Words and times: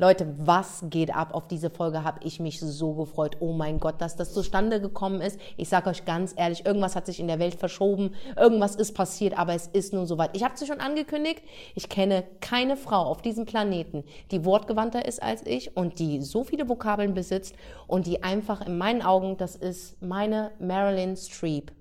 Leute, 0.00 0.32
was 0.38 0.84
geht 0.90 1.12
ab? 1.12 1.34
Auf 1.34 1.48
diese 1.48 1.70
Folge 1.70 2.04
habe 2.04 2.20
ich 2.22 2.38
mich 2.38 2.60
so 2.60 2.94
gefreut. 2.94 3.38
Oh 3.40 3.52
mein 3.52 3.80
Gott, 3.80 4.00
dass 4.00 4.14
das 4.14 4.32
zustande 4.32 4.80
gekommen 4.80 5.20
ist. 5.20 5.40
Ich 5.56 5.68
sage 5.68 5.90
euch 5.90 6.04
ganz 6.04 6.34
ehrlich, 6.36 6.64
irgendwas 6.64 6.94
hat 6.94 7.06
sich 7.06 7.18
in 7.18 7.26
der 7.26 7.40
Welt 7.40 7.56
verschoben, 7.56 8.14
irgendwas 8.36 8.76
ist 8.76 8.94
passiert, 8.94 9.36
aber 9.36 9.54
es 9.54 9.66
ist 9.66 9.92
nun 9.92 10.06
soweit. 10.06 10.36
Ich 10.36 10.44
habe 10.44 10.54
es 10.54 10.64
schon 10.64 10.78
angekündigt, 10.78 11.42
ich 11.74 11.88
kenne 11.88 12.22
keine 12.40 12.76
Frau 12.76 13.02
auf 13.06 13.22
diesem 13.22 13.44
Planeten, 13.44 14.04
die 14.30 14.44
wortgewandter 14.44 15.04
ist 15.04 15.20
als 15.20 15.44
ich 15.44 15.76
und 15.76 15.98
die 15.98 16.22
so 16.22 16.44
viele 16.44 16.68
Vokabeln 16.68 17.14
besitzt 17.14 17.56
und 17.88 18.06
die 18.06 18.22
einfach 18.22 18.64
in 18.64 18.78
meinen 18.78 19.02
Augen, 19.02 19.36
das 19.36 19.56
ist 19.56 20.00
meine 20.00 20.52
Marilyn 20.60 21.16
Streep, 21.16 21.72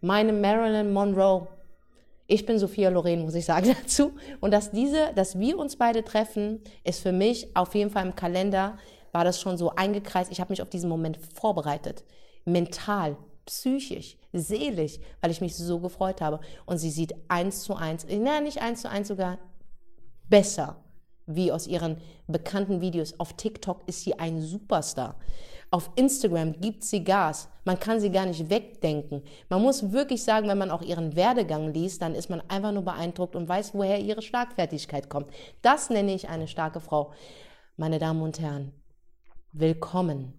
meine 0.00 0.32
Marilyn 0.32 0.92
Monroe 0.92 1.48
ich 2.30 2.46
bin 2.46 2.60
Sophia 2.60 2.90
Loren, 2.90 3.22
muss 3.22 3.34
ich 3.34 3.44
sagen 3.44 3.74
dazu. 3.82 4.12
Und 4.40 4.52
dass 4.52 4.70
diese, 4.70 5.12
dass 5.14 5.38
wir 5.38 5.58
uns 5.58 5.76
beide 5.76 6.04
treffen, 6.04 6.60
ist 6.84 7.00
für 7.00 7.12
mich 7.12 7.54
auf 7.56 7.74
jeden 7.74 7.90
Fall 7.90 8.06
im 8.06 8.14
Kalender, 8.14 8.78
war 9.12 9.24
das 9.24 9.40
schon 9.40 9.58
so 9.58 9.70
eingekreist. 9.74 10.30
Ich 10.30 10.40
habe 10.40 10.52
mich 10.52 10.62
auf 10.62 10.70
diesen 10.70 10.88
Moment 10.88 11.18
vorbereitet. 11.34 12.04
Mental, 12.44 13.16
psychisch, 13.46 14.16
seelisch, 14.32 15.00
weil 15.20 15.32
ich 15.32 15.40
mich 15.40 15.56
so 15.56 15.80
gefreut 15.80 16.20
habe. 16.20 16.38
Und 16.66 16.78
sie 16.78 16.90
sieht 16.90 17.14
eins 17.26 17.64
zu 17.64 17.74
eins, 17.74 18.06
nein, 18.08 18.44
nicht 18.44 18.62
eins 18.62 18.82
zu 18.82 18.90
eins, 18.90 19.08
sogar 19.08 19.38
besser, 20.28 20.76
wie 21.26 21.50
aus 21.50 21.66
ihren 21.66 21.96
bekannten 22.28 22.80
Videos. 22.80 23.18
Auf 23.18 23.32
TikTok 23.32 23.82
ist 23.88 24.02
sie 24.02 24.16
ein 24.20 24.40
Superstar. 24.40 25.16
Auf 25.72 25.90
Instagram 25.94 26.60
gibt 26.60 26.82
sie 26.82 27.04
Gas. 27.04 27.48
Man 27.64 27.78
kann 27.78 28.00
sie 28.00 28.10
gar 28.10 28.26
nicht 28.26 28.50
wegdenken. 28.50 29.22
Man 29.48 29.62
muss 29.62 29.92
wirklich 29.92 30.24
sagen, 30.24 30.48
wenn 30.48 30.58
man 30.58 30.70
auch 30.72 30.82
ihren 30.82 31.14
Werdegang 31.14 31.72
liest, 31.72 32.02
dann 32.02 32.16
ist 32.16 32.28
man 32.28 32.42
einfach 32.48 32.72
nur 32.72 32.84
beeindruckt 32.84 33.36
und 33.36 33.48
weiß, 33.48 33.74
woher 33.74 34.00
ihre 34.00 34.20
Schlagfertigkeit 34.20 35.08
kommt. 35.08 35.30
Das 35.62 35.88
nenne 35.88 36.12
ich 36.12 36.28
eine 36.28 36.48
starke 36.48 36.80
Frau. 36.80 37.12
Meine 37.76 38.00
Damen 38.00 38.20
und 38.20 38.40
Herren, 38.40 38.72
willkommen. 39.52 40.34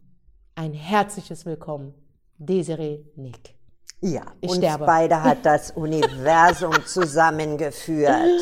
Ein 0.56 0.74
herzliches 0.74 1.46
Willkommen. 1.46 1.94
Desiree 2.38 3.06
Nick. 3.16 3.56
Ja, 4.02 4.24
ich 4.42 4.50
uns 4.50 4.58
sterbe. 4.58 4.86
beide 4.86 5.24
hat 5.24 5.46
das 5.46 5.72
Universum 5.72 6.74
zusammengeführt. 6.86 8.42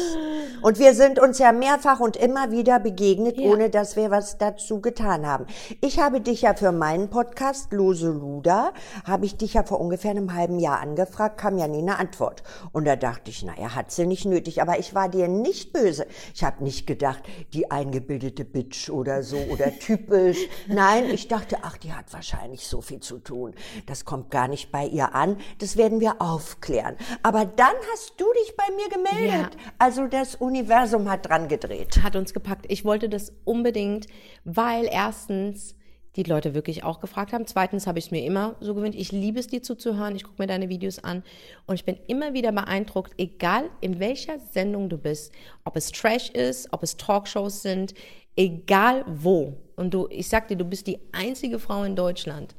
Und 0.61 0.79
wir 0.79 0.93
sind 0.93 1.19
uns 1.19 1.39
ja 1.39 1.51
mehrfach 1.51 1.99
und 1.99 2.17
immer 2.17 2.51
wieder 2.51 2.79
begegnet, 2.79 3.37
ja. 3.37 3.49
ohne 3.49 3.69
dass 3.69 3.95
wir 3.95 4.11
was 4.11 4.37
dazu 4.37 4.81
getan 4.81 5.25
haben. 5.25 5.45
Ich 5.81 5.99
habe 5.99 6.21
dich 6.21 6.41
ja 6.41 6.53
für 6.53 6.71
meinen 6.71 7.09
Podcast 7.09 7.71
Lose 7.71 8.09
Luda, 8.09 8.73
habe 9.05 9.25
ich 9.25 9.37
dich 9.37 9.53
ja 9.53 9.63
vor 9.63 9.79
ungefähr 9.79 10.11
einem 10.11 10.33
halben 10.33 10.59
Jahr 10.59 10.79
angefragt, 10.79 11.37
kam 11.39 11.57
ja 11.57 11.67
nie 11.67 11.79
eine 11.79 11.97
Antwort. 11.97 12.43
Und 12.71 12.85
da 12.85 12.95
dachte 12.95 13.29
ich, 13.29 13.43
naja, 13.43 13.75
hat 13.75 13.91
sie 13.91 14.05
nicht 14.05 14.25
nötig. 14.25 14.61
Aber 14.61 14.79
ich 14.79 14.93
war 14.93 15.09
dir 15.09 15.27
nicht 15.27 15.71
böse. 15.71 16.05
Ich 16.33 16.43
habe 16.43 16.63
nicht 16.63 16.87
gedacht, 16.87 17.23
die 17.53 17.71
eingebildete 17.71 18.43
Bitch 18.45 18.89
oder 18.89 19.23
so 19.23 19.37
oder 19.51 19.71
typisch. 19.79 20.37
Nein, 20.67 21.05
ich 21.09 21.27
dachte, 21.27 21.57
ach, 21.61 21.77
die 21.77 21.93
hat 21.93 22.11
wahrscheinlich 22.11 22.67
so 22.67 22.81
viel 22.81 22.99
zu 22.99 23.19
tun. 23.19 23.53
Das 23.85 24.05
kommt 24.05 24.31
gar 24.31 24.47
nicht 24.47 24.71
bei 24.71 24.85
ihr 24.85 25.15
an. 25.15 25.37
Das 25.59 25.77
werden 25.77 25.99
wir 25.99 26.21
aufklären. 26.21 26.97
Aber 27.23 27.45
dann 27.45 27.75
hast 27.93 28.13
du 28.17 28.25
dich 28.33 28.55
bei 28.57 28.65
mir 28.75 28.89
gemeldet. 28.89 29.55
Ja. 29.55 29.71
Also 29.77 30.07
das 30.07 30.35
Universum 30.49 31.07
hat 31.09 31.29
dran 31.29 31.47
gedreht. 31.47 32.01
Hat 32.01 32.15
uns 32.15 32.33
gepackt. 32.33 32.65
Ich 32.69 32.83
wollte 32.83 33.07
das 33.07 33.31
unbedingt, 33.45 34.07
weil 34.45 34.87
erstens 34.91 35.75
die 36.15 36.23
Leute 36.23 36.55
wirklich 36.55 36.83
auch 36.83 36.99
gefragt 36.99 37.33
haben. 37.33 37.45
Zweitens 37.45 37.85
habe 37.85 37.99
ich 37.99 38.05
es 38.05 38.11
mir 38.11 38.25
immer 38.25 38.55
so 38.59 38.73
gewöhnt. 38.73 38.95
Ich 38.95 39.11
liebe 39.11 39.39
es, 39.39 39.47
dir 39.47 39.61
zuzuhören. 39.61 40.15
Ich 40.15 40.23
gucke 40.23 40.41
mir 40.41 40.47
deine 40.47 40.67
Videos 40.67 41.03
an 41.03 41.23
und 41.67 41.75
ich 41.75 41.85
bin 41.85 41.97
immer 42.07 42.33
wieder 42.33 42.51
beeindruckt, 42.51 43.13
egal 43.17 43.69
in 43.79 43.99
welcher 43.99 44.39
Sendung 44.39 44.89
du 44.89 44.97
bist, 44.97 45.31
ob 45.65 45.75
es 45.75 45.91
Trash 45.91 46.31
ist, 46.31 46.73
ob 46.73 46.81
es 46.81 46.97
Talkshows 46.97 47.61
sind, 47.61 47.93
egal 48.35 49.05
wo. 49.07 49.53
Und 49.75 49.93
du, 49.93 50.07
ich 50.09 50.27
sag 50.27 50.47
dir, 50.47 50.57
du 50.57 50.65
bist 50.65 50.87
die 50.87 50.99
einzige 51.11 51.59
Frau 51.59 51.83
in 51.83 51.95
Deutschland, 51.95 52.55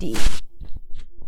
die, 0.00 0.14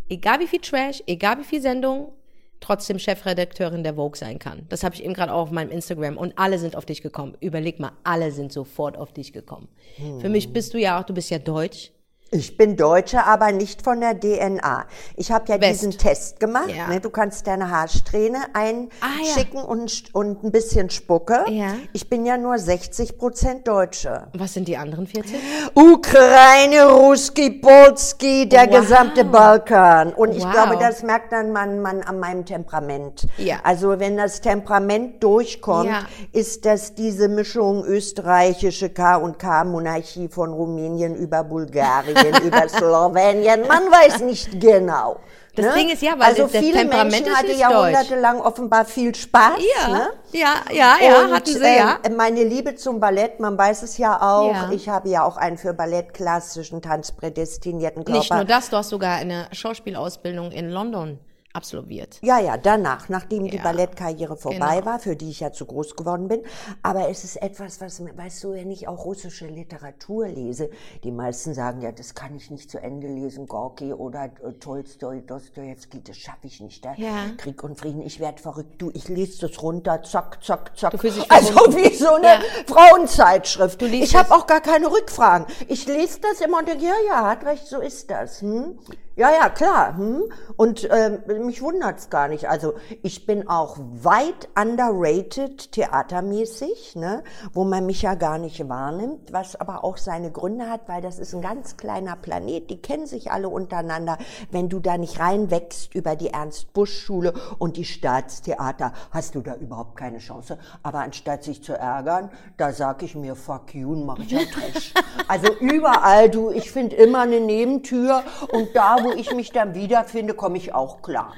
egal 0.09 0.39
wie 0.39 0.47
viel 0.47 0.61
Trash, 0.61 1.03
egal 1.09 1.39
wie 1.41 1.45
viel 1.45 1.61
Sendung, 1.61 2.13
trotzdem 2.61 2.99
Chefredakteurin 2.99 3.83
der 3.83 3.95
Vogue 3.95 4.17
sein 4.17 4.39
kann. 4.39 4.67
Das 4.69 4.83
habe 4.85 4.95
ich 4.95 5.05
eben 5.05 5.15
gerade 5.15 5.33
auch 5.33 5.43
auf 5.43 5.51
meinem 5.51 5.71
Instagram 5.71 6.17
und 6.17 6.39
alle 6.39 6.59
sind 6.59 6.77
auf 6.77 6.87
dich 6.87 7.03
gekommen. 7.03 7.37
Überleg 7.41 7.81
mal, 7.81 7.93
alle 8.05 8.33
sind 8.33 8.53
sofort 8.53 8.97
auf 8.97 9.13
dich 9.13 9.33
gekommen. 9.33 9.69
Hm. 9.97 10.21
Für 10.21 10.29
mich 10.29 10.53
bist 10.53 10.75
du 10.75 10.79
ja 10.79 11.01
auch, 11.01 11.05
du 11.05 11.15
bist 11.15 11.31
ja 11.31 11.39
deutsch. 11.39 11.93
Ich 12.31 12.59
bin 12.59 12.77
Deutsche, 12.77 13.25
aber 13.25 13.53
nicht 13.53 13.81
von 13.81 14.01
der 14.01 14.19
DNA. 14.19 14.85
Ich 15.17 15.33
habe 15.33 15.47
ja 15.49 15.59
West. 15.59 15.81
diesen 15.81 15.93
Test 15.93 16.39
gemacht. 16.39 16.69
Ja. 16.69 16.89
Ne? 16.89 17.01
Du 17.01 17.09
kannst 17.09 17.47
deine 17.47 17.71
Haarsträhne 17.71 18.39
einschicken 18.53 19.61
ah, 19.61 19.63
ja. 19.63 19.63
und, 19.63 20.15
und 20.15 20.45
ein 20.45 20.53
bisschen 20.53 20.91
Spucke. 20.91 21.47
Ja. 21.49 21.77
Ich 21.95 22.11
bin 22.11 22.27
ja 22.27 22.37
nur 22.37 22.59
60 22.59 23.17
Prozent 23.17 23.67
Deutsche. 23.67 24.29
Was 24.35 24.53
sind 24.53 24.69
die 24.69 24.77
anderen 24.77 25.07
40? 25.07 25.37
Ukraine, 25.75 26.91
Ruski, 26.91 27.51
Polski, 27.51 28.47
der 28.47 28.71
wow. 28.71 28.81
gesamte 28.81 29.25
Balkan. 29.25 30.13
Und 30.13 30.33
ich 30.33 30.45
wow. 30.45 30.53
glaube, 30.53 30.77
das 30.79 31.03
merkt 31.03 31.33
dann 31.33 31.51
man, 31.53 31.81
man 31.81 32.03
an 32.03 32.21
meinem 32.21 32.45
Temperament. 32.45 33.27
Ja. 33.39 33.61
Also 33.63 33.99
wenn 34.01 34.19
das 34.19 34.43
Temperament 34.43 35.23
durchkommt, 35.25 36.07
ist 36.33 36.67
das 36.67 36.95
diese 36.95 37.29
Mischung 37.29 37.87
österreichische 37.87 38.91
K 38.91 39.17
und 39.17 39.39
K 39.39 39.65
Monarchie 39.65 40.29
von 40.29 40.53
Rumänien 40.53 41.15
über 41.15 41.43
Bulgarien. 41.43 42.18
Über 42.45 42.69
Slowenien, 42.69 43.67
man 43.67 43.91
weiß 43.91 44.21
nicht 44.21 44.61
genau. 44.61 45.21
Das 45.59 45.67
ne? 45.67 45.73
Ding 45.73 45.89
ist 45.89 46.03
ja, 46.03 46.13
weil 46.13 46.27
also 46.27 46.43
das 46.43 46.53
viele 46.53 46.79
Temperament 46.79 47.11
Menschen 47.11 47.37
hatte 47.37 47.53
jahrhundertelang 47.53 48.41
offenbar 48.41 48.85
viel 48.85 49.13
Spaß. 49.13 49.59
Ja, 49.77 49.89
ne? 49.89 50.11
ja, 50.33 50.55
ja, 50.71 50.95
ja, 51.01 51.25
Und, 51.25 51.33
hatten 51.33 51.53
sie 51.53 51.77
ja. 51.77 51.99
Äh, 52.03 52.11
meine 52.11 52.45
Liebe 52.45 52.77
zum 52.77 53.01
Ballett, 53.01 53.41
man 53.41 53.59
weiß 53.59 53.83
es 53.83 53.99
ja 53.99 54.21
auch. 54.23 54.53
Ja. 54.53 54.71
Ich 54.71 54.89
habe 54.89 55.09
ja 55.09 55.25
auch 55.25 55.37
einen 55.37 55.59
für 55.59 55.75
Ballett 55.75 56.15
klassischen 56.15 56.81
Tanz 56.81 57.11
prädestinierten 57.11 58.05
Körper. 58.05 58.19
Nicht 58.19 58.33
nur 58.33 58.45
das, 58.45 58.71
du 58.71 58.77
hast 58.77 58.91
sogar 58.91 59.17
eine 59.17 59.49
Schauspielausbildung 59.51 60.53
in 60.53 60.71
London 60.71 61.19
absolviert. 61.53 62.19
Ja, 62.23 62.39
ja, 62.39 62.57
danach, 62.57 63.09
nachdem 63.09 63.47
ja. 63.47 63.53
die 63.53 63.59
Ballettkarriere 63.59 64.37
vorbei 64.37 64.77
genau. 64.77 64.87
war, 64.87 64.99
für 64.99 65.17
die 65.17 65.31
ich 65.31 65.41
ja 65.41 65.53
zu 65.53 65.67
groß 65.67 65.97
geworden 65.97 66.29
bin. 66.29 66.43
Aber 66.83 67.09
es 67.09 67.25
ist 67.25 67.37
etwas, 67.37 67.81
was, 67.81 68.01
weißt 68.01 68.45
du, 68.45 68.53
wenn 68.53 68.71
ich 68.71 68.87
auch 68.87 69.05
russische 69.05 69.47
Literatur 69.47 70.29
lese, 70.29 70.71
die 71.05 71.11
meisten 71.11 71.55
sagen, 71.55 71.81
ja, 71.81 71.91
das 71.91 72.15
kann 72.15 72.37
ich 72.37 72.51
nicht 72.51 72.71
zu 72.71 72.79
Ende 72.79 73.09
lesen, 73.09 73.47
Gorki 73.47 73.93
oder 73.93 74.25
äh, 74.25 74.53
Tolstoi, 74.61 75.23
Dostoevsky, 75.23 76.03
das 76.03 76.17
schaffe 76.19 76.47
ich 76.47 76.61
nicht. 76.61 76.85
Da. 76.85 76.95
Ja. 76.97 77.31
Krieg 77.39 77.63
und 77.65 77.79
Frieden, 77.79 78.03
ich 78.03 78.21
werde 78.21 78.41
verrückt. 78.41 78.81
Du, 78.81 78.91
ich 78.95 79.09
lese 79.09 79.49
das 79.49 79.63
runter, 79.63 80.03
zack, 80.03 80.43
zack, 80.45 80.77
zack. 80.79 80.95
Also 81.29 81.55
wie 81.77 81.95
so 81.95 82.15
eine 82.15 82.27
ja. 82.27 82.41
Frauenzeitschrift. 82.67 83.81
Du 83.81 83.87
liest 83.87 84.13
ich 84.13 84.17
habe 84.17 84.35
auch 84.35 84.47
gar 84.47 84.61
keine 84.61 84.91
Rückfragen. 84.91 85.47
Ich 85.69 85.87
lese 85.87 86.21
das 86.21 86.41
immer 86.41 86.59
und 86.59 86.69
denke, 86.69 86.85
ja, 86.85 86.95
ja, 87.07 87.27
hat 87.27 87.45
recht, 87.45 87.67
so 87.67 87.81
ist 87.81 88.11
das. 88.11 88.43
Hm? 88.43 88.79
Ja, 89.19 89.33
ja, 89.33 89.49
klar. 89.49 89.97
Hm? 89.97 90.33
Und 90.55 90.89
ähm, 90.93 91.45
mich 91.45 91.61
wundert's 91.61 92.09
gar 92.09 92.29
nicht. 92.29 92.49
Also 92.49 92.75
ich 93.03 93.27
bin 93.27 93.49
auch 93.49 93.77
weit 93.77 94.49
underrated 94.57 95.73
theatermäßig, 95.73 96.95
ne? 96.95 97.25
wo 97.53 97.65
man 97.65 97.85
mich 97.85 98.03
ja 98.03 98.15
gar 98.15 98.39
nicht 98.39 98.69
wahrnimmt, 98.69 99.33
was 99.33 99.57
aber 99.57 99.83
auch 99.83 99.97
seine 99.97 100.31
Gründe 100.31 100.71
hat, 100.71 100.89
weil 100.89 101.03
das 101.03 101.19
ist 101.19 101.35
ein 101.35 101.43
ganz 101.43 101.77
kleiner 101.77 102.15
Planet, 102.15 102.71
die 102.71 102.81
kennen 102.81 103.07
sich 103.07 103.33
alle 103.33 103.49
untereinander. 103.49 104.19
Wenn 104.53 104.69
du 104.69 104.79
da 104.79 104.97
nicht 104.97 105.19
reinwächst 105.19 105.97
über 105.97 106.15
die 106.15 106.29
Ernst-Busch-Schule 106.29 107.35
und 107.59 107.77
die 107.77 107.87
Staatstheater, 107.87 108.93
hast 109.11 109.35
du 109.35 109.41
da 109.41 109.57
überhaupt 109.57 109.97
keine 109.97 110.19
Chance. 110.19 110.59
Aber 110.85 111.01
anstatt 111.01 111.43
sich 111.43 111.65
zu 111.65 111.73
ärgern, 111.73 112.31
da 112.57 112.73
sag 112.73 113.03
ich 113.03 113.17
mir, 113.17 113.35
fuck 113.35 113.75
you, 113.75 113.97
mach 113.97 114.21
ich 114.21 114.39
ein 114.39 114.47
Trash. 114.47 114.95
also 115.27 115.53
überall, 115.59 116.31
du, 116.31 116.53
ich 116.53 116.71
finde 116.71 116.95
immer 116.95 117.23
eine 117.23 117.41
Nebentür 117.41 118.23
und 118.53 118.77
da, 118.77 118.99
wo 119.03 119.08
wo 119.09 119.13
ich 119.13 119.35
mich 119.35 119.51
dann 119.51 119.75
wiederfinde, 119.75 120.35
komme 120.35 120.59
ich 120.59 120.75
auch 120.75 121.03
klar. 121.03 121.35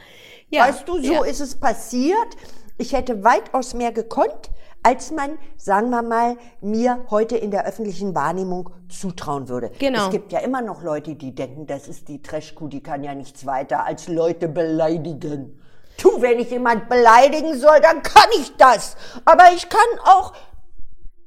Ja, 0.49 0.67
weißt 0.67 0.89
du, 0.89 1.03
so 1.03 1.13
ja. 1.13 1.25
ist 1.25 1.41
es 1.41 1.59
passiert. 1.59 2.37
Ich 2.79 2.93
hätte 2.93 3.23
weitaus 3.23 3.75
mehr 3.75 3.93
gekonnt, 3.93 4.51
als 4.83 5.11
man, 5.11 5.39
sagen 5.57 5.91
wir 5.91 6.03
mal, 6.03 6.37
mir 6.61 7.05
heute 7.11 7.37
in 7.37 7.51
der 7.51 7.67
öffentlichen 7.67 8.15
Wahrnehmung 8.15 8.71
zutrauen 8.89 9.49
würde. 9.49 9.71
Genau. 9.79 10.07
Es 10.07 10.11
gibt 10.11 10.33
ja 10.33 10.41
immer 10.41 10.63
noch 10.63 10.83
Leute, 10.83 11.15
die 11.15 11.35
denken, 11.35 11.67
das 11.67 11.87
ist 11.87 12.09
die 12.09 12.23
Trashkuh, 12.23 12.69
die 12.69 12.83
kann 12.83 13.05
ja 13.05 13.15
nichts 13.15 13.45
weiter 13.47 13.85
als 13.85 14.09
Leute 14.09 14.49
beleidigen. 14.49 15.61
Tu, 15.99 16.23
wenn 16.23 16.39
ich 16.39 16.51
jemand 16.51 16.89
beleidigen 16.89 17.59
soll, 17.59 17.81
dann 17.83 18.03
kann 18.03 18.29
ich 18.41 18.57
das. 18.57 18.97
Aber 19.27 19.53
ich 19.55 19.69
kann 19.69 19.81
auch 20.05 20.33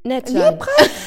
Nett 0.06 0.28
sein. 0.28 0.60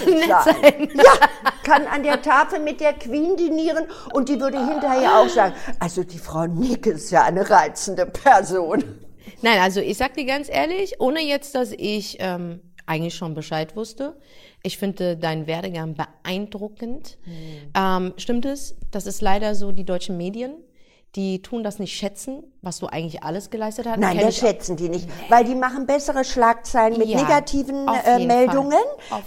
Nett 0.06 0.28
sein. 0.44 0.88
Ja, 0.96 1.28
kann 1.62 1.86
an 1.86 2.02
der 2.02 2.22
Tafel 2.22 2.60
mit 2.60 2.80
der 2.80 2.94
Queen 2.94 3.36
dinieren 3.36 3.84
und 4.14 4.28
die 4.28 4.40
würde 4.40 4.58
hinterher 4.58 5.18
auch 5.18 5.28
sagen, 5.28 5.54
also 5.78 6.02
die 6.02 6.18
Frau 6.18 6.46
Nick 6.46 6.86
ist 6.86 7.10
ja 7.10 7.24
eine 7.24 7.48
reizende 7.48 8.06
Person. 8.06 9.00
Nein, 9.42 9.58
also 9.60 9.80
ich 9.80 9.98
sag 9.98 10.14
dir 10.14 10.24
ganz 10.24 10.48
ehrlich, 10.48 11.00
ohne 11.00 11.20
jetzt, 11.20 11.54
dass 11.54 11.72
ich 11.72 12.16
ähm, 12.20 12.60
eigentlich 12.86 13.14
schon 13.14 13.34
Bescheid 13.34 13.76
wusste, 13.76 14.16
ich 14.62 14.78
finde 14.78 15.16
deinen 15.16 15.46
Werdegang 15.46 15.94
beeindruckend. 15.94 17.18
Hm. 17.24 17.72
Ähm, 17.76 18.14
stimmt 18.16 18.46
es? 18.46 18.76
Das 18.90 19.06
ist 19.06 19.20
leider 19.20 19.54
so 19.54 19.72
die 19.72 19.84
deutschen 19.84 20.16
Medien 20.16 20.54
die 21.16 21.40
tun 21.40 21.64
das 21.64 21.78
nicht 21.78 21.96
schätzen, 21.96 22.44
was 22.60 22.78
du 22.78 22.86
eigentlich 22.88 23.22
alles 23.22 23.48
geleistet 23.48 23.86
hast. 23.86 23.98
Nein, 23.98 24.18
das 24.18 24.36
schätzen 24.36 24.76
die 24.76 24.90
nicht, 24.90 25.08
weil 25.30 25.44
die 25.44 25.54
machen 25.54 25.86
bessere 25.86 26.24
Schlagzeilen 26.24 26.98
mit 26.98 27.08
Ja, 27.08 27.22
negativen 27.22 27.88
äh, 28.04 28.18
Meldungen. 28.26 28.78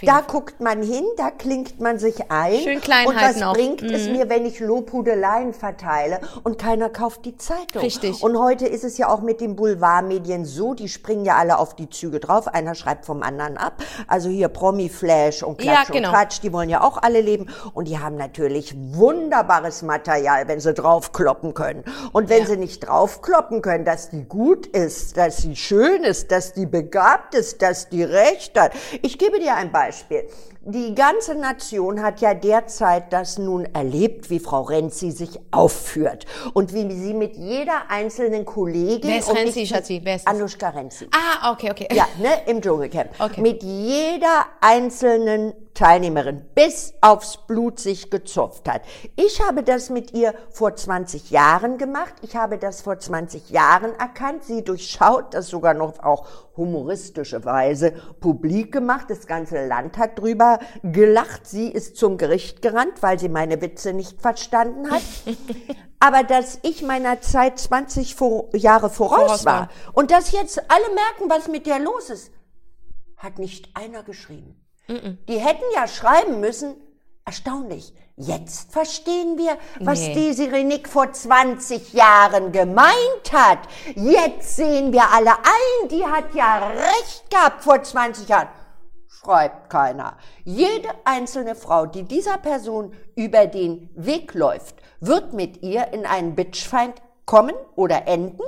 Da 0.04 0.18
Fall. 0.18 0.24
guckt 0.28 0.60
man 0.60 0.84
hin, 0.84 1.04
da 1.18 1.32
klingt 1.32 1.80
man 1.80 1.98
sich 1.98 2.30
ein. 2.32 2.60
Schön 2.60 2.80
klein 2.80 3.08
Und 3.08 3.16
was 3.16 3.42
auch. 3.42 3.54
Mhm. 3.56 3.58
bringt 3.78 3.82
es 3.82 4.08
mir, 4.08 4.30
wenn 4.30 4.46
ich 4.46 4.60
Lobhudeleien 4.60 5.54
verteile 5.54 6.20
und 6.44 6.60
keiner 6.60 6.90
kauft 6.90 7.26
die 7.26 7.38
Zeitung? 7.38 7.82
Richtig. 7.82 8.22
Und 8.22 8.38
heute 8.38 8.68
ist 8.68 8.84
es 8.84 8.98
ja 9.00 9.10
auch 9.10 9.22
mit 9.22 9.42
den 9.42 9.56
Boulevardmedien 9.56 10.46
so, 10.46 10.76
die 10.76 10.90
springen 10.90 11.26
ja 11.26 11.38
alle 11.38 11.58
auf 11.58 11.76
die 11.76 11.90
Züge 11.90 12.20
drauf, 12.20 12.48
einer 12.48 12.76
schreibt 12.76 13.06
vom 13.06 13.24
anderen 13.24 13.58
ab. 13.58 13.82
Also 14.08 14.30
hier 14.30 14.50
Promi-Flash 14.50 15.42
und 15.42 15.64
Ja, 15.64 15.74
Klatsch 15.74 15.92
genau. 15.92 16.10
und 16.10 16.14
Quatsch, 16.16 16.40
die 16.44 16.54
wollen 16.54 16.70
ja 16.70 16.82
auch 16.84 16.98
alle 17.02 17.22
leben. 17.22 17.48
Und 17.74 17.88
die 17.88 17.98
haben 17.98 18.16
natürlich 18.16 18.76
wunderbares 18.78 19.82
Material, 19.82 20.48
wenn 20.48 20.60
sie 20.60 20.74
draufkloppen 20.74 21.56
können. 21.56 21.79
Und 22.14 22.30
wenn 22.30 22.42
Ja. 22.42 22.46
sie 22.48 22.58
nicht 22.58 22.88
draufkloppen 22.88 23.62
können, 23.62 23.86
dass 23.86 24.10
die 24.10 24.24
gut 24.24 24.68
ist, 24.68 25.18
dass 25.18 25.38
sie 25.38 25.56
schön 25.56 26.04
ist, 26.04 26.32
dass 26.32 26.54
die 26.54 26.66
begabt 26.66 27.36
ist, 27.36 27.62
dass 27.62 27.90
die 27.90 28.04
recht 28.04 28.60
hat. 28.60 28.72
Ich 29.02 29.18
gebe 29.18 29.40
dir 29.40 29.56
ein 29.56 29.72
Beispiel. 29.72 30.24
Die 30.62 30.94
ganze 30.94 31.36
Nation 31.36 32.04
hat 32.04 32.20
ja 32.22 32.34
derzeit 32.34 33.12
das 33.14 33.38
nun 33.38 33.66
erlebt, 33.74 34.30
wie 34.30 34.40
Frau 34.40 34.62
Renzi 34.64 35.10
sich 35.12 35.40
aufführt 35.52 36.26
und 36.54 36.74
wie 36.74 36.92
sie 36.94 37.14
mit 37.14 37.36
jeder 37.38 37.90
einzelnen 37.90 38.46
Kollegin 38.46 39.10
Wer 39.10 39.20
ist 39.20 39.30
und 39.30 39.38
Renzi, 39.38 39.66
Schatzi? 39.66 40.02
Wer 40.04 40.18
ist? 40.18 40.28
Anushka 40.28 40.70
Renzi. 40.70 41.08
Ah, 41.12 41.54
okay, 41.54 41.72
okay. 41.72 41.88
Ja, 41.94 42.08
ne, 42.20 42.30
im 42.46 42.62
Dschungelcamp. 42.62 43.10
Okay. 43.20 43.42
Mit 43.42 43.64
jeder 43.64 44.46
einzelnen 44.62 45.54
Teilnehmerin 45.80 46.46
bis 46.56 46.94
aufs 47.00 47.38
Blut 47.48 47.80
sich 47.80 48.10
gezupft 48.10 48.68
hat. 48.68 48.82
Ich 49.16 49.42
habe 49.42 49.64
das 49.64 49.90
mit 49.90 50.14
ihr 50.14 50.34
vor 50.52 50.76
20 50.76 51.32
Jahren 51.32 51.78
gemacht. 51.78 52.16
Ich 52.22 52.36
habe 52.36 52.58
das 52.58 52.82
vor 52.82 53.00
20 53.00 53.50
Jahren 53.50 53.98
erkannt. 53.98 54.44
Sie 54.44 54.62
durchschaut 54.62 55.34
das 55.34 55.48
sogar 55.48 55.74
noch 55.74 56.04
auch 56.04 56.28
humoristische 56.58 57.46
Weise 57.46 57.94
publik 58.20 58.74
gemacht. 58.74 59.06
Das 59.08 59.26
ganze 59.26 59.66
Land 59.68 59.98
hat 59.98 60.20
drüber 60.20 60.60
gelacht. 60.84 61.48
Sie 61.48 61.72
ist 61.72 61.96
zum 61.96 62.18
Gericht 62.18 62.62
gerannt, 62.62 63.02
weil 63.02 63.18
sie 63.18 63.30
meine 63.30 63.62
Witze 63.62 63.94
nicht 63.94 64.22
verstanden 64.22 64.92
hat. 64.92 65.02
Aber 66.02 66.24
dass 66.24 66.60
ich 66.62 66.82
meiner 66.84 67.22
Zeit 67.22 67.58
20 67.58 68.16
vor, 68.16 68.50
Jahre 68.54 68.90
voraus, 68.90 69.22
Voraus 69.22 69.46
war. 69.46 69.54
war 69.54 69.70
und 69.94 70.12
dass 70.12 70.34
jetzt 70.34 70.60
alle 70.70 70.94
merken, 70.94 71.30
was 71.30 71.48
mit 71.48 71.66
der 71.66 71.80
los 71.80 72.10
ist, 72.10 72.34
hat 73.16 73.40
nicht 73.40 73.78
einer 73.78 74.04
geschrieben. 74.04 74.60
Die 75.28 75.38
hätten 75.38 75.64
ja 75.76 75.88
schreiben 75.88 76.40
müssen, 76.40 76.76
erstaunlich, 77.26 77.94
jetzt 78.16 78.72
verstehen 78.72 79.38
wir, 79.38 79.58
was 79.80 80.00
Nee. 80.00 80.14
die 80.16 80.34
Sirenik 80.34 80.90
vor 80.90 81.12
20 81.12 81.94
Jahren 81.94 82.52
gemeint 82.52 83.32
hat. 83.32 83.60
Jetzt 83.96 84.56
sehen 84.56 84.92
wir 84.92 85.12
alle 85.14 85.32
ein, 85.38 85.90
die 85.90 86.06
hat 86.06 86.34
ja 86.34 86.68
recht 86.70 87.30
gehabt 87.30 87.64
vor 87.64 87.84
20 87.84 88.28
Jahren. 88.28 88.48
Schreibt 89.08 89.70
keiner. 89.70 90.18
Jede 90.44 90.90
einzelne 91.04 91.54
Frau, 91.56 91.86
die 91.86 92.04
dieser 92.04 92.38
Person 92.38 92.94
über 93.16 93.46
den 93.48 93.90
Weg 93.96 94.34
läuft, 94.34 94.76
wird 95.02 95.34
mit 95.34 95.62
ihr 95.62 95.94
in 95.94 96.06
einen 96.06 96.36
Bitchfeind 96.36 96.96
kommen 97.26 97.54
oder 97.76 98.08
enden. 98.08 98.42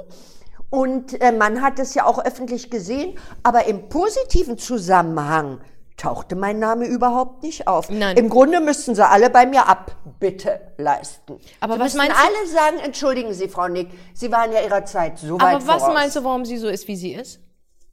Und 0.72 1.22
äh, 1.22 1.34
man 1.34 1.62
hat 1.62 1.78
es 1.78 1.94
ja 1.94 2.06
auch 2.06 2.24
öffentlich 2.24 2.72
gesehen, 2.72 3.20
aber 3.44 3.66
im 3.66 3.90
positiven 3.90 4.58
Zusammenhang 4.58 5.60
tauchte 5.98 6.36
mein 6.36 6.58
Name 6.60 6.86
überhaupt 6.86 7.44
nicht 7.44 7.68
auf. 7.68 7.90
Nein. 7.90 8.18
Im 8.18 8.30
Grunde 8.30 8.60
müssten 8.60 8.96
sie 8.96 9.08
alle 9.08 9.30
bei 9.30 9.46
mir 9.46 9.68
Abbitte 9.68 10.60
leisten. 10.78 11.38
Aber 11.60 11.76
sie 11.76 11.80
was 11.80 11.94
meinst 11.96 12.16
du- 12.16 12.20
alle 12.20 12.48
sagen, 12.48 12.78
entschuldigen 12.84 13.34
Sie, 13.34 13.48
Frau 13.48 13.68
Nick, 13.68 13.90
Sie 14.14 14.32
waren 14.32 14.52
ja 14.52 14.62
Ihrer 14.62 14.86
Zeit 14.86 15.20
so 15.20 15.36
weit 15.40 15.56
Aber 15.56 15.68
was 15.68 15.82
voraus. 15.84 15.94
meinst 15.94 16.16
du, 16.16 16.24
warum 16.24 16.46
sie 16.46 16.58
so 16.58 16.68
ist, 16.68 16.88
wie 16.88 16.96
sie 16.96 17.14
ist? 17.14 17.40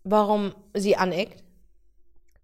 Warum 0.05 0.55
sie 0.75 0.97
aneckt? 0.97 1.45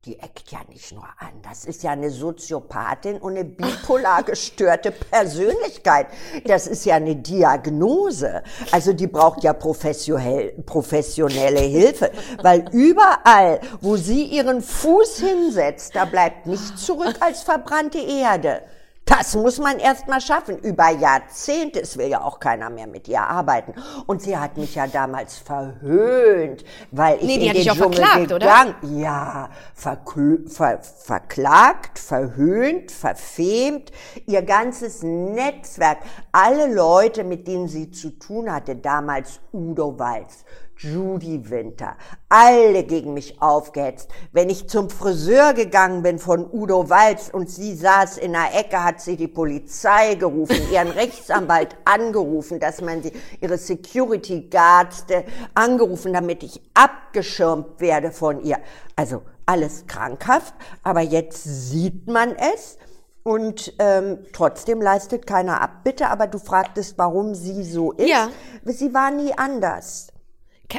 Die 0.04 0.18
eckt 0.18 0.50
ja 0.52 0.58
nicht 0.68 0.92
nur 0.92 1.04
an. 1.04 1.32
Das 1.42 1.64
ist 1.64 1.82
ja 1.82 1.92
eine 1.92 2.10
Soziopathin 2.10 3.16
und 3.16 3.36
eine 3.36 3.44
bipolar 3.44 4.22
gestörte 4.22 4.90
Persönlichkeit. 4.90 6.08
Das 6.44 6.66
ist 6.66 6.84
ja 6.84 6.96
eine 6.96 7.16
Diagnose. 7.16 8.42
Also 8.70 8.92
die 8.92 9.06
braucht 9.06 9.42
ja 9.44 9.54
professionell, 9.54 10.52
professionelle 10.66 11.60
Hilfe. 11.60 12.10
Weil 12.42 12.66
überall, 12.72 13.60
wo 13.80 13.96
sie 13.96 14.24
ihren 14.24 14.60
Fuß 14.60 15.20
hinsetzt, 15.20 15.96
da 15.96 16.04
bleibt 16.04 16.44
nichts 16.44 16.84
zurück 16.84 17.16
als 17.20 17.42
verbrannte 17.42 17.98
Erde. 17.98 18.60
Das 19.06 19.34
muss 19.34 19.58
man 19.58 19.78
erst 19.78 20.08
mal 20.08 20.20
schaffen. 20.20 20.58
Über 20.60 20.88
Jahrzehnte. 20.88 21.80
Es 21.82 21.98
will 21.98 22.08
ja 22.08 22.22
auch 22.22 22.40
keiner 22.40 22.70
mehr 22.70 22.86
mit 22.86 23.06
ihr 23.06 23.20
arbeiten. 23.20 23.74
Und 24.06 24.22
sie 24.22 24.36
hat 24.36 24.56
mich 24.56 24.74
ja 24.76 24.86
damals 24.86 25.36
verhöhnt, 25.36 26.64
weil 26.90 27.18
ich 27.18 27.24
Nee, 27.24 27.38
die 27.38 27.42
in 27.44 27.48
hat 27.50 27.56
den 27.56 27.62
dich 27.62 27.70
auch 27.70 27.76
Dschungel 27.76 27.98
verklagt, 27.98 28.32
oder? 28.32 28.38
gegangen 28.38 28.98
ja, 28.98 29.50
verklö- 29.78 30.48
ver 30.50 30.78
verklagt, 30.82 31.98
verhöhnt, 31.98 32.90
verfemt, 32.90 33.92
ihr 34.26 34.42
ganzes 34.42 35.02
Netzwerk, 35.02 35.98
alle 36.32 36.72
Leute, 36.72 37.24
mit 37.24 37.46
denen 37.46 37.68
sie 37.68 37.90
zu 37.90 38.10
tun 38.10 38.50
hatte, 38.50 38.74
damals 38.76 39.38
Udo 39.52 39.98
Walz, 39.98 40.44
Judy 40.84 41.48
Winter, 41.48 41.96
alle 42.28 42.84
gegen 42.84 43.14
mich 43.14 43.40
aufgehetzt. 43.40 44.10
Wenn 44.32 44.50
ich 44.50 44.68
zum 44.68 44.90
Friseur 44.90 45.54
gegangen 45.54 46.02
bin 46.02 46.18
von 46.18 46.46
Udo 46.52 46.90
Walz 46.90 47.30
und 47.32 47.48
sie 47.50 47.74
saß 47.74 48.18
in 48.18 48.32
der 48.32 48.54
Ecke, 48.54 48.84
hat 48.84 49.00
sie 49.00 49.16
die 49.16 49.28
Polizei 49.28 50.14
gerufen, 50.14 50.56
ihren 50.70 50.88
Rechtsanwalt 50.90 51.76
angerufen, 51.84 52.60
dass 52.60 52.82
man 52.82 53.02
sie, 53.02 53.12
ihre 53.40 53.56
Security 53.56 54.48
Guards 54.50 55.04
äh, 55.08 55.24
angerufen, 55.54 56.12
damit 56.12 56.42
ich 56.42 56.60
abgeschirmt 56.74 57.80
werde 57.80 58.10
von 58.10 58.42
ihr. 58.42 58.58
Also 58.94 59.22
alles 59.46 59.86
krankhaft, 59.86 60.54
aber 60.82 61.00
jetzt 61.00 61.44
sieht 61.44 62.06
man 62.08 62.36
es. 62.36 62.78
Und 63.22 63.72
ähm, 63.78 64.18
trotzdem 64.34 64.82
leistet 64.82 65.26
keiner 65.26 65.62
Abbitte, 65.62 66.08
aber 66.10 66.26
du 66.26 66.38
fragtest, 66.38 66.98
warum 66.98 67.34
sie 67.34 67.64
so 67.64 67.92
ist. 67.92 68.06
Ja. 68.06 68.28
Sie 68.66 68.92
war 68.92 69.10
nie 69.10 69.32
anders. 69.32 70.08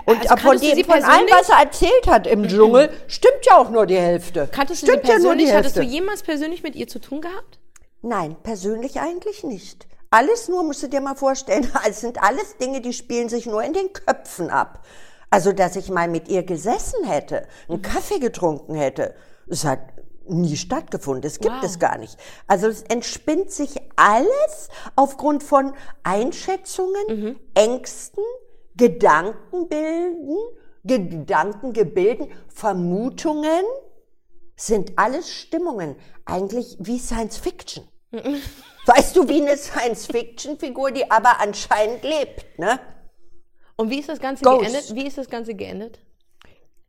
Und 0.06 0.30
also 0.30 0.38
von, 0.48 0.60
dem, 0.60 0.84
von 0.84 1.04
allem, 1.04 1.28
was 1.30 1.50
er 1.50 1.60
erzählt 1.60 2.08
hat 2.08 2.28
im 2.28 2.48
Dschungel, 2.48 2.90
stimmt 3.08 3.46
ja 3.46 3.58
auch 3.58 3.70
nur 3.70 3.86
die 3.86 3.98
Hälfte. 3.98 4.48
Kanntest 4.52 4.82
du 4.84 4.88
stimmt 4.88 5.06
sie 5.06 5.12
persönlich? 5.12 5.24
ja 5.24 5.28
nur 5.30 5.36
die 5.36 5.58
Hattest 5.58 5.76
Hälfte. 5.78 5.90
du 5.90 5.96
jemals 5.96 6.24
persönlich 6.24 6.64
mit 6.64 6.76
ihr 6.76 6.88
zu 6.88 7.00
tun 7.00 7.22
gehabt? 7.22 7.60
Nein, 8.02 8.36
persönlich 8.44 9.00
eigentlich 9.00 9.44
nicht. 9.44 9.88
Alles 10.12 10.48
nur, 10.50 10.64
musst 10.64 10.84
du 10.84 10.88
dir 10.88 11.02
mal 11.02 11.16
vorstellen, 11.16 11.72
es 11.90 12.02
sind 12.02 12.22
alles 12.22 12.58
Dinge, 12.58 12.82
die 12.82 12.94
spielen 12.94 13.30
sich 13.30 13.46
nur 13.46 13.64
in 13.64 13.74
den 13.74 13.94
Köpfen 13.94 14.50
ab. 14.50 14.84
Also, 15.30 15.52
dass 15.54 15.76
ich 15.76 15.90
mal 15.90 16.08
mit 16.08 16.28
ihr 16.30 16.44
gesessen 16.44 17.04
hätte, 17.06 17.48
einen 17.70 17.82
Kaffee 17.82 18.20
getrunken 18.20 18.76
hätte, 18.76 19.16
es 19.50 19.66
hat 19.66 19.80
nie 20.28 20.56
stattgefunden. 20.58 21.26
Es 21.28 21.40
gibt 21.40 21.56
Wow. 21.56 21.64
es 21.64 21.80
gar 21.80 21.98
nicht. 21.98 22.18
Also, 22.48 22.68
es 22.68 22.82
entspinnt 22.84 23.52
sich 23.52 23.76
alles 23.96 24.70
aufgrund 24.96 25.44
von 25.44 25.74
Einschätzungen, 26.04 27.40
Ängsten, 27.54 28.24
Gedankenbilden, 28.78 30.38
Gedankengebilden, 30.84 32.32
Vermutungen 32.48 33.64
sind 34.56 34.94
alles 34.98 35.30
Stimmungen, 35.30 35.96
eigentlich 36.26 36.78
wie 36.80 37.00
Science 37.00 37.38
Fiction. 37.38 37.88
weißt 38.86 39.16
du, 39.16 39.28
wie 39.28 39.42
eine 39.42 39.58
Science 39.58 40.06
Fiction 40.06 40.58
Figur, 40.58 40.92
die 40.92 41.10
aber 41.10 41.40
anscheinend 41.40 42.04
lebt, 42.04 42.60
ne? 42.60 42.80
Und 43.76 43.90
wie 43.90 44.00
ist 44.00 44.10
das 44.10 44.20
Ganze 44.20 44.44
Ghost. 44.46 44.62
geendet? 44.62 44.96
Wie 44.96 45.06
ist 45.06 45.18
das 45.18 45.30
Ganze 45.30 45.54
geendet? 45.54 46.00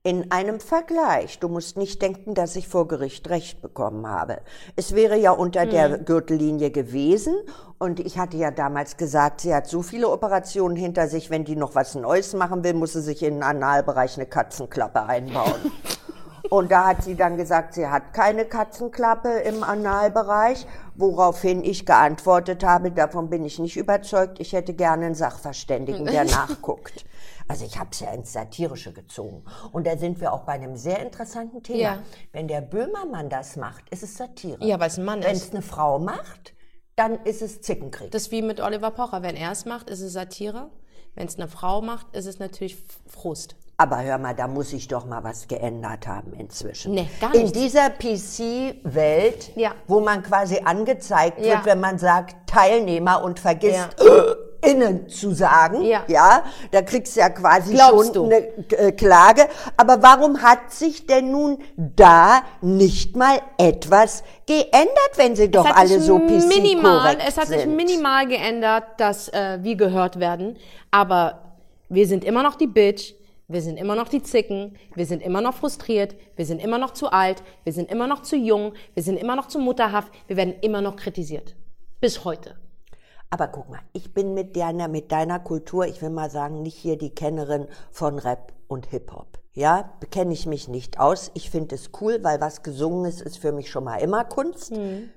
In 0.06 0.30
einem 0.30 0.60
Vergleich. 0.60 1.40
Du 1.40 1.48
musst 1.48 1.76
nicht 1.76 2.00
denken, 2.00 2.34
dass 2.34 2.54
ich 2.54 2.68
vor 2.68 2.86
Gericht 2.86 3.28
Recht 3.28 3.60
bekommen 3.60 4.06
habe. 4.06 4.38
Es 4.76 4.94
wäre 4.94 5.18
ja 5.18 5.32
unter 5.32 5.66
der 5.66 5.98
Gürtellinie 5.98 6.70
gewesen. 6.70 7.34
Und 7.78 7.98
ich 7.98 8.16
hatte 8.16 8.36
ja 8.36 8.52
damals 8.52 8.96
gesagt, 8.98 9.40
sie 9.40 9.52
hat 9.52 9.66
so 9.66 9.82
viele 9.82 10.08
Operationen 10.08 10.76
hinter 10.76 11.08
sich, 11.08 11.28
wenn 11.28 11.44
die 11.44 11.56
noch 11.56 11.74
was 11.74 11.96
Neues 11.96 12.34
machen 12.34 12.62
will, 12.62 12.74
muss 12.74 12.92
sie 12.92 13.02
sich 13.02 13.20
in 13.24 13.34
den 13.34 13.42
Analbereich 13.42 14.14
eine 14.16 14.26
Katzenklappe 14.26 15.02
einbauen. 15.02 15.72
Und 16.50 16.70
da 16.70 16.86
hat 16.86 17.02
sie 17.02 17.16
dann 17.16 17.36
gesagt, 17.36 17.74
sie 17.74 17.88
hat 17.88 18.14
keine 18.14 18.44
Katzenklappe 18.44 19.40
im 19.40 19.64
Analbereich, 19.64 20.68
woraufhin 20.94 21.64
ich 21.64 21.84
geantwortet 21.84 22.62
habe, 22.62 22.92
davon 22.92 23.28
bin 23.28 23.44
ich 23.44 23.58
nicht 23.58 23.76
überzeugt, 23.76 24.38
ich 24.38 24.52
hätte 24.52 24.72
gerne 24.72 25.06
einen 25.06 25.14
Sachverständigen, 25.16 26.06
der 26.06 26.24
nachguckt. 26.26 27.04
Also 27.48 27.64
ich 27.64 27.78
habe 27.78 27.90
es 27.92 28.00
ja 28.00 28.10
ins 28.12 28.32
Satirische 28.32 28.92
gezogen. 28.92 29.44
Und 29.72 29.86
da 29.86 29.96
sind 29.96 30.20
wir 30.20 30.32
auch 30.32 30.42
bei 30.44 30.52
einem 30.54 30.76
sehr 30.76 31.00
interessanten 31.00 31.62
Thema. 31.62 31.78
Ja. 31.78 31.98
Wenn 32.32 32.48
der 32.48 32.60
Böhmermann 32.60 33.28
das 33.28 33.56
macht, 33.56 33.88
ist 33.90 34.02
es 34.02 34.16
Satire. 34.16 34.58
Ja, 34.64 34.80
weil 34.80 34.88
es 34.88 34.98
ein 34.98 35.04
Mann 35.04 35.22
Wenn 35.22 35.32
ist. 35.36 35.44
es 35.44 35.50
eine 35.52 35.62
Frau 35.62 35.98
macht, 36.00 36.54
dann 36.96 37.14
ist 37.24 37.42
es 37.42 37.60
Zickenkrieg. 37.60 38.10
Das 38.10 38.22
ist 38.22 38.30
wie 38.32 38.42
mit 38.42 38.60
Oliver 38.60 38.90
Pocher. 38.90 39.22
Wenn 39.22 39.36
er 39.36 39.52
es 39.52 39.64
macht, 39.64 39.90
ist 39.90 40.00
es 40.00 40.12
Satire. 40.14 40.70
Wenn 41.14 41.26
es 41.28 41.36
eine 41.38 41.46
Frau 41.48 41.82
macht, 41.82 42.14
ist 42.16 42.26
es 42.26 42.38
natürlich 42.38 42.76
Frust. 43.06 43.54
Aber 43.78 44.02
hör 44.02 44.16
mal, 44.18 44.34
da 44.34 44.48
muss 44.48 44.70
sich 44.70 44.88
doch 44.88 45.04
mal 45.04 45.22
was 45.22 45.48
geändert 45.48 46.06
haben 46.06 46.32
inzwischen. 46.32 46.94
Nee, 46.94 47.08
gar 47.20 47.34
In 47.34 47.42
nichts. 47.42 47.58
dieser 47.58 47.90
PC-Welt, 47.90 49.52
Ja. 49.54 49.72
wo 49.86 50.00
man 50.00 50.22
quasi 50.22 50.60
angezeigt 50.64 51.38
Ja. 51.40 51.54
wird, 51.56 51.66
wenn 51.66 51.80
man 51.80 51.98
sagt 51.98 52.48
Teilnehmer 52.48 53.22
und 53.22 53.38
vergisst, 53.40 53.74
Ja. 53.76 53.90
innen 54.66 55.08
zu 55.08 55.32
sagen. 55.32 55.82
Ja. 55.84 56.04
ja 56.08 56.42
da 56.70 56.82
kriegst 56.82 57.16
du 57.16 57.20
ja 57.20 57.30
quasi 57.30 57.74
Glaubst 57.74 58.14
schon 58.14 58.14
du? 58.14 58.24
eine 58.24 58.46
äh, 58.70 58.92
Klage. 58.92 59.46
Aber 59.76 60.02
warum 60.02 60.42
hat 60.42 60.72
sich 60.72 61.06
denn 61.06 61.30
nun 61.30 61.58
da 61.76 62.42
nicht 62.60 63.16
mal 63.16 63.40
etwas 63.58 64.24
geändert, 64.46 65.12
wenn 65.16 65.36
sie 65.36 65.50
doch 65.50 65.66
alle 65.66 66.00
so 66.00 66.18
PC 66.18 66.46
minimal, 66.48 67.16
Es 67.26 67.36
hat 67.36 67.48
sind? 67.48 67.60
sich 67.60 67.66
minimal 67.68 68.26
geändert, 68.26 68.84
dass 68.98 69.28
äh, 69.28 69.58
wir 69.62 69.76
gehört 69.76 70.18
werden. 70.20 70.56
Aber 70.90 71.56
wir 71.88 72.06
sind 72.06 72.24
immer 72.24 72.42
noch 72.42 72.56
die 72.56 72.66
Bitch. 72.66 73.14
Wir 73.48 73.62
sind 73.62 73.76
immer 73.76 73.94
noch 73.94 74.08
die 74.08 74.22
Zicken. 74.22 74.76
Wir 74.96 75.06
sind 75.06 75.22
immer 75.22 75.40
noch 75.40 75.54
frustriert. 75.54 76.16
Wir 76.34 76.44
sind 76.44 76.60
immer 76.60 76.78
noch 76.78 76.92
zu 76.92 77.10
alt. 77.12 77.42
Wir 77.62 77.72
sind 77.72 77.90
immer 77.92 78.08
noch 78.08 78.22
zu 78.22 78.36
jung. 78.36 78.72
Wir 78.94 79.04
sind 79.04 79.18
immer 79.18 79.36
noch 79.36 79.46
zu 79.46 79.60
mutterhaft. 79.60 80.12
Wir 80.26 80.36
werden 80.36 80.54
immer 80.62 80.80
noch 80.80 80.96
kritisiert. 80.96 81.54
Bis 82.00 82.24
heute. 82.24 82.56
Aber 83.30 83.48
guck 83.48 83.68
mal, 83.68 83.80
ich 83.92 84.14
bin 84.14 84.34
mit 84.34 84.56
deiner, 84.56 84.88
mit 84.88 85.10
deiner 85.10 85.38
Kultur, 85.40 85.86
ich 85.86 86.00
will 86.00 86.10
mal 86.10 86.30
sagen, 86.30 86.62
nicht 86.62 86.76
hier 86.76 86.96
die 86.96 87.10
Kennerin 87.10 87.66
von 87.90 88.18
Rap 88.18 88.52
und 88.68 88.86
Hip-Hop. 88.86 89.38
Ja, 89.52 89.90
bekenne 90.00 90.32
ich 90.32 90.46
mich 90.46 90.68
nicht 90.68 91.00
aus. 91.00 91.30
Ich 91.34 91.50
finde 91.50 91.74
es 91.74 91.90
cool, 92.00 92.18
weil 92.22 92.40
was 92.40 92.62
gesungen 92.62 93.06
ist, 93.06 93.22
ist 93.22 93.38
für 93.38 93.52
mich 93.52 93.70
schon 93.70 93.84
mal 93.84 93.96
immer 93.96 94.24
Kunst. 94.24 94.70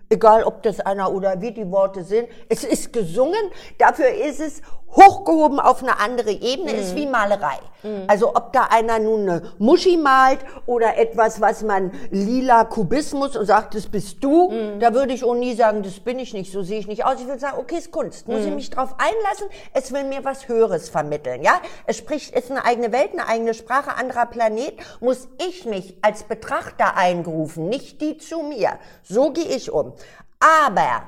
Egal, 0.10 0.44
ob 0.44 0.64
das 0.64 0.80
einer 0.80 1.14
oder 1.14 1.40
wie 1.42 1.52
die 1.52 1.70
Worte 1.70 2.04
sind. 2.04 2.28
Es 2.50 2.64
ist 2.64 2.92
gesungen, 2.92 3.52
dafür 3.78 4.10
ist 4.10 4.40
es 4.40 4.62
hochgehoben 4.92 5.60
auf 5.60 5.84
eine 5.84 6.00
andere 6.00 6.32
Ebene, 6.32 6.72
ist 6.72 6.96
wie 6.96 7.06
Malerei. 7.06 7.60
Also 8.08 8.36
ob 8.36 8.52
da 8.52 8.64
einer 8.72 9.00
nun 9.00 9.30
eine 9.30 9.54
Muschi 9.58 9.96
malt 9.96 10.40
oder 10.66 10.98
etwas, 10.98 11.40
was 11.40 11.62
man 11.62 11.92
lila 12.12 12.66
Kubismus 12.66 13.38
und 13.38 13.46
sagt, 13.46 13.76
das 13.76 13.88
bist 13.88 14.22
du, 14.22 14.52
da 14.80 14.94
würde 14.94 15.14
ich 15.14 15.24
auch 15.24 15.36
nie 15.36 15.54
sagen, 15.54 15.84
das 15.84 16.00
bin 16.00 16.20
ich 16.20 16.34
nicht, 16.34 16.52
so 16.52 16.62
sehe 16.62 16.80
ich 16.80 16.88
nicht 16.88 17.06
aus. 17.06 17.22
Ich 17.22 17.28
würde 17.28 17.40
sagen, 17.40 17.58
okay, 17.58 17.78
ist 17.78 17.92
Kunst. 17.92 18.28
Muss 18.28 18.44
ich 18.44 18.54
mich 18.54 18.70
drauf 18.70 18.96
einlassen? 18.98 19.48
Es 19.74 19.94
will 19.94 20.04
mir 20.06 20.26
was 20.26 20.48
Höheres 20.50 20.90
vermitteln, 20.90 21.42
ja? 21.42 21.62
Es 21.86 21.98
spricht, 21.98 22.36
ist 22.36 22.52
eine 22.52 22.66
eigene 22.66 22.92
Welt, 22.92 23.12
eine 23.14 23.28
eigene 23.28 23.54
Sprache, 23.54 23.96
anderer 23.96 24.26
Planet. 24.26 24.74
Muss 25.00 25.30
ich 25.48 25.66
mich 25.66 25.96
als 26.02 26.24
Betrachter 26.24 26.98
eingerufen, 26.98 27.70
nicht 27.70 28.02
die 28.02 28.18
zu 28.18 28.40
mir. 28.40 28.72
So 29.04 29.32
gehe 29.32 29.46
ich 29.46 29.72
um. 29.72 29.94
Aber 30.40 31.04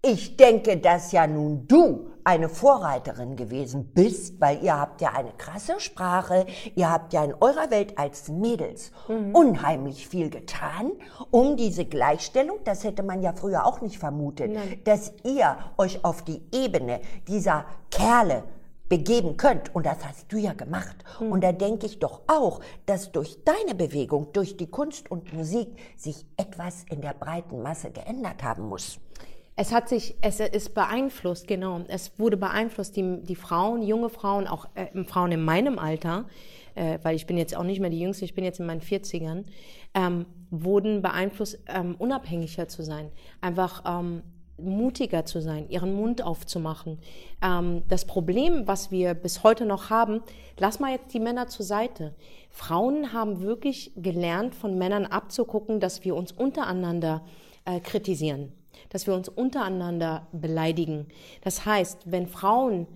ich 0.00 0.36
denke, 0.36 0.78
dass 0.78 1.12
ja 1.12 1.26
nun 1.26 1.66
du 1.68 2.10
eine 2.24 2.48
Vorreiterin 2.48 3.36
gewesen 3.36 3.92
bist, 3.92 4.40
weil 4.40 4.62
ihr 4.62 4.78
habt 4.78 5.00
ja 5.00 5.12
eine 5.12 5.32
krasse 5.32 5.78
Sprache, 5.78 6.46
ihr 6.74 6.90
habt 6.90 7.12
ja 7.12 7.24
in 7.24 7.34
eurer 7.34 7.70
Welt 7.70 7.98
als 7.98 8.28
Mädels 8.28 8.92
unheimlich 9.32 10.06
viel 10.08 10.30
getan, 10.30 10.92
um 11.30 11.56
diese 11.56 11.84
Gleichstellung, 11.84 12.58
das 12.64 12.84
hätte 12.84 13.02
man 13.02 13.22
ja 13.22 13.32
früher 13.32 13.66
auch 13.66 13.80
nicht 13.80 13.98
vermutet, 13.98 14.56
dass 14.84 15.12
ihr 15.24 15.56
euch 15.76 16.04
auf 16.04 16.22
die 16.22 16.42
Ebene 16.52 17.00
dieser 17.28 17.66
Kerle 17.90 18.44
begeben 18.92 19.38
könnt. 19.38 19.74
Und 19.74 19.86
das 19.86 20.04
hast 20.04 20.30
du 20.30 20.36
ja 20.36 20.52
gemacht. 20.52 20.96
Und 21.18 21.42
da 21.42 21.52
denke 21.52 21.86
ich 21.86 21.98
doch 21.98 22.20
auch, 22.26 22.60
dass 22.84 23.10
durch 23.10 23.38
deine 23.42 23.74
Bewegung, 23.74 24.34
durch 24.34 24.58
die 24.58 24.66
Kunst 24.66 25.10
und 25.10 25.32
Musik 25.32 25.68
sich 25.96 26.26
etwas 26.36 26.84
in 26.90 27.00
der 27.00 27.14
breiten 27.14 27.62
Masse 27.62 27.90
geändert 27.90 28.42
haben 28.42 28.68
muss. 28.68 29.00
Es 29.56 29.72
hat 29.72 29.88
sich, 29.88 30.16
es 30.20 30.40
ist 30.40 30.74
beeinflusst, 30.74 31.48
genau. 31.48 31.80
Es 31.88 32.18
wurde 32.18 32.36
beeinflusst, 32.36 32.94
die, 32.94 33.22
die 33.22 33.34
Frauen, 33.34 33.80
junge 33.80 34.10
Frauen, 34.10 34.46
auch 34.46 34.66
äh, 34.74 35.04
Frauen 35.04 35.32
in 35.32 35.42
meinem 35.42 35.78
Alter, 35.78 36.26
äh, 36.74 36.98
weil 37.02 37.16
ich 37.16 37.26
bin 37.26 37.38
jetzt 37.38 37.56
auch 37.56 37.64
nicht 37.64 37.80
mehr 37.80 37.88
die 37.88 38.00
Jüngste, 38.00 38.26
ich 38.26 38.34
bin 38.34 38.44
jetzt 38.44 38.60
in 38.60 38.66
meinen 38.66 38.82
40ern, 38.82 39.44
ähm, 39.94 40.26
wurden 40.50 41.00
beeinflusst, 41.00 41.60
ähm, 41.66 41.94
unabhängiger 41.98 42.68
zu 42.68 42.82
sein. 42.82 43.10
Einfach 43.40 43.84
ähm, 43.86 44.22
mutiger 44.64 45.24
zu 45.24 45.40
sein, 45.40 45.68
ihren 45.68 45.94
Mund 45.94 46.22
aufzumachen. 46.22 46.98
Ähm, 47.42 47.82
das 47.88 48.04
Problem, 48.04 48.66
was 48.66 48.90
wir 48.90 49.14
bis 49.14 49.42
heute 49.42 49.66
noch 49.66 49.90
haben, 49.90 50.22
lass 50.58 50.80
mal 50.80 50.92
jetzt 50.92 51.12
die 51.14 51.20
Männer 51.20 51.48
zur 51.48 51.64
Seite. 51.64 52.14
Frauen 52.50 53.12
haben 53.12 53.40
wirklich 53.40 53.92
gelernt, 53.96 54.54
von 54.54 54.78
Männern 54.78 55.06
abzugucken, 55.06 55.80
dass 55.80 56.04
wir 56.04 56.14
uns 56.14 56.32
untereinander 56.32 57.24
äh, 57.64 57.80
kritisieren, 57.80 58.52
dass 58.90 59.06
wir 59.06 59.14
uns 59.14 59.28
untereinander 59.28 60.26
beleidigen. 60.32 61.08
Das 61.42 61.64
heißt, 61.64 62.10
wenn 62.10 62.26
Frauen, 62.26 62.86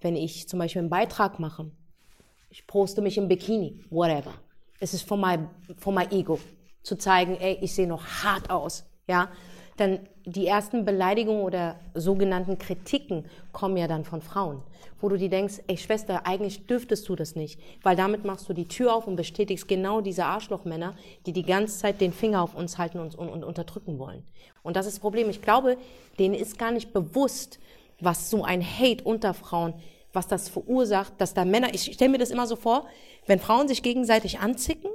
wenn 0.00 0.16
ich 0.16 0.48
zum 0.48 0.58
Beispiel 0.58 0.80
einen 0.80 0.90
Beitrag 0.90 1.38
mache, 1.38 1.70
ich 2.50 2.66
poste 2.66 3.00
mich 3.00 3.16
im 3.16 3.28
Bikini, 3.28 3.80
whatever. 3.90 4.34
Es 4.78 4.94
ist 4.94 5.08
von 5.08 5.20
meinem 5.20 5.48
von 5.78 5.94
my 5.94 6.04
Ego, 6.10 6.38
zu 6.82 6.96
zeigen, 6.96 7.36
ey, 7.36 7.58
ich 7.60 7.74
sehe 7.74 7.86
noch 7.86 8.04
hart 8.04 8.50
aus, 8.50 8.84
ja. 9.06 9.30
Dann 9.76 10.00
die 10.24 10.46
ersten 10.46 10.84
Beleidigungen 10.84 11.42
oder 11.42 11.76
sogenannten 11.94 12.58
Kritiken 12.58 13.24
kommen 13.52 13.76
ja 13.76 13.88
dann 13.88 14.04
von 14.04 14.22
Frauen, 14.22 14.62
wo 15.00 15.08
du 15.08 15.16
dir 15.16 15.28
denkst, 15.28 15.60
ey 15.66 15.76
Schwester, 15.76 16.26
eigentlich 16.26 16.66
dürftest 16.66 17.08
du 17.08 17.16
das 17.16 17.34
nicht, 17.34 17.60
weil 17.82 17.96
damit 17.96 18.24
machst 18.24 18.48
du 18.48 18.52
die 18.52 18.68
Tür 18.68 18.94
auf 18.94 19.06
und 19.06 19.16
bestätigst 19.16 19.68
genau 19.68 20.00
diese 20.00 20.24
Arschlochmänner, 20.24 20.94
die 21.26 21.32
die 21.32 21.44
ganze 21.44 21.78
Zeit 21.78 22.00
den 22.00 22.12
Finger 22.12 22.42
auf 22.42 22.54
uns 22.54 22.78
halten 22.78 22.98
und, 23.00 23.14
und, 23.14 23.28
und 23.28 23.44
unterdrücken 23.44 23.98
wollen. 23.98 24.22
Und 24.62 24.76
das 24.76 24.86
ist 24.86 24.96
das 24.96 25.00
Problem. 25.00 25.28
Ich 25.30 25.42
glaube, 25.42 25.76
denen 26.18 26.34
ist 26.34 26.58
gar 26.58 26.70
nicht 26.70 26.92
bewusst, 26.92 27.58
was 28.00 28.30
so 28.30 28.44
ein 28.44 28.62
Hate 28.62 29.04
unter 29.04 29.34
Frauen 29.34 29.74
was 30.12 30.26
das 30.28 30.48
verursacht, 30.48 31.14
dass 31.18 31.34
da 31.34 31.44
Männer, 31.44 31.74
ich 31.74 31.92
stelle 31.94 32.10
mir 32.10 32.18
das 32.18 32.30
immer 32.30 32.46
so 32.46 32.56
vor, 32.56 32.86
wenn 33.26 33.38
Frauen 33.38 33.68
sich 33.68 33.82
gegenseitig 33.82 34.40
anzicken, 34.40 34.90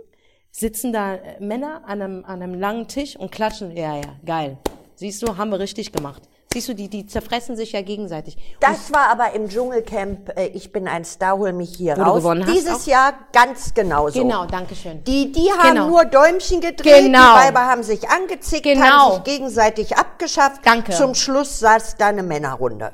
sitzen 0.51 0.93
da 0.93 1.19
Männer 1.39 1.81
an 1.85 2.01
einem, 2.01 2.25
an 2.25 2.41
einem 2.41 2.53
langen 2.53 2.87
Tisch 2.87 3.15
und 3.15 3.31
klatschen, 3.31 3.75
ja, 3.75 3.95
ja, 3.95 4.15
geil. 4.25 4.57
Siehst 4.99 5.21
du, 5.21 5.37
haben 5.37 5.51
wir 5.51 5.59
richtig 5.59 5.91
gemacht. 5.91 6.23
Siehst 6.51 6.69
du, 6.69 6.73
die, 6.73 6.89
die 6.89 7.05
zerfressen 7.05 7.55
sich 7.55 7.73
ja 7.73 7.83
gegenseitig. 7.83 8.35
Das 8.59 8.91
war 8.91 9.11
aber 9.11 9.33
im 9.33 9.47
Dschungelcamp, 9.47 10.35
äh, 10.35 10.47
ich 10.47 10.71
bin 10.71 10.87
ein 10.87 11.05
Star, 11.05 11.37
hol 11.37 11.53
mich 11.53 11.75
hier 11.75 11.95
raus. 11.99 12.23
Dieses 12.47 12.83
auch? 12.83 12.87
Jahr 12.87 13.13
ganz 13.31 13.75
genauso. 13.75 14.19
Genau, 14.19 14.45
danke 14.47 14.73
schön. 14.73 15.03
Die, 15.03 15.31
die 15.31 15.51
haben 15.51 15.75
Genau. 15.75 15.87
nur 15.89 16.05
Däumchen 16.05 16.59
gedreht, 16.59 17.03
Genau. 17.05 17.19
die 17.19 17.45
Weiber 17.47 17.65
haben 17.67 17.83
sich 17.83 18.09
angezickt, 18.09 18.63
Genau. 18.63 18.83
haben 18.85 19.13
sich 19.15 19.23
gegenseitig 19.35 19.97
abgeschafft. 19.97 20.61
Danke. 20.65 20.93
Zum 20.93 21.13
Schluss 21.13 21.59
saß 21.59 21.97
da 21.97 22.07
eine 22.07 22.23
Männerrunde. 22.23 22.93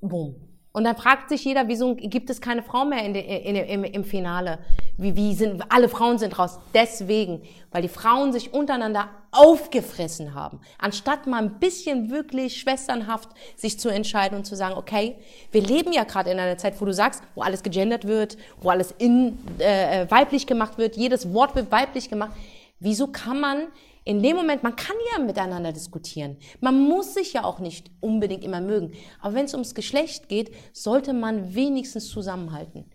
Boom. 0.00 0.36
Und 0.76 0.82
dann 0.82 0.96
fragt 0.96 1.28
sich 1.28 1.44
jeder, 1.44 1.68
wieso 1.68 1.94
gibt 1.94 2.30
es 2.30 2.40
keine 2.40 2.64
Frau 2.64 2.84
mehr 2.84 3.04
in 3.04 3.14
de, 3.14 3.22
in, 3.22 3.54
im, 3.54 3.84
im 3.84 4.04
Finale? 4.04 4.58
Wie, 4.96 5.14
wie 5.14 5.32
sind, 5.32 5.62
alle 5.68 5.88
Frauen 5.88 6.18
sind 6.18 6.36
raus. 6.36 6.58
Deswegen, 6.74 7.42
weil 7.70 7.82
die 7.82 7.88
Frauen 7.88 8.32
sich 8.32 8.52
untereinander 8.52 9.08
aufgefressen 9.30 10.34
haben. 10.34 10.58
Anstatt 10.78 11.28
mal 11.28 11.44
ein 11.44 11.60
bisschen 11.60 12.10
wirklich 12.10 12.58
schwesternhaft 12.58 13.28
sich 13.54 13.78
zu 13.78 13.88
entscheiden 13.88 14.36
und 14.36 14.46
zu 14.46 14.56
sagen, 14.56 14.74
okay, 14.76 15.14
wir 15.52 15.62
leben 15.62 15.92
ja 15.92 16.02
gerade 16.02 16.32
in 16.32 16.40
einer 16.40 16.58
Zeit, 16.58 16.80
wo 16.80 16.84
du 16.86 16.92
sagst, 16.92 17.22
wo 17.36 17.42
alles 17.42 17.62
gegendert 17.62 18.04
wird, 18.04 18.36
wo 18.60 18.70
alles 18.70 18.92
in, 18.98 19.38
äh, 19.60 20.10
weiblich 20.10 20.44
gemacht 20.44 20.76
wird, 20.76 20.96
jedes 20.96 21.32
Wort 21.32 21.54
wird 21.54 21.70
weiblich 21.70 22.10
gemacht. 22.10 22.32
Wieso 22.80 23.06
kann 23.06 23.38
man 23.38 23.68
in 24.04 24.22
dem 24.22 24.36
Moment, 24.36 24.62
man 24.62 24.76
kann 24.76 24.96
ja 25.12 25.22
miteinander 25.22 25.72
diskutieren. 25.72 26.36
Man 26.60 26.78
muss 26.78 27.14
sich 27.14 27.32
ja 27.32 27.44
auch 27.44 27.58
nicht 27.58 27.90
unbedingt 28.00 28.44
immer 28.44 28.60
mögen. 28.60 28.92
Aber 29.20 29.34
wenn 29.34 29.46
es 29.46 29.54
ums 29.54 29.74
Geschlecht 29.74 30.28
geht, 30.28 30.54
sollte 30.72 31.14
man 31.14 31.54
wenigstens 31.54 32.08
zusammenhalten. 32.08 32.90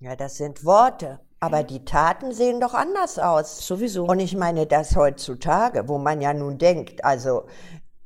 Ja, 0.00 0.16
das 0.16 0.36
sind 0.36 0.64
Worte. 0.64 1.20
Aber 1.40 1.62
die 1.62 1.84
Taten 1.84 2.32
sehen 2.32 2.60
doch 2.60 2.74
anders 2.74 3.18
aus. 3.18 3.64
Sowieso. 3.64 4.06
Und 4.06 4.18
ich 4.18 4.36
meine 4.36 4.66
das 4.66 4.96
heutzutage, 4.96 5.86
wo 5.86 5.98
man 5.98 6.20
ja 6.20 6.34
nun 6.34 6.58
denkt, 6.58 7.04
also 7.04 7.44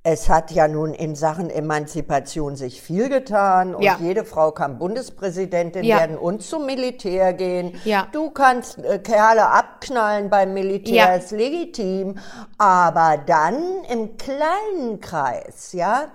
es 0.04 0.28
hat 0.28 0.50
ja 0.50 0.66
nun 0.66 0.94
in 0.94 1.14
Sachen 1.14 1.49
Emanzipation 1.49 2.56
sich 2.56 2.82
viel 2.82 3.09
getan 3.09 3.73
und 3.75 3.82
Ja. 3.85 3.99
jede 4.00 4.25
Frau 4.25 4.50
kann 4.50 4.78
Bundespräsidentin 4.78 5.85
Ja. 5.85 5.99
werden 5.99 6.18
und 6.18 6.42
zum 6.42 6.66
Militär 6.66 7.32
gehen. 7.35 7.80
Ja. 7.85 8.09
Du 8.11 8.30
kannst 8.30 8.78
äh, 8.78 8.99
Kerle 8.99 9.47
abknallen 9.49 10.28
beim 10.28 10.54
Militär, 10.54 11.16
ist 11.16 11.30
legitim. 11.30 12.18
Aber 12.59 13.16
dann 13.25 13.54
im 13.92 14.16
kleinen 14.16 15.00
Kreis, 15.00 15.73
ja, 15.73 16.06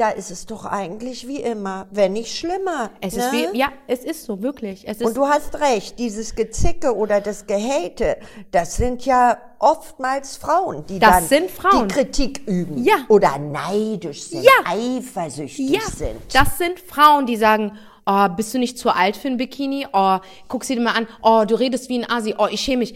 da 0.00 0.08
ist 0.08 0.30
es 0.30 0.46
doch 0.46 0.64
eigentlich 0.64 1.28
wie 1.28 1.40
immer, 1.42 1.86
wenn 1.90 2.14
nicht 2.14 2.34
schlimmer. 2.36 2.90
Es 3.02 3.16
ne? 3.16 3.22
ist 3.24 3.32
wie, 3.32 3.58
ja, 3.58 3.68
es 3.86 4.02
ist 4.02 4.24
so, 4.24 4.40
wirklich. 4.40 4.88
Es 4.88 4.98
ist, 4.98 5.06
Und 5.06 5.16
du 5.16 5.26
hast 5.26 5.60
recht, 5.60 5.98
dieses 5.98 6.34
Gezicke 6.34 6.96
oder 6.96 7.20
das 7.20 7.46
Gehate, 7.46 8.16
das 8.50 8.76
sind 8.76 9.04
ja 9.04 9.36
oftmals 9.58 10.38
Frauen, 10.38 10.86
die 10.86 10.98
Das 10.98 11.28
dann 11.28 11.50
Frauen. 11.50 11.88
die 11.88 11.94
Kritik 11.94 12.48
üben 12.48 12.82
Ja. 12.82 13.04
oder 13.08 13.36
neidisch 13.38 14.22
sind, 14.22 14.42
Ja. 14.42 14.50
eifersüchtig 14.64 15.68
ja, 15.70 15.80
sind. 15.82 16.18
das 16.32 16.56
sind 16.56 16.80
Frauen, 16.80 17.26
die 17.26 17.36
sagen, 17.36 17.76
oh, 18.06 18.28
bist 18.28 18.54
du 18.54 18.58
nicht 18.58 18.78
zu 18.78 18.88
alt 18.88 19.18
für 19.18 19.28
ein 19.28 19.36
Bikini? 19.36 19.86
Oh, 19.92 20.16
guck 20.48 20.64
sie 20.64 20.76
dir 20.76 20.80
mal 20.80 20.92
an. 20.96 21.06
Oh, 21.22 21.44
du 21.46 21.56
redest 21.56 21.90
wie 21.90 21.98
ein 22.02 22.10
Asi. 22.10 22.34
Oh, 22.38 22.46
ich 22.50 22.62
schäme 22.62 22.78
mich. 22.78 22.94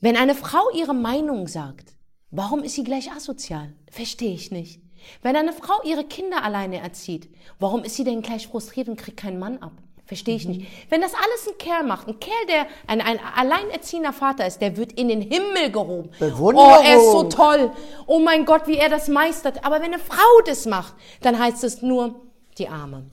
Wenn 0.00 0.16
eine 0.16 0.36
Frau 0.36 0.70
ihre 0.74 0.94
Meinung 0.94 1.48
sagt, 1.48 1.94
warum 2.30 2.62
ist 2.62 2.76
sie 2.76 2.84
gleich 2.84 3.10
asozial? 3.10 3.72
Verstehe 3.90 4.32
ich 4.34 4.52
nicht. 4.52 4.85
Wenn 5.22 5.36
eine 5.36 5.52
Frau 5.52 5.82
ihre 5.84 6.04
Kinder 6.04 6.42
alleine 6.42 6.80
erzieht, 6.80 7.28
warum 7.58 7.84
ist 7.84 7.96
sie 7.96 8.04
denn 8.04 8.22
gleich 8.22 8.48
frustriert 8.48 8.88
und 8.88 8.96
kriegt 8.96 9.18
keinen 9.18 9.38
Mann 9.38 9.58
ab? 9.58 9.72
Verstehe 10.06 10.36
ich 10.36 10.46
nicht. 10.46 10.68
Wenn 10.88 11.00
das 11.00 11.14
alles 11.14 11.48
ein 11.48 11.58
Kerl 11.58 11.82
macht, 11.82 12.06
ein 12.06 12.20
Kerl, 12.20 12.46
der 12.48 12.66
ein, 12.86 13.00
ein 13.00 13.18
alleinerziehender 13.34 14.12
Vater 14.12 14.46
ist, 14.46 14.60
der 14.60 14.76
wird 14.76 14.92
in 14.92 15.08
den 15.08 15.20
Himmel 15.20 15.72
gehoben. 15.72 16.10
Bewunderung. 16.20 16.70
Oh, 16.70 16.82
er 16.84 16.96
ist 16.96 17.10
so 17.10 17.24
toll. 17.24 17.72
Oh 18.06 18.20
mein 18.20 18.44
Gott, 18.44 18.68
wie 18.68 18.76
er 18.76 18.88
das 18.88 19.08
meistert. 19.08 19.64
Aber 19.64 19.76
wenn 19.76 19.92
eine 19.92 19.98
Frau 19.98 20.40
das 20.46 20.64
macht, 20.66 20.94
dann 21.22 21.36
heißt 21.38 21.64
es 21.64 21.82
nur, 21.82 22.14
Die 22.56 22.68
Arme. 22.68 23.10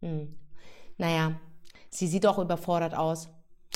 Hm. 0.00 0.36
Naja, 0.98 1.34
sie 1.88 2.08
sieht 2.08 2.26
auch 2.26 2.38
überfordert 2.38 2.94
aus. 2.94 3.28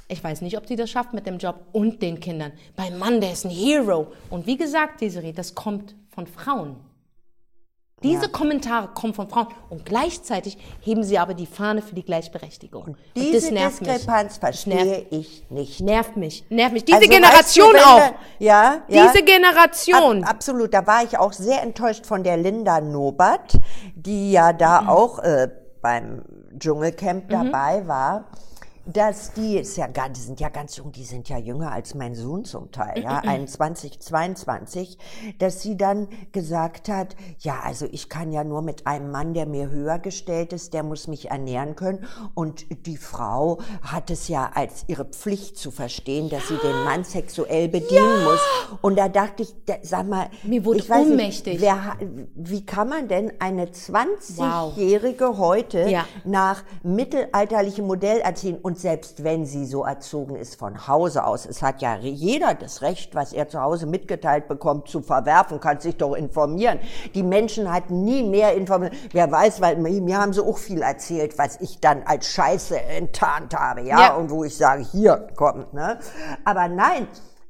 Ich 0.09 0.23
weiß 0.23 0.41
nicht, 0.41 0.57
ob 0.59 0.67
sie 0.67 0.77
das 0.77 0.91
schafft 0.91 1.13
mit 1.13 1.27
dem 1.27 1.39
Job 1.39 1.67
und 1.73 2.03
den 2.03 2.19
Kindern. 2.19 2.53
Mein 2.77 2.99
Mann, 2.99 3.21
der 3.21 3.33
ist 3.33 3.45
ein 3.45 3.51
Hero. 3.51 4.09
Und 4.31 4.47
wie 4.47 4.57
gesagt, 4.57 5.01
Desiree, 5.01 5.33
das 5.33 5.55
kommt 5.55 5.95
von 6.09 6.27
Frauen. 6.27 6.77
Diese 8.03 8.25
ja. 8.25 8.29
Kommentare 8.29 8.89
kommen 8.89 9.15
von 9.15 9.27
Frauen 9.31 9.47
und 9.71 9.87
gleichzeitig 9.87 10.59
heben 10.83 11.03
sie 11.03 11.19
aber 11.19 11.33
die 11.33 11.47
Fahne 11.47 11.81
für 11.81 11.95
die 11.95 12.05
Gleichberechtigung. 12.05 12.85
Und 12.85 12.97
diese 13.17 13.49
und 13.49 13.55
Diskrepanz 13.57 14.37
verstehe 14.37 14.85
nervt, 14.85 15.07
ich 15.13 15.45
nicht. 15.49 15.81
Nervt 15.81 16.15
mich, 16.15 16.45
nervt 16.51 16.75
mich. 16.75 16.85
Diese 16.85 16.99
also, 16.99 17.09
Generation 17.09 17.73
weißt 17.73 17.85
du, 17.87 17.89
auch. 17.89 18.15
ja, 18.39 18.83
ja. 18.89 19.11
Diese 19.11 19.25
Generation. 19.25 20.25
Ab, 20.25 20.31
absolut. 20.31 20.75
Da 20.75 20.87
war 20.87 21.05
ich 21.05 21.17
auch 21.17 21.33
sehr 21.33 21.63
enttäuscht 21.63 22.05
von 22.05 22.23
der 22.23 22.37
Linda 22.37 22.83
Nobert, 22.83 23.59
die 23.95 24.31
ja 24.33 24.53
da 24.53 24.83
mhm. 24.83 24.89
auch 24.91 25.19
äh, 25.21 25.49
beim 25.81 26.23
Dschungelcamp 26.59 27.25
mhm. 27.25 27.29
dabei 27.31 27.89
war 27.89 28.27
dass 28.87 29.33
die 29.33 29.59
ist 29.59 29.77
ja 29.77 29.89
gar, 29.89 30.09
die 30.09 30.21
sind 30.21 30.41
ja 30.41 30.49
ganz 30.49 30.77
jung, 30.77 30.93
die 30.93 31.05
sind 31.05 31.29
ja 31.29 31.39
jünger 31.39 31.73
als 31.73 31.95
mein 31.95 32.15
Sohn 32.15 32.45
zum 32.45 32.71
Teil, 32.71 33.03
ja, 33.03 33.19
21, 33.19 34.01
22, 34.01 34.99
dass 35.39 35.61
sie 35.61 35.77
dann 35.77 36.09
gesagt 36.33 36.89
hat, 36.89 37.17
ja, 37.41 37.61
also 37.65 37.87
ich 37.91 38.09
kann 38.09 38.33
ja 38.33 38.45
nur 38.45 38.63
mit 38.63 38.87
einem 38.87 39.11
Mann, 39.11 39.35
der 39.35 39.47
mir 39.47 39.71
höher 39.71 39.99
gestellt 39.99 40.53
ist, 40.53 40.73
der 40.73 40.85
muss 40.85 41.09
mich 41.09 41.31
ernähren 41.31 41.75
können 41.75 42.07
und 42.35 42.87
die 42.87 42.97
Frau 42.97 43.59
hat 43.83 44.11
es 44.11 44.29
ja 44.29 44.51
als 44.55 44.85
ihre 44.87 45.05
Pflicht 45.05 45.59
zu 45.59 45.71
verstehen, 45.71 46.29
dass 46.29 46.47
sie 46.49 46.57
den 46.57 46.85
Mann 46.85 47.03
sexuell 47.03 47.69
bedienen 47.69 48.21
ja. 48.21 48.25
muss 48.25 48.41
und 48.83 48.97
da 48.97 49.09
dachte 49.09 49.43
ich, 49.43 49.55
da, 49.67 49.75
sag 49.83 50.07
mal, 50.09 50.29
mir 50.45 50.65
wurde 50.65 50.79
ich 50.79 50.89
weiß 50.89 51.07
ohnmächtig. 51.07 51.55
Nicht, 51.55 51.63
wer, 51.63 51.97
wie 52.37 52.65
kann 52.65 52.89
man 52.89 53.09
denn 53.09 53.33
eine 53.41 53.67
20-jährige 53.67 55.29
wow. 55.29 55.39
heute 55.39 55.89
ja. 55.89 56.05
nach 56.25 56.63
mittelalterlichem 56.85 57.87
Modell 57.87 58.21
erziehen 58.21 58.59
und 58.63 58.76
und 58.77 58.83
selbst 58.83 59.25
wenn 59.25 59.47
sie 59.47 59.65
so 59.65 59.85
erzogen 59.85 60.37
ist 60.37 60.57
von 60.57 60.87
Hause 60.87 61.25
aus, 61.25 61.47
es 61.47 61.63
hat 61.63 61.81
ja 61.81 61.97
jeder 61.97 62.53
das 62.53 62.83
Recht, 62.83 63.15
was 63.15 63.33
er 63.33 63.49
zu 63.49 63.63
Hause 63.63 63.87
mitgeteilt 63.87 64.49
bekommt, 64.49 64.89
zu 64.89 65.01
verwerfen, 65.01 65.61
kann 65.61 65.81
sich 65.81 65.97
doch 65.97 66.15
informieren. 66.15 66.79
Die 67.15 67.23
Menschen 67.23 67.73
hatten 67.73 68.05
nie 68.05 68.23
mehr 68.23 68.53
Informationen. 68.55 69.01
Wer 69.13 69.33
weiß, 69.33 69.63
weil 69.63 69.79
mir 69.79 70.19
haben 70.19 70.35
sie 70.35 70.45
auch 70.45 70.59
viel 70.59 70.83
erzählt, 70.83 71.39
was 71.39 71.59
ich 71.63 71.81
dann 71.81 72.03
als 72.03 72.29
Scheiße 72.29 72.79
enttarnt 72.79 73.55
habe, 73.55 73.81
ja, 73.81 73.99
ja. 73.99 74.15
und 74.15 74.29
wo 74.29 74.45
ich 74.45 74.55
sage, 74.55 74.87
hier 74.93 75.27
kommt, 75.37 75.73
ne. 75.73 75.99
Aber 76.45 76.69
nein, 76.69 77.09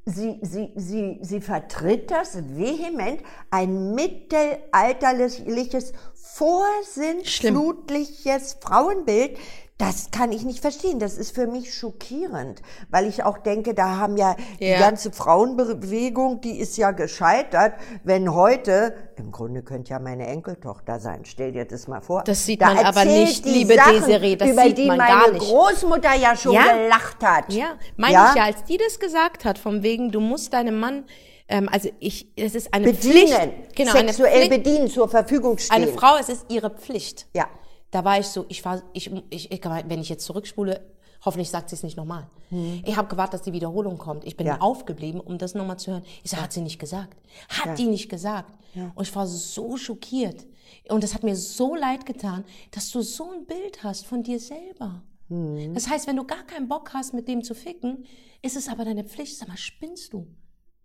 Sie, 0.09 0.39
sie, 0.41 0.71
sie, 0.75 1.19
sie 1.21 1.41
vertritt 1.41 2.11
das 2.11 2.37
vehement, 2.37 3.19
ein 3.51 3.93
mittelalterliches, 3.93 5.91
vorsinnflutliches 6.13 8.55
Frauenbild, 8.61 9.37
das 9.77 10.09
kann 10.09 10.31
ich 10.31 10.43
nicht 10.43 10.59
verstehen. 10.59 10.99
Das 10.99 11.17
ist 11.17 11.35
für 11.35 11.45
mich 11.45 11.73
schockierend, 11.73 12.61
weil 12.89 13.05
ich 13.05 13.23
auch 13.23 13.37
denke, 13.37 13.75
da 13.75 13.97
haben 13.97 14.17
ja, 14.17 14.35
ja, 14.59 14.75
die 14.75 14.81
ganze 14.81 15.11
Frauenbewegung, 15.11 16.41
die 16.41 16.57
ist 16.57 16.77
ja 16.77 16.91
gescheitert, 16.91 17.73
wenn 18.03 18.33
heute, 18.33 18.95
im 19.17 19.31
Grunde 19.31 19.61
könnte 19.61 19.91
ja 19.91 19.99
meine 19.99 20.25
Enkeltochter 20.27 20.99
sein, 20.99 21.21
stell 21.25 21.51
dir 21.51 21.65
das 21.65 21.87
mal 21.87 22.01
vor. 22.01 22.23
Das 22.23 22.45
sieht 22.45 22.61
da 22.61 22.73
man 22.73 22.85
aber 22.85 23.05
nicht, 23.05 23.45
liebe 23.45 23.75
Sachen, 23.75 23.93
Desiree, 23.93 24.35
das 24.35 24.49
über 24.49 24.63
sieht 24.63 24.77
die 24.79 24.87
man 24.87 24.97
meine 24.97 25.21
gar 25.21 25.31
nicht. 25.31 25.45
Großmutter 25.45 26.15
ja 26.15 26.35
schon 26.35 26.53
ja? 26.53 26.73
gelacht 26.73 27.23
hat. 27.23 27.53
Ja, 27.53 27.77
meine 27.97 28.13
ja? 28.13 28.29
ich 28.31 28.35
ja, 28.35 28.43
als 28.45 28.63
die 28.63 28.77
das 28.77 28.99
gesagt 28.99 29.45
hat, 29.45 29.59
vom 29.59 29.83
wegen, 29.83 30.11
du 30.11 30.19
musst 30.19 30.53
deinem 30.53 30.79
Mann 30.79 31.05
ähm, 31.49 31.69
also 31.71 31.89
ich, 31.99 32.33
es 32.35 32.55
ist 32.55 32.73
eine 32.73 32.91
bedienen, 32.91 33.27
Pflicht, 33.27 33.75
genau, 33.75 33.91
sexuell 33.93 34.33
eine 34.33 34.47
Pflicht, 34.47 34.63
bedienen, 34.63 34.89
zur 34.89 35.07
Verfügung 35.07 35.57
stehen. 35.57 35.83
Eine 35.83 35.87
Frau, 35.93 36.17
es 36.19 36.27
ist 36.27 36.45
ihre 36.49 36.69
Pflicht. 36.71 37.27
Ja 37.33 37.47
da 37.91 38.03
war 38.03 38.19
ich 38.19 38.27
so, 38.27 38.45
ich 38.49 38.63
war, 38.65 38.81
ich, 38.93 39.11
ich, 39.29 39.51
ich 39.51 39.63
wenn 39.63 40.01
ich 40.01 40.09
jetzt 40.09 40.25
zurückspule, 40.25 40.81
hoffentlich 41.23 41.49
sagt 41.49 41.69
sie 41.69 41.75
es 41.75 41.83
nicht 41.83 41.97
nochmal. 41.97 42.29
Hm. 42.49 42.83
Ich 42.85 42.95
habe 42.95 43.07
gewartet, 43.07 43.35
dass 43.35 43.41
die 43.43 43.53
Wiederholung 43.53 43.97
kommt. 43.97 44.25
Ich 44.25 44.37
bin 44.37 44.47
ja. 44.47 44.59
aufgeblieben, 44.61 45.19
um 45.19 45.37
das 45.37 45.53
nochmal 45.53 45.77
zu 45.77 45.91
hören. 45.91 46.03
Ich 46.23 46.31
sage, 46.31 46.41
ja. 46.41 46.43
hat 46.45 46.53
sie 46.53 46.61
nicht 46.61 46.79
gesagt. 46.79 47.17
Hat 47.49 47.65
ja. 47.65 47.75
die 47.75 47.87
nicht 47.87 48.09
gesagt. 48.09 48.53
Ja. 48.73 48.91
Und 48.95 49.07
ich 49.07 49.15
war 49.15 49.27
so 49.27 49.77
schockiert. 49.77 50.45
Und 50.89 51.03
es 51.03 51.13
hat 51.13 51.23
mir 51.23 51.35
so 51.35 51.75
leid 51.75 52.05
getan, 52.05 52.43
dass 52.71 52.91
du 52.91 53.01
so 53.01 53.31
ein 53.31 53.45
Bild 53.45 53.83
hast 53.83 54.05
von 54.05 54.23
dir 54.23 54.39
selber. 54.39 55.01
Hm. 55.29 55.73
Das 55.73 55.89
heißt, 55.89 56.07
wenn 56.07 56.15
du 56.15 56.25
gar 56.25 56.43
keinen 56.43 56.67
Bock 56.67 56.93
hast, 56.93 57.13
mit 57.13 57.27
dem 57.27 57.43
zu 57.43 57.55
ficken, 57.55 58.05
ist 58.41 58.55
es 58.55 58.69
aber 58.69 58.85
deine 58.85 59.03
Pflicht. 59.03 59.37
Sag 59.37 59.47
mal, 59.47 59.57
spinnst 59.57 60.13
du? 60.13 60.27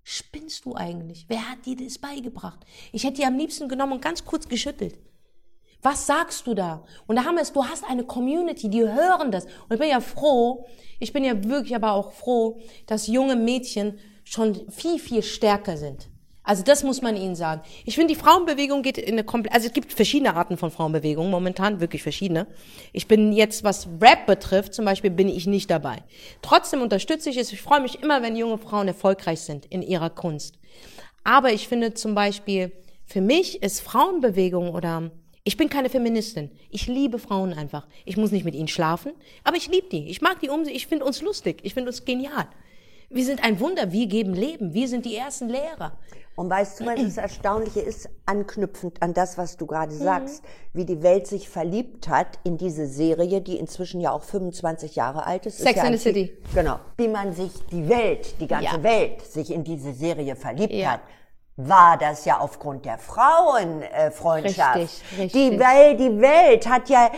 Spinnst 0.04 0.64
du 0.64 0.74
eigentlich? 0.74 1.26
Wer 1.28 1.48
hat 1.48 1.64
dir 1.64 1.76
das 1.76 1.98
beigebracht? 1.98 2.64
Ich 2.90 3.04
hätte 3.04 3.18
die 3.18 3.24
am 3.24 3.36
liebsten 3.36 3.68
genommen 3.68 3.92
und 3.92 4.02
ganz 4.02 4.24
kurz 4.24 4.48
geschüttelt. 4.48 4.98
Was 5.82 6.06
sagst 6.06 6.46
du 6.46 6.54
da? 6.54 6.84
Und 7.08 7.16
da 7.16 7.24
haben 7.24 7.34
wir 7.34 7.42
es, 7.42 7.52
du 7.52 7.64
hast 7.64 7.84
eine 7.84 8.04
Community, 8.04 8.70
die 8.70 8.82
hören 8.82 9.32
das. 9.32 9.44
Und 9.44 9.72
ich 9.72 9.80
bin 9.80 9.90
ja 9.90 10.00
froh, 10.00 10.64
ich 11.00 11.12
bin 11.12 11.24
ja 11.24 11.44
wirklich 11.44 11.74
aber 11.74 11.92
auch 11.92 12.12
froh, 12.12 12.60
dass 12.86 13.08
junge 13.08 13.34
Mädchen 13.34 13.98
schon 14.24 14.70
viel, 14.70 15.00
viel 15.00 15.22
stärker 15.22 15.76
sind. 15.76 16.08
Also 16.44 16.64
das 16.64 16.82
muss 16.82 17.02
man 17.02 17.16
ihnen 17.16 17.36
sagen. 17.36 17.62
Ich 17.84 17.94
finde, 17.94 18.14
die 18.14 18.18
Frauenbewegung 18.18 18.82
geht 18.82 18.98
in 18.98 19.12
eine 19.12 19.24
komplett, 19.24 19.54
also 19.54 19.68
es 19.68 19.72
gibt 19.72 19.92
verschiedene 19.92 20.34
Arten 20.34 20.56
von 20.56 20.72
Frauenbewegungen, 20.72 21.30
momentan 21.30 21.80
wirklich 21.80 22.02
verschiedene. 22.02 22.48
Ich 22.92 23.06
bin 23.06 23.32
jetzt, 23.32 23.62
was 23.62 23.88
Rap 24.00 24.26
betrifft, 24.26 24.74
zum 24.74 24.84
Beispiel, 24.84 25.10
bin 25.10 25.28
ich 25.28 25.46
nicht 25.46 25.70
dabei. 25.70 26.02
Trotzdem 26.42 26.82
unterstütze 26.82 27.30
ich 27.30 27.36
es. 27.36 27.52
Ich 27.52 27.62
freue 27.62 27.80
mich 27.80 28.02
immer, 28.02 28.22
wenn 28.22 28.34
junge 28.34 28.58
Frauen 28.58 28.88
erfolgreich 28.88 29.40
sind 29.40 29.66
in 29.66 29.82
ihrer 29.82 30.10
Kunst. 30.10 30.58
Aber 31.22 31.52
ich 31.52 31.68
finde 31.68 31.94
zum 31.94 32.16
Beispiel, 32.16 32.72
für 33.04 33.20
mich 33.20 33.62
ist 33.62 33.80
Frauenbewegung 33.80 34.70
oder 34.74 35.12
ich 35.44 35.56
bin 35.56 35.68
keine 35.68 35.88
Feministin. 35.88 36.50
Ich 36.70 36.86
liebe 36.86 37.18
Frauen 37.18 37.52
einfach. 37.52 37.86
Ich 38.04 38.16
muss 38.16 38.30
nicht 38.30 38.44
mit 38.44 38.54
ihnen 38.54 38.68
schlafen, 38.68 39.12
aber 39.42 39.56
ich 39.56 39.68
liebe 39.68 39.88
die. 39.88 40.08
Ich 40.08 40.20
mag 40.20 40.38
die 40.40 40.48
um. 40.48 40.62
Ich 40.62 40.86
finde 40.86 41.04
uns 41.04 41.20
lustig. 41.20 41.60
Ich 41.62 41.74
finde 41.74 41.90
uns 41.90 42.04
genial. 42.04 42.46
Wir 43.10 43.24
sind 43.24 43.42
ein 43.42 43.58
Wunder. 43.58 43.90
Wir 43.92 44.06
geben 44.06 44.34
Leben. 44.34 44.72
Wir 44.72 44.86
sind 44.86 45.04
die 45.04 45.16
ersten 45.16 45.48
Lehrer. 45.48 45.98
Und 46.34 46.48
weißt 46.48 46.80
du, 46.80 46.86
was 46.86 47.02
das 47.02 47.16
Erstaunliche 47.18 47.80
ist, 47.80 48.08
anknüpfend 48.24 49.02
an 49.02 49.12
das, 49.12 49.36
was 49.36 49.58
du 49.58 49.66
gerade 49.66 49.92
sagst, 49.92 50.42
mhm. 50.42 50.78
wie 50.78 50.84
die 50.86 51.02
Welt 51.02 51.26
sich 51.26 51.48
verliebt 51.48 52.08
hat 52.08 52.38
in 52.44 52.56
diese 52.56 52.86
Serie, 52.86 53.42
die 53.42 53.58
inzwischen 53.58 54.00
ja 54.00 54.12
auch 54.12 54.22
25 54.22 54.96
Jahre 54.96 55.26
alt 55.26 55.44
ist. 55.44 55.58
Sex 55.58 55.70
ist 55.70 55.76
ja 55.76 55.84
in 55.84 55.92
the 55.92 55.98
City. 55.98 56.38
Genau. 56.54 56.78
Wie 56.96 57.08
man 57.08 57.34
sich, 57.34 57.50
die 57.70 57.86
Welt, 57.86 58.40
die 58.40 58.46
ganze 58.46 58.76
ja. 58.76 58.82
Welt 58.82 59.20
sich 59.22 59.50
in 59.50 59.62
diese 59.62 59.92
Serie 59.92 60.36
verliebt 60.36 60.72
ja. 60.72 60.92
hat 60.92 61.00
war 61.56 61.98
das 61.98 62.24
ja 62.24 62.38
aufgrund 62.38 62.84
der 62.84 62.98
Frauenfreundschaft. 62.98 64.76
Richtig, 64.76 65.18
richtig. 65.18 65.32
Die, 65.32 65.60
weil 65.60 65.96
die 65.96 66.20
Welt 66.20 66.68
hat 66.68 66.88
ja 66.88 67.10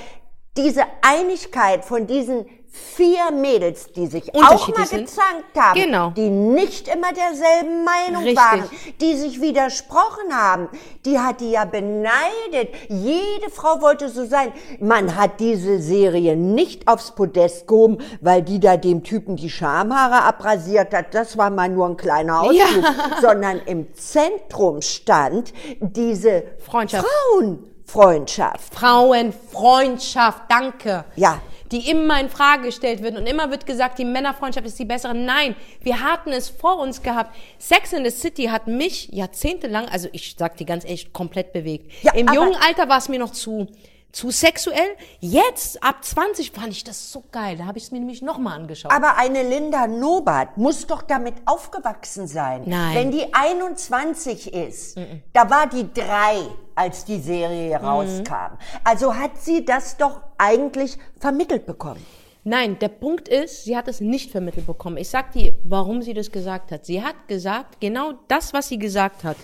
diese 0.56 0.84
Einigkeit 1.02 1.84
von 1.84 2.06
diesen 2.06 2.46
vier 2.74 3.30
Mädels, 3.30 3.92
die 3.92 4.08
sich 4.08 4.34
auch 4.34 4.68
mal 4.68 4.86
gezankt 4.86 5.56
haben, 5.56 5.80
genau. 5.80 6.10
die 6.10 6.28
nicht 6.28 6.88
immer 6.88 7.12
derselben 7.12 7.84
Meinung 7.84 8.24
Richtig. 8.24 8.36
waren, 8.36 8.68
die 9.00 9.14
sich 9.14 9.40
widersprochen 9.40 10.32
haben, 10.32 10.68
die 11.04 11.20
hat 11.20 11.40
die 11.40 11.52
ja 11.52 11.66
beneidet. 11.66 12.74
Jede 12.88 13.48
Frau 13.52 13.80
wollte 13.80 14.08
so 14.08 14.24
sein. 14.26 14.52
Man 14.80 15.14
hat 15.14 15.38
diese 15.38 15.80
Serie 15.80 16.36
nicht 16.36 16.88
aufs 16.88 17.12
Podest 17.12 17.68
gehoben, 17.68 17.98
weil 18.20 18.42
die 18.42 18.58
da 18.58 18.76
dem 18.76 19.04
Typen 19.04 19.36
die 19.36 19.50
Schamhaare 19.50 20.22
abrasiert 20.22 20.92
hat. 20.92 21.14
Das 21.14 21.38
war 21.38 21.50
mal 21.50 21.68
nur 21.68 21.86
ein 21.86 21.96
kleiner 21.96 22.40
Ausflug, 22.42 22.58
ja. 22.84 23.20
sondern 23.20 23.60
im 23.66 23.94
Zentrum 23.94 24.82
stand 24.82 25.52
diese 25.78 26.42
Freundschaft. 26.58 27.06
Frauenfreundschaft. 27.06 28.74
Frauenfreundschaft, 28.74 30.42
danke. 30.48 31.04
Ja 31.14 31.40
die 31.74 31.90
immer 31.90 32.20
in 32.20 32.28
Frage 32.28 32.66
gestellt 32.66 33.02
wird 33.02 33.16
und 33.16 33.26
immer 33.26 33.50
wird 33.50 33.66
gesagt, 33.66 33.98
die 33.98 34.04
Männerfreundschaft 34.04 34.66
ist 34.66 34.78
die 34.78 34.84
bessere. 34.84 35.14
Nein, 35.14 35.56
wir 35.82 36.00
hatten 36.00 36.30
es 36.30 36.48
vor 36.48 36.78
uns 36.78 37.02
gehabt. 37.02 37.34
Sex 37.58 37.92
in 37.92 38.04
the 38.04 38.10
City 38.10 38.44
hat 38.44 38.68
mich 38.68 39.08
jahrzehntelang, 39.08 39.88
also 39.88 40.08
ich 40.12 40.36
sag 40.38 40.56
dir 40.56 40.66
ganz 40.66 40.84
ehrlich, 40.84 41.12
komplett 41.12 41.52
bewegt. 41.52 41.90
Ja, 42.02 42.14
Im 42.14 42.28
jungen 42.32 42.54
Alter 42.54 42.88
war 42.88 42.98
es 42.98 43.08
mir 43.08 43.18
noch 43.18 43.32
zu 43.32 43.68
zu 44.14 44.30
sexuell. 44.30 44.96
Jetzt, 45.20 45.82
ab 45.82 46.04
20, 46.04 46.52
fand 46.52 46.68
ich 46.68 46.84
das 46.84 47.10
so 47.10 47.24
geil. 47.32 47.56
Da 47.58 47.66
habe 47.66 47.78
ich 47.78 47.84
es 47.84 47.90
mir 47.90 47.98
nämlich 47.98 48.22
nochmal 48.22 48.58
angeschaut. 48.60 48.92
Aber 48.92 49.16
eine 49.16 49.42
Linda 49.42 49.86
Nobert 49.86 50.56
muss 50.56 50.86
doch 50.86 51.02
damit 51.02 51.34
aufgewachsen 51.46 52.26
sein. 52.26 52.62
Nein. 52.64 52.94
Wenn 52.94 53.10
die 53.10 53.34
21 53.34 54.54
ist, 54.54 54.96
mhm. 54.96 55.22
da 55.32 55.50
war 55.50 55.68
die 55.68 55.92
drei, 55.92 56.38
als 56.74 57.04
die 57.04 57.18
Serie 57.20 57.78
mhm. 57.78 57.84
rauskam. 57.84 58.56
Also 58.84 59.14
hat 59.14 59.40
sie 59.40 59.64
das 59.64 59.96
doch 59.96 60.20
eigentlich 60.38 60.96
vermittelt 61.18 61.66
bekommen. 61.66 62.04
Nein, 62.44 62.78
der 62.78 62.88
Punkt 62.88 63.26
ist, 63.28 63.64
sie 63.64 63.76
hat 63.76 63.88
es 63.88 64.00
nicht 64.00 64.30
vermittelt 64.30 64.66
bekommen. 64.66 64.98
Ich 64.98 65.08
sag 65.08 65.32
dir, 65.32 65.54
warum 65.64 66.02
sie 66.02 66.12
das 66.12 66.30
gesagt 66.30 66.70
hat. 66.72 66.84
Sie 66.84 67.02
hat 67.02 67.26
gesagt, 67.26 67.80
genau 67.80 68.12
das, 68.28 68.52
was 68.52 68.68
sie 68.68 68.78
gesagt 68.78 69.24
hat, 69.24 69.38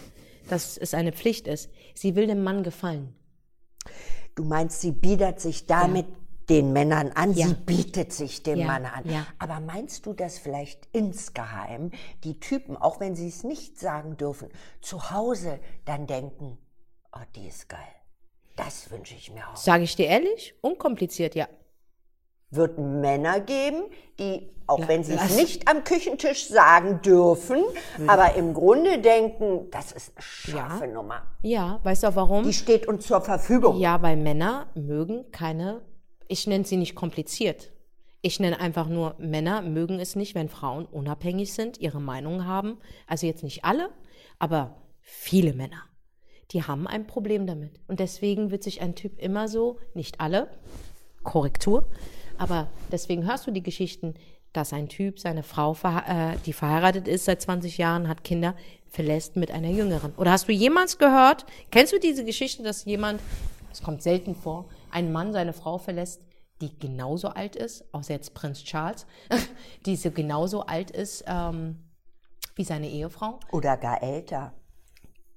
dass 0.48 0.76
es 0.76 0.94
eine 0.94 1.12
Pflicht 1.12 1.48
ist. 1.48 1.70
Sie 1.94 2.14
will 2.14 2.26
dem 2.26 2.42
Mann 2.42 2.62
gefallen. 2.62 3.14
Du 4.34 4.44
meinst, 4.44 4.80
sie 4.80 4.92
biedert 4.92 5.40
sich 5.40 5.66
damit 5.66 6.06
ja. 6.06 6.14
den 6.48 6.72
Männern 6.72 7.12
an, 7.12 7.34
ja. 7.34 7.48
sie 7.48 7.54
bietet 7.54 8.12
sich 8.12 8.42
dem 8.42 8.60
ja. 8.60 8.66
Mann 8.66 8.86
an. 8.86 9.04
Aber 9.38 9.60
meinst 9.60 10.06
du, 10.06 10.12
dass 10.12 10.38
vielleicht 10.38 10.88
insgeheim 10.92 11.90
die 12.24 12.40
Typen, 12.40 12.76
auch 12.76 13.00
wenn 13.00 13.14
sie 13.14 13.28
es 13.28 13.44
nicht 13.44 13.78
sagen 13.78 14.16
dürfen, 14.16 14.48
zu 14.80 15.10
Hause 15.10 15.60
dann 15.84 16.06
denken, 16.06 16.58
oh, 17.12 17.20
die 17.36 17.48
ist 17.48 17.68
geil. 17.68 17.78
Das 18.56 18.90
wünsche 18.90 19.14
ich 19.14 19.32
mir 19.32 19.48
auch. 19.48 19.56
Sage 19.56 19.84
ich 19.84 19.96
dir 19.96 20.06
ehrlich, 20.06 20.54
unkompliziert, 20.60 21.34
ja. 21.34 21.48
Wird 22.50 22.78
Männer 22.78 23.40
geben, 23.40 23.84
die, 24.18 24.50
auch 24.66 24.88
wenn 24.88 25.04
sie 25.04 25.14
es 25.14 25.36
nicht 25.36 25.68
am 25.68 25.84
Küchentisch 25.84 26.48
sagen 26.48 27.00
dürfen, 27.02 27.62
aber 28.06 28.34
im 28.34 28.54
Grunde 28.54 28.98
denken, 28.98 29.70
das 29.70 29.92
ist 29.92 30.12
eine 30.16 30.22
scharfe 30.22 30.88
Nummer. 30.88 31.22
Ja, 31.42 31.80
weißt 31.84 32.02
du 32.02 32.08
auch 32.08 32.16
warum? 32.16 32.44
Die 32.44 32.52
steht 32.52 32.88
uns 32.88 33.06
zur 33.06 33.20
Verfügung. 33.20 33.78
Ja, 33.78 34.02
weil 34.02 34.16
Männer 34.16 34.66
mögen 34.74 35.30
keine, 35.30 35.80
ich 36.26 36.46
nenne 36.46 36.64
sie 36.64 36.76
nicht 36.76 36.94
kompliziert. 36.94 37.72
Ich 38.22 38.38
nenne 38.38 38.60
einfach 38.60 38.88
nur, 38.88 39.14
Männer 39.18 39.62
mögen 39.62 39.98
es 39.98 40.14
nicht, 40.14 40.34
wenn 40.34 40.48
Frauen 40.48 40.84
unabhängig 40.84 41.54
sind, 41.54 41.78
ihre 41.78 42.00
Meinung 42.00 42.46
haben. 42.46 42.78
Also 43.06 43.26
jetzt 43.26 43.42
nicht 43.42 43.64
alle, 43.64 43.90
aber 44.38 44.82
viele 45.00 45.54
Männer. 45.54 45.84
Die 46.50 46.64
haben 46.64 46.86
ein 46.86 47.06
Problem 47.06 47.46
damit. 47.46 47.80
Und 47.86 48.00
deswegen 48.00 48.50
wird 48.50 48.62
sich 48.62 48.82
ein 48.82 48.94
Typ 48.94 49.18
immer 49.18 49.48
so, 49.48 49.78
nicht 49.94 50.20
alle, 50.20 50.50
Korrektur, 51.22 51.86
aber 52.40 52.68
deswegen 52.90 53.26
hörst 53.26 53.46
du 53.46 53.50
die 53.50 53.62
Geschichten, 53.62 54.14
dass 54.52 54.72
ein 54.72 54.88
Typ 54.88 55.20
seine 55.20 55.42
Frau, 55.44 55.72
verhe- 55.74 56.32
äh, 56.34 56.36
die 56.46 56.52
verheiratet 56.52 57.06
ist 57.06 57.26
seit 57.26 57.40
20 57.40 57.78
Jahren, 57.78 58.08
hat 58.08 58.24
Kinder, 58.24 58.54
verlässt 58.88 59.36
mit 59.36 59.50
einer 59.52 59.68
jüngeren. 59.68 60.12
Oder 60.16 60.32
hast 60.32 60.48
du 60.48 60.52
jemals 60.52 60.98
gehört, 60.98 61.46
kennst 61.70 61.92
du 61.92 62.00
diese 62.00 62.24
Geschichte, 62.24 62.62
dass 62.64 62.84
jemand, 62.84 63.20
es 63.70 63.82
kommt 63.82 64.02
selten 64.02 64.34
vor, 64.34 64.68
ein 64.90 65.12
Mann 65.12 65.32
seine 65.32 65.52
Frau 65.52 65.78
verlässt, 65.78 66.20
die 66.60 66.76
genauso 66.78 67.28
alt 67.28 67.54
ist, 67.54 67.84
außer 67.94 68.12
jetzt 68.14 68.34
Prinz 68.34 68.64
Charles, 68.64 69.06
die 69.86 69.94
so 69.96 70.10
genauso 70.10 70.62
alt 70.62 70.90
ist 70.90 71.22
ähm, 71.26 71.78
wie 72.56 72.64
seine 72.64 72.88
Ehefrau? 72.88 73.38
Oder 73.52 73.76
gar 73.76 74.02
älter. 74.02 74.52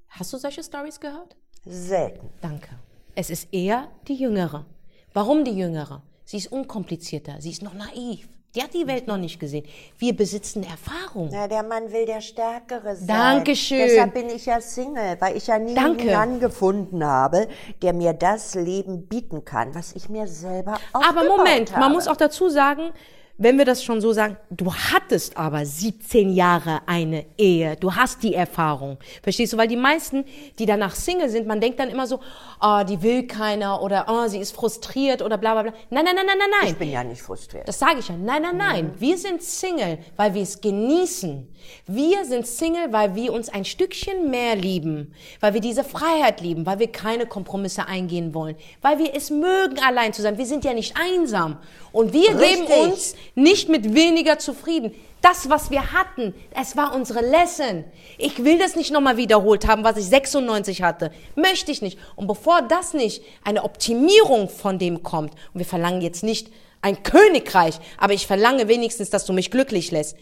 Hast 0.10 0.34
du 0.34 0.38
solche 0.38 0.64
Stories 0.64 1.00
gehört? 1.00 1.36
Selten. 1.66 2.30
Danke. 2.42 2.70
Es 3.16 3.30
ist 3.30 3.54
eher 3.54 3.90
die 4.08 4.16
Jüngere. 4.16 4.66
Warum 5.14 5.46
die 5.46 5.52
Jüngere? 5.56 6.02
Sie 6.34 6.38
ist 6.40 6.52
unkomplizierter, 6.52 7.36
sie 7.42 7.52
ist 7.52 7.62
noch 7.62 7.76
naiv. 7.76 8.28
Die 8.56 8.64
hat 8.64 8.74
die 8.74 8.88
Welt 8.88 9.06
noch 9.06 9.18
nicht 9.18 9.40
gesehen. 9.40 9.68
Wir 10.00 10.16
besitzen 10.16 10.64
Erfahrung. 10.64 11.30
Na, 11.32 11.48
der 11.48 11.62
Mann 11.62 11.92
will 11.92 12.08
der 12.08 12.22
Stärkere 12.22 12.96
sein. 12.96 13.06
Dankeschön. 13.06 13.78
Deshalb 13.78 14.16
bin 14.16 14.30
ich 14.30 14.48
ja 14.48 14.60
Single, 14.60 15.18
weil 15.20 15.38
ich 15.38 15.46
ja 15.46 15.60
niemanden 15.60 16.08
Danke. 16.08 16.18
angefunden 16.18 17.06
habe, 17.06 17.48
der 17.84 17.94
mir 17.94 18.14
das 18.14 18.56
Leben 18.56 19.06
bieten 19.08 19.46
kann, 19.46 19.76
was 19.76 19.94
ich 19.94 20.10
mir 20.10 20.26
selber 20.26 20.80
aufgebaut 20.92 21.06
Aber 21.08 21.38
Moment, 21.38 21.72
habe. 21.74 21.82
man 21.82 21.92
muss 21.92 22.08
auch 22.08 22.18
dazu 22.18 22.50
sagen, 22.50 22.94
wenn 23.38 23.58
wir 23.58 23.66
das 23.66 23.84
schon 23.84 24.00
so 24.00 24.14
sagen, 24.14 24.38
du 24.52 24.72
hattest 24.74 25.38
aber 25.38 25.66
17 25.66 26.34
Jahre 26.34 26.82
eine 26.86 27.26
Ehe, 27.38 27.76
du 27.78 27.96
hast 27.96 28.22
die 28.22 28.36
Erfahrung. 28.36 28.98
Verstehst 29.24 29.54
du? 29.54 29.58
Weil 29.58 29.68
die 29.68 29.76
meisten, 29.76 30.24
die 30.60 30.68
danach 30.68 30.94
Single 30.94 31.30
sind, 31.30 31.48
man 31.48 31.60
denkt 31.60 31.80
dann 31.80 31.90
immer 31.90 32.06
so, 32.06 32.20
ah, 32.60 32.84
die 32.84 33.02
will 33.02 33.26
keiner 33.26 33.82
oder 33.82 34.08
ah, 34.08 34.30
sie 34.30 34.38
ist 34.38 34.56
frustriert 34.56 35.24
oder 35.24 35.40
bla 35.40 35.54
bla 35.54 35.64
bla. 35.64 35.74
Nein, 35.90 36.06
nein, 36.06 36.16
nein, 36.16 36.26
nein, 36.28 36.38
nein, 36.38 36.50
nein. 36.62 36.72
Ich 36.72 36.78
bin 36.78 36.92
ja 36.92 37.04
nicht 37.04 37.24
frustriert. 37.24 37.68
Das 37.68 37.80
sage 37.80 38.00
ich 38.00 38.08
ja. 38.08 38.16
Nein, 38.16 38.44
nein, 38.44 38.58
nein. 38.58 38.92
Wir 39.00 39.18
sind 39.18 39.42
Single, 39.42 39.98
weil 40.16 40.36
wir 40.36 40.44
es 40.44 40.62
genießen. 40.62 41.48
Wir 41.88 42.26
sind 42.26 42.46
Single, 42.46 42.92
weil 42.92 43.16
wir 43.16 43.34
uns 43.34 43.50
ein 43.50 43.66
Stückchen 43.66 44.30
mehr 44.30 44.56
lieben, 44.56 45.14
weil 45.40 45.54
wir 45.54 45.62
diese 45.62 45.84
Freiheit 45.84 46.42
lieben, 46.42 46.66
weil 46.66 46.80
wir 46.80 46.92
keine 46.92 47.26
Kompromisse 47.26 47.88
eingehen 47.88 48.34
wollen, 48.34 48.56
weil 48.82 49.00
wir 49.00 49.16
es 49.16 49.30
mögen, 49.30 49.80
allein 49.80 50.14
zu 50.14 50.22
sein. 50.22 50.38
Wir 50.38 50.46
sind 50.46 50.66
ja 50.66 50.74
nicht 50.74 50.96
einsam. 50.98 51.58
Und 51.92 52.12
wir 52.12 52.30
geben 52.30 52.40
Richtig. 52.40 52.78
uns 52.84 53.16
nicht 53.36 53.70
mit 53.70 53.94
weniger 53.94 54.38
zufrieden. 54.40 54.94
Das, 55.22 55.50
was 55.50 55.72
wir 55.72 55.94
hatten, 55.94 56.34
es 56.60 56.76
war 56.76 56.94
unsere 56.94 57.22
Lesson. 57.22 57.86
Ich 58.18 58.44
will 58.44 58.60
das 58.60 58.76
nicht 58.76 58.92
nochmal 58.92 59.18
wiederholt 59.18 59.68
haben, 59.68 59.84
was 59.84 59.98
ich 59.98 60.06
96 60.06 60.84
hatte. 60.84 61.12
Möchte 61.36 61.72
ich 61.72 61.82
nicht. 61.82 61.98
Und 62.16 62.28
bevor 62.28 62.62
das 62.62 62.94
nicht 62.94 63.24
eine 63.44 63.64
Optimierung 63.64 64.50
von 64.50 64.78
dem 64.80 65.02
kommt, 65.02 65.34
und 65.54 65.60
wir 65.60 65.66
verlangen 65.66 66.02
jetzt 66.02 66.24
nicht 66.24 66.52
ein 66.82 67.02
Königreich, 67.04 67.80
aber 67.98 68.14
ich 68.14 68.28
verlange 68.28 68.68
wenigstens, 68.68 69.10
dass 69.10 69.26
du 69.26 69.34
mich 69.34 69.50
glücklich 69.50 69.92
lässt, 69.92 70.18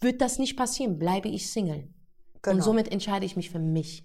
wird 0.00 0.20
das 0.20 0.38
nicht 0.38 0.56
passieren, 0.56 0.98
bleibe 0.98 1.28
ich 1.28 1.50
Single. 1.50 1.88
Genau. 2.42 2.56
Und 2.56 2.62
somit 2.62 2.92
entscheide 2.92 3.26
ich 3.26 3.36
mich 3.36 3.50
für 3.50 3.58
mich. 3.58 4.04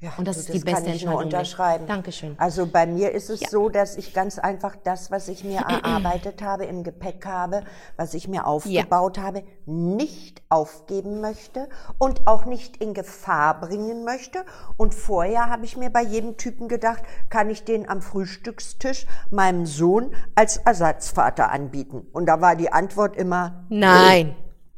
Ja, 0.00 0.12
Und 0.18 0.28
das 0.28 0.36
ist 0.36 0.52
die 0.52 0.60
kann 0.60 0.74
beste 0.74 0.90
ich 0.90 1.04
nur 1.04 1.12
Entscheidung. 1.14 1.24
unterschreiben. 1.24 1.86
Dankeschön. 1.86 2.34
Also 2.38 2.66
bei 2.66 2.84
mir 2.84 3.12
ist 3.12 3.30
es 3.30 3.40
Ja. 3.40 3.48
so, 3.48 3.68
dass 3.70 3.96
ich 3.96 4.12
ganz 4.12 4.38
einfach 4.38 4.76
das, 4.76 5.10
was 5.10 5.28
ich 5.28 5.44
mir 5.44 5.60
erarbeitet 5.60 6.42
habe, 6.42 6.66
im 6.66 6.82
Gepäck 6.84 7.24
habe, 7.24 7.62
was 7.96 8.12
ich 8.12 8.28
mir 8.28 8.46
aufgebaut 8.46 9.18
habe, 9.18 9.44
nicht 9.64 10.42
aufgeben 10.50 11.22
möchte 11.22 11.68
und 11.98 12.26
auch 12.26 12.44
nicht 12.44 12.76
in 12.78 12.92
Gefahr 12.92 13.58
bringen 13.60 14.04
möchte. 14.04 14.44
Und 14.76 14.94
vorher 14.94 15.48
habe 15.48 15.64
ich 15.64 15.76
mir 15.78 15.88
bei 15.90 16.02
jedem 16.02 16.36
Typen 16.36 16.68
gedacht, 16.68 17.02
kann 17.30 17.48
ich 17.48 17.64
den 17.64 17.88
am 17.88 18.02
Frühstückstisch 18.02 19.06
meinem 19.30 19.64
Sohn 19.64 20.14
als 20.34 20.58
Ersatzvater 20.58 21.50
anbieten? 21.50 22.06
Und 22.12 22.26
da 22.26 22.42
war 22.42 22.56
die 22.56 22.70
Antwort 22.70 23.16
immer 23.16 23.64
Nein. 23.70 24.34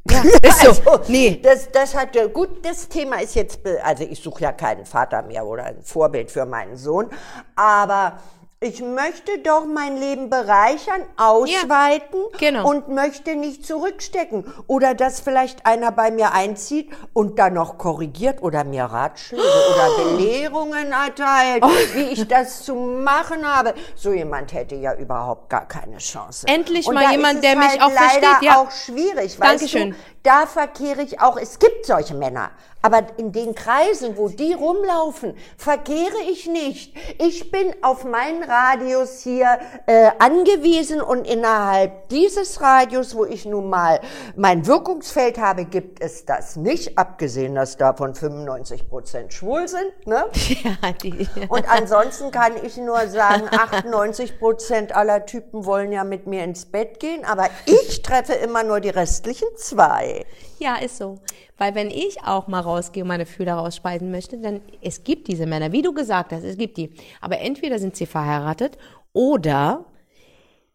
Ja, 0.09 0.21
ist 0.49 0.61
so. 0.61 0.69
also, 0.69 0.99
nee. 1.07 1.39
Das, 1.41 1.71
das 1.71 1.95
hat 1.95 2.15
ja 2.15 2.27
gut, 2.27 2.65
das 2.65 2.87
Thema 2.87 3.21
ist 3.21 3.35
jetzt, 3.35 3.59
also 3.83 4.03
ich 4.03 4.21
suche 4.21 4.43
ja 4.43 4.51
keinen 4.51 4.85
Vater 4.85 5.21
mehr 5.23 5.45
oder 5.45 5.65
ein 5.65 5.81
Vorbild 5.83 6.31
für 6.31 6.45
meinen 6.45 6.77
Sohn, 6.77 7.09
aber 7.55 8.19
ich 8.59 8.81
möchte 8.81 9.37
doch 9.43 9.67
mein 9.67 9.97
Leben 9.97 10.31
bereichern, 10.31 11.03
ausweiten 11.15 12.19
genau. 12.39 12.67
und 12.67 12.89
möchte 12.89 13.35
nicht 13.35 13.63
zurückstecken. 13.63 14.51
Oder 14.65 14.95
dass 14.95 15.19
vielleicht 15.19 15.67
einer 15.67 15.91
bei 15.91 16.09
mir 16.09 16.31
einzieht 16.33 16.89
und 17.13 17.37
dann 17.37 17.53
noch 17.53 17.77
korrigiert 17.77 18.41
oder 18.41 18.63
mir 18.63 18.85
Ratschläge 18.85 19.43
oder 19.43 20.03
Belehrungen 20.03 20.91
erteilt, 20.91 21.63
Oh. 21.63 21.69
wie 21.93 22.13
ich 22.13 22.27
das 22.27 22.63
zu 22.63 22.73
machen 22.73 23.47
habe. 23.47 23.75
So 23.95 24.11
jemand 24.11 24.51
hätte 24.53 24.73
ja 24.73 24.95
überhaupt 24.95 25.51
gar 25.51 25.67
keine 25.67 25.97
Chance. 25.97 26.47
Endlich 26.47 26.87
und 26.87 26.95
mal 26.95 27.11
jemand, 27.11 27.43
der 27.43 27.57
mich 27.57 27.69
halt 27.69 27.81
auch 27.83 27.91
versteht, 27.91 28.41
ja. 28.41 28.57
auch 28.57 28.71
schwierig, 28.71 29.37
Dankeschön. 29.37 29.91
du? 29.91 29.97
Da 30.27 30.45
verkehre 30.45 31.03
ich 31.03 31.21
auch, 31.21 31.37
es 31.37 31.57
gibt 31.57 31.85
solche 31.85 32.13
Männer, 32.13 32.51
aber 32.81 33.05
in 33.15 33.31
den 33.31 33.55
Kreisen, 33.55 34.17
wo 34.17 34.27
die 34.27 34.51
rumlaufen, 34.51 35.35
verkehre 35.57 36.17
ich 36.29 36.47
nicht. 36.47 36.93
Ich 37.17 37.49
bin 37.49 37.73
auf 37.81 38.03
meinen 38.03 38.43
Radius 38.43 39.21
hier 39.21 39.57
äh, 39.85 40.11
angewiesen 40.19 40.99
und 40.99 41.25
innerhalb 41.25 42.09
dieses 42.09 42.59
Radius, 42.59 43.15
wo 43.15 43.23
ich 43.23 43.45
nun 43.45 43.69
mal 43.69 44.01
mein 44.35 44.67
Wirkungsfeld 44.67 45.37
habe, 45.37 45.63
gibt 45.63 46.01
es 46.01 46.25
das 46.25 46.57
nicht, 46.57 46.97
abgesehen, 46.97 47.55
dass 47.55 47.77
davon 47.77 48.13
95 48.13 48.89
Prozent 48.89 49.33
schwul 49.33 49.69
sind. 49.69 50.05
Ne? 50.05 50.25
Ja, 50.63 50.91
die, 50.91 51.27
Und 51.49 51.69
ansonsten 51.69 52.31
kann 52.31 52.53
ich 52.61 52.75
nur 52.77 53.07
sagen, 53.07 53.43
98 53.49 54.39
Prozent 54.39 54.93
aller 54.93 55.25
Typen 55.25 55.65
wollen 55.65 55.91
ja 55.91 56.03
mit 56.03 56.27
mir 56.27 56.43
ins 56.43 56.65
Bett 56.65 56.99
gehen, 56.99 57.23
aber 57.23 57.47
ich 57.65 58.01
treffe 58.01 58.33
immer 58.33 58.63
nur 58.63 58.81
die 58.81 58.89
restlichen 58.89 59.47
zwei. 59.55 60.16
Ja, 60.59 60.75
ist 60.75 60.97
so. 60.97 61.19
Weil 61.57 61.75
wenn 61.75 61.89
ich 61.89 62.23
auch 62.23 62.47
mal 62.47 62.61
rausgehe 62.61 63.03
und 63.03 63.07
meine 63.07 63.25
Fühler 63.25 63.55
rausspeisen 63.55 64.11
möchte, 64.11 64.39
dann 64.39 64.61
es 64.81 65.03
gibt 65.03 65.27
diese 65.27 65.45
Männer, 65.45 65.71
wie 65.71 65.81
du 65.81 65.93
gesagt 65.93 66.31
hast, 66.31 66.43
es 66.43 66.57
gibt 66.57 66.77
die. 66.77 66.93
Aber 67.21 67.39
entweder 67.39 67.79
sind 67.79 67.95
sie 67.95 68.05
verheiratet 68.05 68.77
oder 69.13 69.85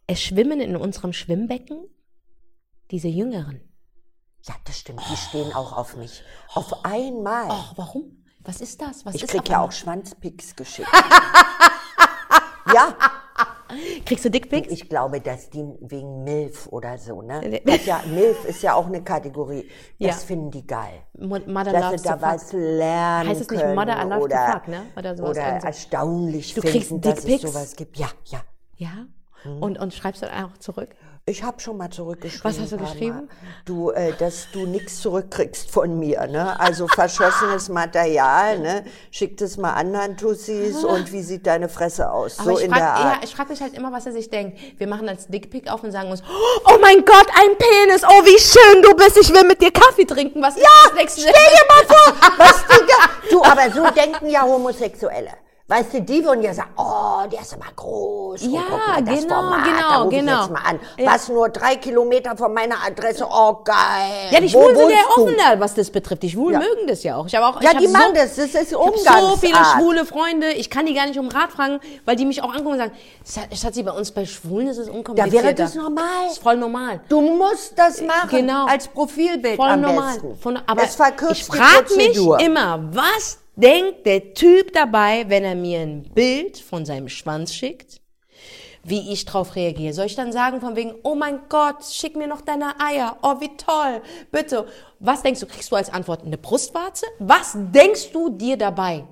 es 0.06 0.22
schwimmen 0.22 0.60
in 0.60 0.76
unserem 0.76 1.12
Schwimmbecken 1.12 1.84
diese 2.90 3.08
Jüngeren. 3.08 3.60
Ja, 4.42 4.54
das 4.64 4.80
stimmt, 4.80 5.00
die 5.10 5.16
stehen 5.16 5.52
auch 5.54 5.72
auf 5.76 5.96
mich. 5.96 6.22
Auf 6.54 6.84
einmal. 6.84 7.48
Oh, 7.48 7.72
warum? 7.76 8.24
Was 8.40 8.60
ist 8.60 8.82
das? 8.82 9.06
Was 9.06 9.14
ich 9.14 9.22
ist 9.22 9.30
krieg 9.30 9.48
ja 9.48 9.60
auch 9.60 9.70
Schwanzpics 9.70 10.56
geschickt. 10.56 10.88
ja, 12.74 12.96
Kriegst 14.06 14.24
du 14.24 14.30
Dickpics? 14.30 14.68
ich 14.70 14.88
glaube, 14.88 15.20
dass 15.20 15.50
die 15.50 15.64
wegen 15.80 16.24
Milf 16.24 16.66
oder 16.68 16.98
so, 16.98 17.22
ne? 17.22 17.36
Hat 17.68 17.86
ja, 17.86 18.00
Milf 18.12 18.44
ist 18.44 18.62
ja 18.62 18.74
auch 18.74 18.86
eine 18.86 19.02
Kategorie. 19.02 19.68
Das 19.98 20.08
Ja. 20.22 20.26
finden 20.26 20.50
die 20.50 20.66
geil. 20.66 21.02
Mo- 21.18 21.38
Mother 21.46 21.72
dass 21.72 21.82
loves 21.84 22.02
sie 22.02 22.08
to 22.08 22.14
da 22.14 22.22
was 22.22 22.52
lernen 22.52 23.28
Heißt 23.30 23.40
es 23.42 23.50
nicht 23.50 23.64
Mother 23.74 23.98
I 24.00 24.02
love 24.08 24.18
to 24.18 24.24
oder, 24.24 24.52
fuck, 24.52 24.68
ne? 24.68 24.82
Oder 24.96 25.16
sowas 25.16 25.30
oder 25.30 25.60
so. 25.60 25.66
erstaunlich 25.66 26.54
Du 26.54 26.60
finden, 26.62 26.72
kriegst 26.78 27.04
dass 27.06 27.18
es 27.18 27.24
Dickpics? 27.24 27.52
sowas 27.52 27.76
gibt. 27.76 27.98
Ja, 27.98 28.08
ja. 28.26 28.40
Ja? 28.76 29.06
Mhm. 29.44 29.62
Und, 29.62 29.78
und 29.78 29.92
schreibst 29.94 30.22
du 30.22 30.26
dann 30.26 30.44
auch 30.44 30.56
zurück? 30.58 30.90
Ich 31.24 31.44
habe 31.44 31.60
schon 31.60 31.76
mal 31.76 31.88
zurückgeschrieben. 31.88 32.42
Was 32.44 32.58
hast 32.58 32.72
du 32.72 32.78
geschrieben? 32.78 33.26
Mal. 33.26 33.28
Du, 33.64 33.90
äh, 33.90 34.12
dass 34.18 34.48
du 34.52 34.66
nichts 34.66 35.00
zurückkriegst 35.00 35.70
von 35.70 35.96
mir, 35.96 36.26
ne? 36.26 36.58
Also 36.58 36.88
verschossenes 36.88 37.68
Material, 37.68 38.58
ne? 38.58 38.84
Schick 39.12 39.36
das 39.36 39.56
mal 39.56 39.72
anderen 39.74 40.16
Tussis 40.16 40.82
und 40.82 41.12
wie 41.12 41.22
sieht 41.22 41.46
deine 41.46 41.68
Fresse 41.68 42.10
aus? 42.10 42.40
Aber 42.40 42.50
so 42.50 42.58
ich 42.58 42.64
in 42.64 42.70
frag, 42.72 42.78
der 42.80 42.86
ja, 42.88 42.94
Art. 43.12 43.24
ich 43.24 43.36
frage 43.36 43.50
mich 43.50 43.60
halt 43.62 43.74
immer, 43.74 43.92
was 43.92 44.04
er 44.06 44.12
sich 44.12 44.30
denkt. 44.30 44.58
Wir 44.78 44.88
machen 44.88 45.08
als 45.08 45.28
Dickpick 45.28 45.70
auf 45.70 45.84
und 45.84 45.92
sagen 45.92 46.10
uns, 46.10 46.24
oh 46.66 46.78
mein 46.80 47.04
Gott, 47.04 47.28
ein 47.40 47.56
Penis, 47.56 48.02
oh 48.02 48.24
wie 48.24 48.40
schön 48.40 48.82
du 48.82 48.92
bist, 48.96 49.16
ich 49.16 49.32
will 49.32 49.44
mit 49.44 49.62
dir 49.62 49.70
Kaffee 49.70 50.04
trinken. 50.04 50.42
Was 50.42 50.56
nächste? 50.96 51.20
Stell 51.20 51.32
dir 51.32 51.66
mal 51.68 51.86
vor, 51.86 52.36
was 52.38 52.66
ge- 52.78 53.30
du, 53.30 53.44
aber 53.44 53.70
so 53.70 53.88
denken 53.94 54.28
ja 54.28 54.42
Homosexuelle. 54.42 55.30
Weißt 55.68 55.94
du, 55.94 56.02
die 56.02 56.22
würden 56.24 56.42
ja 56.42 56.52
sagen, 56.52 56.70
oh, 56.76 57.26
der 57.30 57.40
ist 57.40 57.54
aber 57.54 57.66
groß. 57.74 58.42
Und 58.42 58.52
Ja, 58.52 58.60
guck 58.68 58.78
mal, 58.86 59.02
das 59.02 59.22
genau, 59.22 59.34
Format, 59.36 59.64
genau, 59.64 59.78
da 59.88 59.96
ruf 60.02 60.10
genau. 60.10 60.32
Ich 60.32 60.40
jetzt 60.40 60.50
mal 60.50 60.60
an. 60.68 60.80
Was 61.06 61.28
nur 61.28 61.48
drei 61.48 61.76
Kilometer 61.76 62.36
von 62.36 62.52
meiner 62.52 62.74
Adresse, 62.84 63.26
oh 63.30 63.58
geil. 63.64 64.28
Ja, 64.32 64.40
die 64.40 64.48
Schwulen 64.50 64.76
sind 64.76 64.90
ja 64.90 64.96
wohnst 64.96 65.16
du? 65.16 65.22
offen 65.22 65.34
da, 65.38 65.60
was 65.60 65.74
das 65.74 65.88
betrifft. 65.90 66.22
Die 66.24 66.30
Schwulen 66.30 66.54
Ja. 66.54 66.58
mögen 66.58 66.86
das 66.88 67.02
ja 67.04 67.16
auch. 67.16 67.26
Ich 67.26 67.34
habe 67.34 67.46
auch 67.46 67.62
Ja, 67.62 67.70
ich 67.72 67.78
die 67.78 67.86
hab 67.86 67.92
machen 67.92 68.04
so, 68.08 68.14
das, 68.14 68.36
das 68.36 68.44
ist 68.46 68.54
Ich 68.72 68.74
habe 68.76 68.84
Umgangsart. 68.90 69.20
so 69.20 69.36
viele 69.36 69.58
schwule 69.64 70.04
Freunde, 70.04 70.50
ich 70.52 70.68
kann 70.68 70.84
die 70.84 70.94
gar 70.94 71.06
nicht 71.06 71.18
um 71.18 71.28
Rat 71.28 71.52
fragen, 71.52 71.80
weil 72.04 72.16
die 72.16 72.26
mich 72.26 72.42
auch 72.42 72.50
angucken 72.50 72.72
und 72.72 72.78
sagen, 72.78 72.92
Schat- 73.24 73.56
Schatzi, 73.56 73.82
bei 73.84 73.92
uns 73.92 74.10
bei 74.10 74.26
Schwulen 74.26 74.66
ist 74.68 74.78
es 74.78 74.88
Da 74.88 74.92
unkomplizierter. 74.92 75.44
wäre 75.44 75.54
das 75.54 75.74
normal. 75.74 76.04
Das 76.24 76.32
ist 76.34 76.42
voll 76.42 76.56
normal. 76.56 77.00
Du 77.08 77.20
musst 77.20 77.78
das 77.78 78.02
machen 78.02 78.28
Genau. 78.30 78.66
als 78.66 78.88
Profilbild 78.88 79.56
Voll 79.56 79.68
am 79.68 79.80
normal. 79.80 80.14
besten. 80.14 80.36
Von, 80.36 80.58
aber 80.66 80.82
das 80.82 80.96
verkürzt 80.96 81.32
ich 81.40 81.44
frage 81.46 81.94
mich 81.96 82.16
immer, 82.44 82.80
was 82.92 83.38
denkt 83.56 84.06
der 84.06 84.34
Typ 84.34 84.72
dabei, 84.72 85.24
wenn 85.28 85.44
er 85.44 85.54
mir 85.54 85.80
ein 85.80 86.02
Bild 86.02 86.58
von 86.58 86.84
seinem 86.84 87.08
Schwanz 87.08 87.54
schickt? 87.54 88.00
Wie 88.84 89.12
ich 89.12 89.24
drauf 89.24 89.54
reagiere. 89.54 89.92
Soll 89.92 90.06
ich 90.06 90.16
dann 90.16 90.32
sagen 90.32 90.60
von 90.60 90.74
wegen, 90.74 90.94
oh 91.04 91.14
mein 91.14 91.40
Gott, 91.48 91.84
schick 91.84 92.16
mir 92.16 92.26
noch 92.26 92.40
deine 92.40 92.80
Eier. 92.80 93.16
Oh, 93.22 93.40
wie 93.40 93.56
toll. 93.56 94.02
Bitte. 94.32 94.66
Was 94.98 95.22
denkst 95.22 95.40
du? 95.40 95.46
Kriegst 95.46 95.70
du 95.70 95.76
als 95.76 95.90
Antwort 95.90 96.24
eine 96.24 96.38
Brustwarze? 96.38 97.06
Was 97.20 97.52
denkst 97.54 98.10
du 98.12 98.30
dir 98.30 98.56
dabei? 98.56 99.04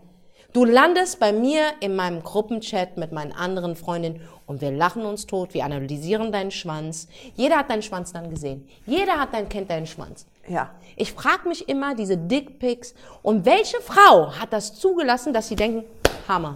Du 0.52 0.64
landest 0.64 1.20
bei 1.20 1.32
mir 1.32 1.62
in 1.78 1.94
meinem 1.94 2.24
Gruppenchat 2.24 2.96
mit 2.96 3.12
meinen 3.12 3.30
anderen 3.30 3.76
Freundinnen 3.76 4.20
und 4.50 4.60
wir 4.60 4.72
lachen 4.72 5.06
uns 5.06 5.26
tot, 5.26 5.54
wir 5.54 5.64
analysieren 5.64 6.32
deinen 6.32 6.50
Schwanz. 6.50 7.06
Jeder 7.36 7.58
hat 7.58 7.70
deinen 7.70 7.82
Schwanz 7.82 8.12
dann 8.12 8.30
gesehen. 8.30 8.68
Jeder 8.84 9.12
hat 9.12 9.32
dein, 9.32 9.48
kennt 9.48 9.70
deinen 9.70 9.86
Schwanz. 9.86 10.26
Ja. 10.48 10.70
Ich 10.96 11.12
frage 11.12 11.48
mich 11.48 11.68
immer, 11.68 11.94
diese 11.94 12.16
Dickpics, 12.16 12.94
und 13.22 13.44
welche 13.44 13.80
Frau 13.80 14.32
hat 14.32 14.52
das 14.52 14.74
zugelassen, 14.74 15.32
dass 15.32 15.46
sie 15.46 15.54
denken, 15.54 15.84
Hammer. 16.26 16.52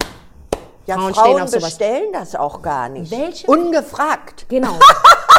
Ja, 0.87 0.95
Frauen 0.95 1.13
Frauen, 1.13 1.49
bestellen 1.49 2.11
das 2.11 2.35
auch 2.35 2.61
gar 2.61 2.89
nicht. 2.89 3.09
Welche- 3.09 3.47
Ungefragt. 3.47 4.45
Genau. 4.49 4.73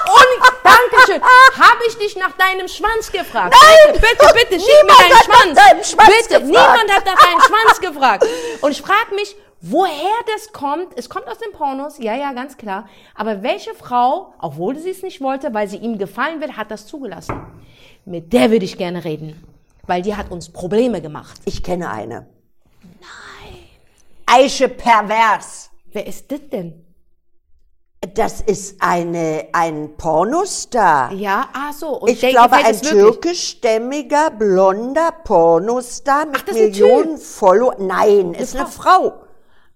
Und, 0.06 0.52
Dankeschön. 0.64 1.20
Habe 1.22 1.80
ich 1.88 1.98
dich 1.98 2.16
nach 2.16 2.32
deinem 2.38 2.68
Schwanz 2.68 3.12
gefragt? 3.12 3.54
Nein! 3.60 3.92
Bitte, 4.00 4.16
bitte, 4.18 4.32
bitte, 4.34 4.60
schick 4.60 4.84
mir 4.84 4.94
deinen 4.96 5.24
Schwanz. 5.24 5.90
Schwanz 5.90 6.08
bitte, 6.08 6.28
gefragt. 6.28 6.46
niemand 6.46 6.90
hat 6.90 7.04
nach 7.04 7.22
deinem 7.22 7.40
Schwanz 7.40 7.80
gefragt. 7.80 8.26
Und 8.62 8.70
ich 8.70 8.80
frage 8.80 9.14
mich, 9.14 9.36
woher 9.70 10.14
das 10.34 10.52
kommt. 10.52 10.88
Es 10.96 11.08
kommt 11.08 11.28
aus 11.28 11.38
den 11.38 11.52
Pornos, 11.52 11.98
ja, 11.98 12.14
ja, 12.14 12.32
ganz 12.32 12.56
klar. 12.56 12.88
Aber 13.14 13.42
welche 13.42 13.74
Frau, 13.74 14.34
obwohl 14.38 14.76
sie 14.78 14.90
es 14.90 15.02
nicht 15.02 15.20
wollte, 15.20 15.52
weil 15.54 15.68
sie 15.68 15.78
ihm 15.78 15.98
gefallen 15.98 16.40
will, 16.40 16.56
hat 16.56 16.70
das 16.70 16.86
zugelassen? 16.86 17.40
Mit 18.04 18.32
der 18.32 18.50
würde 18.50 18.64
ich 18.64 18.78
gerne 18.78 19.04
reden. 19.04 19.42
Weil 19.86 20.02
die 20.02 20.16
hat 20.16 20.30
uns 20.30 20.48
Probleme 20.50 21.00
gemacht. 21.00 21.40
Ich 21.44 21.62
kenne 21.62 21.90
eine. 21.90 22.26
Nein. 23.00 23.58
Aische 24.26 24.68
Pervers. 24.68 25.70
Wer 25.92 26.06
ist 26.06 26.30
das 26.30 26.40
denn? 26.50 26.84
Das 28.14 28.40
ist 28.40 28.80
eine, 28.80 29.48
ein 29.52 29.96
Pornostar. 29.96 31.12
Ja, 31.12 31.48
ah 31.52 31.72
so. 31.72 32.00
Und 32.00 32.10
Ich 32.10 32.20
glaube, 32.20 32.56
ein 32.56 32.80
türkischstämmiger, 32.80 34.30
blonder 34.30 35.12
Pornostar 35.24 36.26
mit 36.26 36.44
Ach, 36.48 36.52
Millionen 36.52 37.18
Follower. 37.18 37.74
Nein, 37.78 38.34
ist 38.34 38.54
eine 38.54 38.66
Frau. 38.66 39.25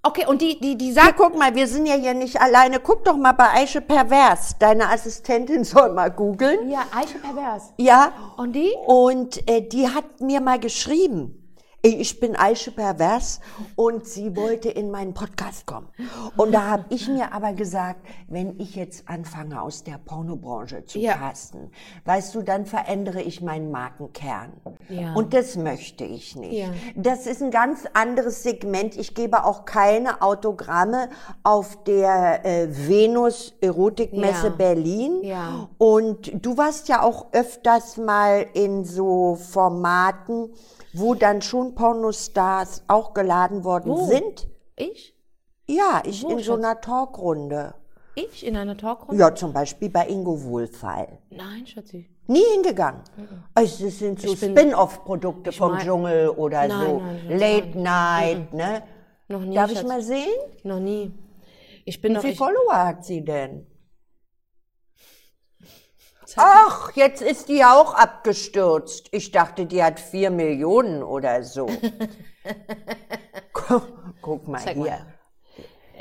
Okay, 0.02 0.24
und 0.26 0.40
die, 0.40 0.58
die, 0.58 0.76
die 0.78 0.92
Ja, 0.92 1.04
sagt, 1.04 1.18
guck 1.18 1.36
mal, 1.38 1.54
wir 1.54 1.66
sind 1.66 1.84
ja 1.84 1.94
hier 1.94 2.14
nicht 2.14 2.40
alleine. 2.40 2.80
Guck 2.80 3.04
doch 3.04 3.16
mal 3.18 3.32
bei 3.32 3.50
Aische 3.52 3.82
Pervers. 3.82 4.56
Deine 4.58 4.88
Assistentin 4.88 5.62
soll 5.72 5.92
mal 5.92 6.10
googeln. 6.10 6.70
ja, 6.70 6.84
Eiche 6.94 7.18
pervers. 7.18 7.74
Ja. 7.76 8.12
Und 8.38 8.52
die? 8.54 8.72
Und 8.86 9.46
äh, 9.48 9.60
die 9.60 9.88
hat 9.88 10.20
mir 10.20 10.40
mal 10.40 10.58
geschrieben. 10.58 11.39
Ich 11.82 12.20
bin 12.20 12.36
Aische 12.36 12.72
Pervers 12.72 13.40
und 13.74 14.04
sie 14.06 14.36
wollte 14.36 14.68
in 14.68 14.90
meinen 14.90 15.14
Podcast 15.14 15.64
kommen. 15.64 15.88
Und 16.36 16.52
da 16.52 16.66
habe 16.66 16.84
ich 16.90 17.08
mir 17.08 17.32
aber 17.32 17.54
gesagt, 17.54 18.06
wenn 18.28 18.60
ich 18.60 18.74
jetzt 18.76 19.08
anfange, 19.08 19.62
aus 19.62 19.82
der 19.82 19.96
Pornobranche 19.96 20.84
zu 20.84 20.98
Ja. 20.98 21.14
casten, 21.14 21.70
weißt 22.04 22.34
du, 22.34 22.42
dann 22.42 22.66
verändere 22.66 23.22
ich 23.22 23.40
meinen 23.40 23.70
Markenkern. 23.70 24.52
Ja. 24.90 25.14
Und 25.14 25.32
das 25.32 25.56
möchte 25.56 26.04
ich 26.04 26.36
nicht. 26.36 26.52
Ja. 26.52 26.68
Das 26.96 27.26
ist 27.26 27.42
ein 27.42 27.50
ganz 27.50 27.84
anderes 27.94 28.42
Segment. 28.42 28.98
Ich 28.98 29.14
gebe 29.14 29.42
auch 29.44 29.64
keine 29.64 30.20
Autogramme 30.20 31.08
auf 31.44 31.82
der 31.84 32.44
äh, 32.44 32.68
Venus 32.88 33.54
Erotikmesse 33.62 34.48
Ja. 34.48 34.52
Berlin. 34.54 35.20
Ja. 35.22 35.68
Und 35.78 36.30
du 36.44 36.58
warst 36.58 36.88
ja 36.88 37.00
auch 37.02 37.28
öfters 37.32 37.96
mal 37.96 38.44
in 38.52 38.84
so 38.84 39.36
Formaten, 39.36 40.50
wo 40.92 41.14
dann 41.14 41.42
schon 41.42 41.74
Pornostars 41.74 42.84
auch 42.88 43.14
geladen 43.14 43.64
worden 43.64 43.90
Wo? 43.92 44.06
sind. 44.06 44.48
Ich? 44.76 45.14
Ja, 45.66 46.02
ich 46.04 46.22
Wo, 46.22 46.30
in 46.30 46.38
so 46.40 46.54
einer 46.54 46.80
Talkrunde. 46.80 47.74
Ich 48.14 48.44
in 48.44 48.56
einer 48.56 48.76
Talkrunde? 48.76 49.20
Ja, 49.20 49.34
zum 49.34 49.52
Beispiel 49.52 49.88
bei 49.88 50.06
Ingo 50.08 50.42
Wohlfall. 50.42 51.18
Nein, 51.30 51.66
Schatzi. 51.66 52.08
Nie 52.26 52.42
hingegangen. 52.54 53.02
Also 53.54 53.86
es 53.86 53.98
sind 53.98 54.20
so 54.20 54.32
Ich 54.32 54.38
Spin-off-Produkte 54.38 55.52
vom 55.52 55.72
mein- 55.72 55.84
Dschungel 55.84 56.28
oder 56.30 56.66
Nein, 56.68 56.86
so 56.86 57.00
nein, 57.00 57.20
nein, 57.28 57.38
Late 57.38 57.78
Night, 57.78 58.54
ne? 58.54 58.82
Noch 59.28 59.40
nie. 59.42 59.54
Darf 59.54 59.70
ich 59.70 59.78
Schatz. 59.78 59.88
mal 59.88 60.02
sehen? 60.02 60.28
Noch 60.64 60.80
nie. 60.80 61.12
Ich 61.84 62.00
bin 62.00 62.14
Wie 62.14 62.18
viele 62.20 62.32
Ich, 62.32 62.38
Follower 62.38 62.76
hat 62.86 63.04
sie 63.04 63.24
denn? 63.24 63.66
Ach, 66.36 66.92
jetzt 66.94 67.22
ist 67.22 67.48
die 67.48 67.58
ja 67.58 67.78
auch 67.78 67.94
abgestürzt. 67.94 69.08
Ich 69.12 69.30
dachte, 69.30 69.66
die 69.66 69.82
hat 69.82 69.98
vier 70.00 70.30
Millionen 70.30 71.02
oder 71.02 71.42
so. 71.42 71.66
guck, 73.52 73.82
guck 74.20 74.48
mal 74.48 74.60
Zeig 74.60 74.74
hier. 74.74 74.84
mal. 74.84 75.06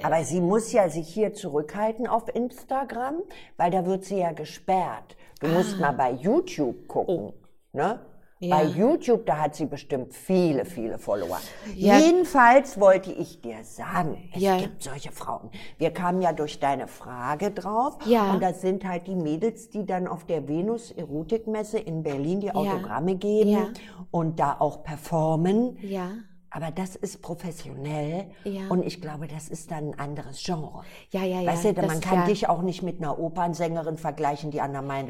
Aber 0.01 0.23
sie 0.23 0.39
muss 0.39 0.71
ja 0.71 0.89
sich 0.89 1.07
hier 1.07 1.33
zurückhalten 1.33 2.07
auf 2.07 2.33
Instagram, 2.33 3.21
weil 3.57 3.71
da 3.71 3.85
wird 3.85 4.05
sie 4.05 4.19
ja 4.19 4.31
gesperrt. 4.31 5.17
Du 5.41 5.47
musst 5.47 5.79
mal 5.79 5.91
bei 5.91 6.11
YouTube 6.11 6.87
gucken. 6.87 7.33
Ne? 7.73 7.99
Ja. 8.41 8.56
Bei 8.58 8.63
YouTube, 8.63 9.25
da 9.25 9.38
hat 9.39 9.56
sie 9.56 9.65
bestimmt 9.65 10.13
viele, 10.13 10.63
viele 10.63 10.97
Follower. 10.97 11.39
Ja. 11.75 11.97
Jedenfalls 11.97 12.80
wollte 12.80 13.12
ich 13.12 13.41
dir 13.41 13.63
sagen, 13.63 14.30
es 14.34 14.41
Ja. 14.41 14.58
gibt 14.58 14.82
solche 14.82 15.12
Frauen. 15.12 15.49
Wir 15.78 15.91
kamen 15.91 16.21
ja 16.21 16.32
durch 16.32 16.58
deine 16.60 16.88
Frage 16.88 17.52
drauf. 17.52 17.97
Ja. 18.06 18.32
Und 18.32 18.41
das 18.41 18.62
sind 18.62 18.86
halt 18.86 19.08
die 19.08 19.15
Mädels, 19.15 19.69
die 19.69 19.86
dann 19.86 20.08
auf 20.08 20.23
der 20.25 20.47
Venus 20.47 20.91
Erotikmesse 20.91 21.80
in 21.80 22.02
Berlin 22.02 22.39
die 22.39 22.52
Autogramme 22.52 23.15
geben 23.15 23.73
und 24.10 24.39
da 24.39 24.56
auch 24.60 24.84
performen. 24.84 25.78
ja. 25.82 26.12
Aber 26.51 26.71
das 26.71 26.95
ist 26.95 27.21
professionell 27.21 28.25
Ja. 28.43 28.62
und 28.69 28.83
ich 28.85 29.01
glaube, 29.01 29.27
das 29.27 29.49
ist 29.49 29.69
dann 29.69 29.91
ein 29.93 29.99
anderes 29.99 30.43
Genre. 30.43 30.81
Ja, 31.12 31.23
ja, 31.23 31.41
ja. 31.41 31.51
Weißt 31.51 31.65
du, 31.65 31.73
man 31.85 32.01
kann 32.01 32.19
ja- 32.21 32.25
dich 32.25 32.49
auch 32.49 32.62
nicht 32.63 32.81
mit 32.81 32.99
einer 32.99 33.19
Opernsängerin 33.19 33.97
vergleichen, 33.97 34.49
die 34.49 34.59
an 34.59 34.71
der 34.73 34.81
Main 34.81 35.05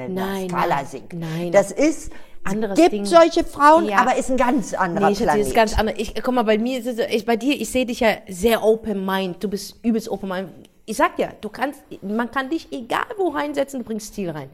Skala 0.49 0.83
singt. 0.85 1.13
nein. 1.13 1.51
Das 1.51 1.71
ist, 1.71 2.11
Anderes 2.43 2.77
es 2.77 2.83
gibt 2.83 2.93
Ding. 2.93 3.05
solche 3.05 3.43
Frauen, 3.43 3.85
Ja. 3.85 3.97
aber 3.99 4.15
ist 4.17 4.29
ein 4.31 4.37
ganz 4.37 4.73
anderer 4.73 5.09
Nee, 5.11 5.15
Planet. 5.15 5.47
ist 5.47 5.55
ganz 5.55 5.77
anders. 5.77 5.95
Ich, 5.97 6.13
guck 6.21 6.33
mal, 6.33 6.43
bei 6.43 6.57
mir 6.57 6.79
ist 6.79 6.87
es, 6.87 6.99
ich, 7.09 7.25
bei 7.25 7.35
dir, 7.37 7.53
ich 7.59 7.69
sehe 7.69 7.85
dich 7.85 7.99
ja 8.01 8.09
sehr 8.27 8.63
open 8.63 9.05
mind. 9.05 9.41
Du 9.43 9.49
bist 9.49 9.77
übelst 9.83 10.09
open 10.09 10.29
mind. 10.29 10.49
Ich 10.85 10.97
sag 10.97 11.17
ja, 11.19 11.29
du 11.39 11.49
kannst, 11.49 11.81
man 12.01 12.31
kann 12.31 12.49
dich 12.49 12.71
egal 12.71 13.05
wo 13.17 13.29
reinsetzen, 13.29 13.79
du 13.79 13.85
bringst 13.85 14.07
Stil 14.13 14.29
rein. 14.31 14.49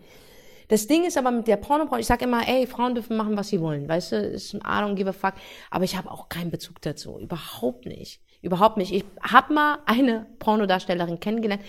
Das 0.67 0.87
Ding 0.87 1.03
ist 1.05 1.17
aber 1.17 1.31
mit 1.31 1.47
der 1.47 1.57
Pornobranche, 1.57 2.01
ich 2.01 2.07
sag 2.07 2.21
immer, 2.21 2.47
ey, 2.47 2.67
Frauen 2.67 2.95
dürfen 2.95 3.17
machen, 3.17 3.37
was 3.37 3.49
sie 3.49 3.61
wollen. 3.61 3.87
Weißt 3.87 4.11
du, 4.11 4.17
ist 4.17 4.53
I 4.53 4.59
don't 4.59 4.95
give 4.95 5.09
a 5.09 5.13
fuck. 5.13 5.33
Aber 5.69 5.83
ich 5.83 5.95
habe 5.95 6.09
auch 6.11 6.29
keinen 6.29 6.51
Bezug 6.51 6.81
dazu. 6.81 7.19
Überhaupt 7.19 7.85
nicht. 7.85 8.21
Überhaupt 8.41 8.77
nicht. 8.77 8.93
Ich 8.93 9.03
habe 9.21 9.53
mal 9.53 9.79
eine 9.85 10.27
Pornodarstellerin 10.39 11.19
kennengelernt. 11.19 11.63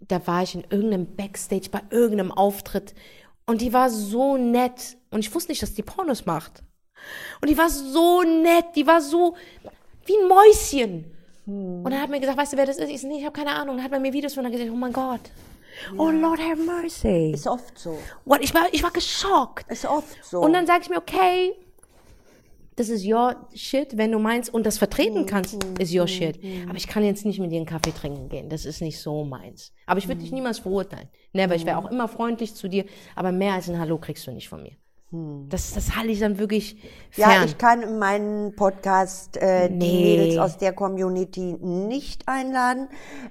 Da 0.00 0.26
war 0.26 0.42
ich 0.42 0.54
in 0.54 0.62
irgendeinem 0.62 1.14
Backstage 1.16 1.68
bei 1.70 1.80
irgendeinem 1.90 2.32
Auftritt. 2.32 2.94
Und 3.46 3.60
die 3.60 3.72
war 3.72 3.90
so 3.90 4.36
nett. 4.36 4.96
Und 5.10 5.20
ich 5.20 5.34
wusste 5.34 5.52
nicht, 5.52 5.62
dass 5.62 5.74
die 5.74 5.82
Pornos 5.82 6.26
macht. 6.26 6.62
Und 7.40 7.50
die 7.50 7.58
war 7.58 7.68
so 7.68 8.22
nett, 8.22 8.66
die 8.76 8.86
war 8.86 9.00
so 9.00 9.36
wie 10.06 10.16
ein 10.16 10.28
Mäuschen. 10.28 11.04
Und 11.44 11.90
dann 11.90 12.00
hat 12.00 12.10
mir 12.10 12.20
gesagt, 12.20 12.38
weißt 12.38 12.52
du, 12.52 12.56
wer 12.56 12.66
das 12.66 12.78
ist? 12.78 12.88
Ich 12.88 13.00
so, 13.00 13.08
nee, 13.08 13.18
ich 13.18 13.24
habe 13.24 13.36
keine 13.36 13.50
Ahnung. 13.50 13.76
Dann 13.76 13.84
hat 13.84 13.90
man 13.90 14.02
mir 14.02 14.12
Videos 14.12 14.34
von 14.34 14.44
ihr 14.44 14.50
gesagt, 14.50 14.70
oh 14.70 14.76
mein 14.76 14.92
Gott. 14.92 15.20
Oh 15.96 16.10
Lord 16.10 16.40
have 16.40 16.60
mercy. 16.62 17.32
ist 17.32 17.46
oft 17.46 17.78
so. 17.78 17.98
What? 18.24 18.42
Ich 18.42 18.54
war, 18.54 18.66
ich 18.72 18.82
war 18.82 18.90
geschockt. 18.90 19.70
Ist 19.70 19.86
oft 19.86 20.24
so. 20.24 20.40
Und 20.40 20.52
dann 20.52 20.66
sage 20.66 20.80
ich 20.82 20.90
mir, 20.90 20.98
okay, 20.98 21.54
das 22.76 22.88
ist 22.88 23.06
your 23.06 23.36
shit, 23.54 23.96
wenn 23.98 24.12
du 24.12 24.18
meinst 24.18 24.52
und 24.52 24.64
das 24.64 24.78
vertreten 24.78 25.26
kannst, 25.26 25.62
ist 25.78 25.94
your 25.94 26.08
shit. 26.08 26.38
Aber 26.68 26.76
ich 26.76 26.88
kann 26.88 27.04
jetzt 27.04 27.24
nicht 27.26 27.38
mit 27.38 27.52
dir 27.52 27.56
einen 27.56 27.66
Kaffee 27.66 27.92
trinken 27.92 28.28
gehen. 28.28 28.48
Das 28.48 28.64
ist 28.64 28.80
nicht 28.80 28.98
so 28.98 29.24
meins. 29.24 29.72
Aber 29.86 29.98
ich 29.98 30.08
würde 30.08 30.22
dich 30.22 30.32
niemals 30.32 30.60
verurteilen. 30.60 31.08
Never. 31.32 31.54
Ich 31.54 31.66
wäre 31.66 31.76
auch 31.76 31.90
immer 31.90 32.08
freundlich 32.08 32.54
zu 32.54 32.68
dir. 32.68 32.84
Aber 33.14 33.30
mehr 33.30 33.54
als 33.54 33.68
ein 33.68 33.78
Hallo 33.78 33.98
kriegst 33.98 34.26
du 34.26 34.32
nicht 34.32 34.48
von 34.48 34.62
mir. 34.62 34.76
Das, 35.50 35.74
das 35.74 35.94
halte 35.94 36.10
ich 36.10 36.20
dann 36.20 36.38
wirklich 36.38 36.76
Ja, 37.16 37.28
fern. 37.28 37.44
ich 37.44 37.58
kann 37.58 37.82
in 37.82 37.98
meinen 37.98 38.56
Podcast 38.56 39.36
äh, 39.36 39.68
die 39.68 39.74
Nee. 39.76 40.16
Mädels 40.16 40.38
aus 40.38 40.56
der 40.56 40.72
Community 40.72 41.54
nicht 41.60 42.22
einladen. 42.26 42.88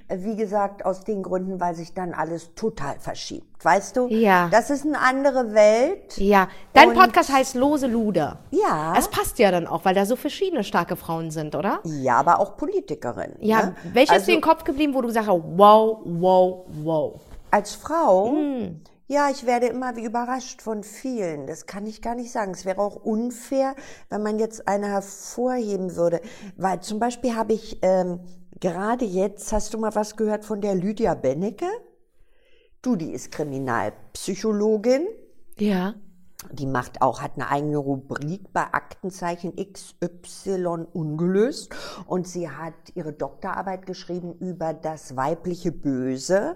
Wie 0.07 0.35
gesagt, 0.35 0.85
aus 0.85 1.03
den 1.03 1.23
Gründen, 1.23 1.59
weil 1.59 1.73
sich 1.73 1.95
dann 1.95 2.13
alles 2.13 2.53
total 2.53 2.99
verschiebt. 2.99 3.47
Weißt 3.65 3.97
du? 3.97 4.07
Ja. 4.09 4.47
Das 4.51 4.69
ist 4.69 4.85
eine 4.85 4.99
andere 4.99 5.53
Welt. 5.55 6.17
ja, 6.17 6.47
dein 6.73 6.93
Podcast 6.93 7.31
heißt 7.33 7.55
Lose 7.55 7.87
Luder. 7.87 8.39
Ja. 8.51 8.93
Es 8.97 9.07
passt 9.07 9.39
ja 9.39 9.49
dann 9.49 9.65
auch, 9.65 9.83
weil 9.83 9.95
da 9.95 10.05
so 10.05 10.15
verschiedene 10.15 10.63
starke 10.63 10.95
Frauen 10.95 11.31
sind, 11.31 11.55
oder? 11.55 11.79
Ja, 11.83 12.17
aber 12.17 12.39
auch 12.39 12.57
Politikerin. 12.57 13.33
Ja, 13.39 13.65
ne? 13.67 13.75
welche 13.93 14.03
ist 14.13 14.19
also, 14.19 14.25
dir 14.27 14.33
in 14.33 14.37
den 14.39 14.43
Kopf 14.47 14.63
geblieben, 14.63 14.93
wo 14.93 15.01
du 15.01 15.07
gesagt 15.07 15.27
hast, 15.27 15.41
wow, 15.55 15.99
wow, 16.05 16.65
wow? 16.83 17.19
Als 17.49 17.73
Frau, 17.75 18.33
Hm. 18.35 18.81
Ja, 19.11 19.29
ich 19.29 19.45
werde 19.45 19.65
immer 19.65 19.97
wie 19.97 20.05
überrascht 20.05 20.61
von 20.61 20.83
vielen. 20.83 21.45
Das 21.45 21.65
kann 21.65 21.85
ich 21.85 22.01
gar 22.01 22.15
nicht 22.15 22.31
sagen. 22.31 22.53
Es 22.53 22.63
wäre 22.63 22.79
auch 22.79 22.95
unfair, 22.95 23.75
wenn 24.09 24.23
man 24.23 24.39
jetzt 24.39 24.69
eine 24.69 24.87
hervorheben 24.87 25.97
würde. 25.97 26.21
Weil 26.55 26.79
zum 26.79 26.99
Beispiel 26.99 27.35
habe 27.35 27.51
ich 27.51 27.79
ähm, 27.81 28.21
gerade 28.61 29.03
jetzt, 29.03 29.51
hast 29.51 29.73
du 29.73 29.79
mal 29.79 29.93
was 29.95 30.15
gehört 30.15 30.45
von 30.45 30.61
der 30.61 30.75
Lydia 30.75 31.13
Bennecke? 31.13 31.65
Du, 32.81 32.95
die 32.95 33.11
ist 33.11 33.33
Kriminalpsychologin. 33.33 35.05
Ja. 35.57 35.95
Die 36.53 36.65
macht 36.65 37.01
auch, 37.01 37.21
hat 37.21 37.33
eine 37.35 37.49
eigene 37.49 37.79
Rubrik 37.79 38.53
bei 38.53 38.63
Aktenzeichen 38.63 39.57
XY 39.57 40.85
ungelöst. 40.93 41.75
Und 42.05 42.29
sie 42.29 42.49
hat 42.49 42.75
ihre 42.95 43.11
Doktorarbeit 43.11 43.85
geschrieben 43.85 44.35
über 44.39 44.73
das 44.73 45.17
weibliche 45.17 45.73
Böse. 45.73 46.55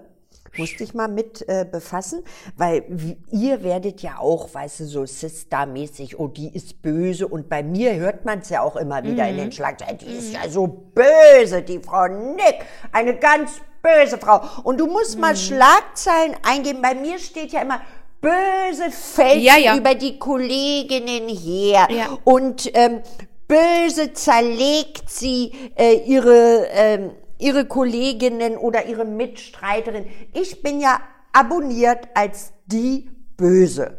Musste 0.56 0.84
ich 0.84 0.94
mal 0.94 1.08
mit 1.08 1.46
äh, 1.48 1.66
befassen, 1.70 2.22
weil 2.56 2.84
ihr 3.30 3.62
werdet 3.62 4.02
ja 4.02 4.18
auch, 4.18 4.52
weißt 4.54 4.80
du, 4.80 4.84
so 4.86 5.06
Sister-mäßig, 5.06 6.18
oh, 6.18 6.28
die 6.28 6.54
ist 6.54 6.82
böse. 6.82 7.26
Und 7.28 7.48
bei 7.48 7.62
mir 7.62 7.94
hört 7.96 8.24
man 8.24 8.40
es 8.40 8.48
ja 8.50 8.62
auch 8.62 8.76
immer 8.76 9.02
wieder 9.04 9.28
in 9.28 9.36
den 9.36 9.52
Schlagzeilen, 9.52 9.98
die 9.98 10.06
ist 10.06 10.32
ja 10.32 10.48
so 10.48 10.66
böse, 10.66 11.62
die 11.62 11.80
Frau 11.80 12.06
Nick, 12.08 12.64
eine 12.92 13.16
ganz 13.16 13.52
böse 13.82 14.18
Frau. 14.18 14.40
Und 14.64 14.78
du 14.80 14.86
musst 14.86 15.18
mal 15.18 15.36
Schlagzeilen 15.36 16.34
eingeben. 16.42 16.82
Bei 16.82 16.94
mir 16.94 17.18
steht 17.18 17.52
ja 17.52 17.62
immer, 17.62 17.80
böse 18.20 18.90
fällt 18.90 19.42
Ja, 19.42 19.56
ja. 19.56 19.76
über 19.76 19.94
die 19.94 20.18
Kolleginnen 20.18 21.28
her 21.28 21.86
Ja. 21.90 22.18
und 22.24 22.70
ähm, 22.74 23.00
böse 23.46 24.12
zerlegt 24.12 25.08
sie 25.08 25.52
äh, 25.76 25.94
ihre, 26.06 26.66
ähm, 26.72 27.10
ihre 27.38 27.66
Kolleginnen 27.66 28.56
oder 28.56 28.86
ihre 28.86 29.04
Mitstreiterin. 29.04 30.06
Ich 30.32 30.62
bin 30.62 30.80
ja 30.80 31.00
abonniert 31.32 32.08
als 32.14 32.52
die 32.66 33.10
Böse. 33.36 33.98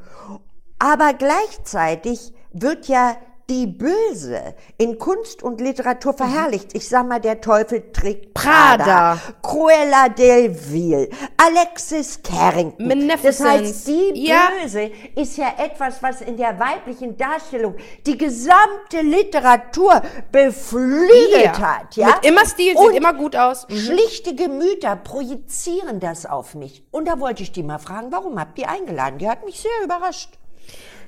Aber 0.80 1.14
gleichzeitig 1.14 2.34
wird 2.52 2.88
ja 2.88 3.18
die 3.50 3.66
Böse 3.66 4.56
in 4.78 5.00
Kunst 5.00 5.42
und 5.42 5.62
Literatur 5.62 6.14
verherrlicht. 6.14 6.76
Ich 6.76 6.90
sag 6.90 7.08
mal, 7.08 7.20
der 7.22 7.40
Teufel 7.40 7.92
trägt 7.94 8.34
Prada. 8.34 8.84
Prada. 8.84 9.18
Cruella 9.42 10.10
del 10.10 10.54
Vil, 10.72 11.10
Alexis 11.38 12.22
Carrington. 12.22 12.90
Das 12.90 12.98
Magnificent. 12.98 13.50
heißt, 13.50 13.88
die 13.88 14.12
Ja. 14.28 14.50
Böse 14.62 14.92
ist 15.16 15.38
ja 15.38 15.54
etwas, 15.58 16.04
was 16.04 16.20
in 16.22 16.36
der 16.36 16.60
weiblichen 16.60 17.16
Darstellung 17.18 17.76
die 18.06 18.18
gesamte 18.18 19.02
Literatur 19.02 20.02
beflügelt 20.32 21.60
hat. 21.60 21.96
Ja? 21.96 22.08
Mit 22.08 22.26
immer 22.26 22.46
Stil, 22.46 22.76
Und 22.76 22.88
sieht 22.90 22.98
immer 22.98 23.14
gut 23.14 23.36
aus. 23.36 23.68
Mhm. 23.70 23.78
Schlichte 23.78 24.36
Gemüter 24.36 24.96
projizieren 24.98 26.00
das 26.00 26.26
auf 26.26 26.54
mich. 26.56 26.84
Und 26.92 27.08
da 27.08 27.20
wollte 27.20 27.44
ich 27.44 27.52
die 27.52 27.64
mal 27.64 27.80
fragen, 27.80 28.12
warum 28.12 28.40
habt 28.40 28.60
ihr 28.60 28.70
eingeladen? 28.70 29.20
Die 29.20 29.30
hat 29.30 29.46
mich 29.46 29.60
sehr 29.62 29.72
überrascht. 29.84 30.32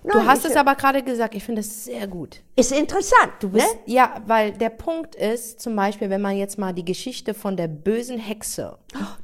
Du 0.04 0.18
Nein, 0.18 0.28
hast 0.28 0.46
ich- 0.46 0.52
es 0.52 0.58
aber 0.58 0.76
gerade 0.76 1.04
gesagt, 1.04 1.36
ich 1.36 1.44
finde 1.44 1.60
es 1.62 1.84
sehr 1.86 2.08
gut. 2.08 2.42
Ist 2.56 2.72
interessant. 2.72 3.34
Du 3.40 3.50
bist, 3.50 3.68
ne? 3.74 3.80
ja, 3.86 4.14
weil 4.26 4.52
der 4.54 4.70
Punkt 4.70 5.16
ist, 5.16 5.60
zum 5.62 5.76
Beispiel, 5.76 6.10
wenn 6.10 6.22
man 6.22 6.36
jetzt 6.38 6.58
mal 6.58 6.74
die 6.74 6.86
Geschichte 6.86 7.34
von 7.34 7.56
der 7.58 7.68
bösen 7.68 8.18
Hexe. 8.20 8.78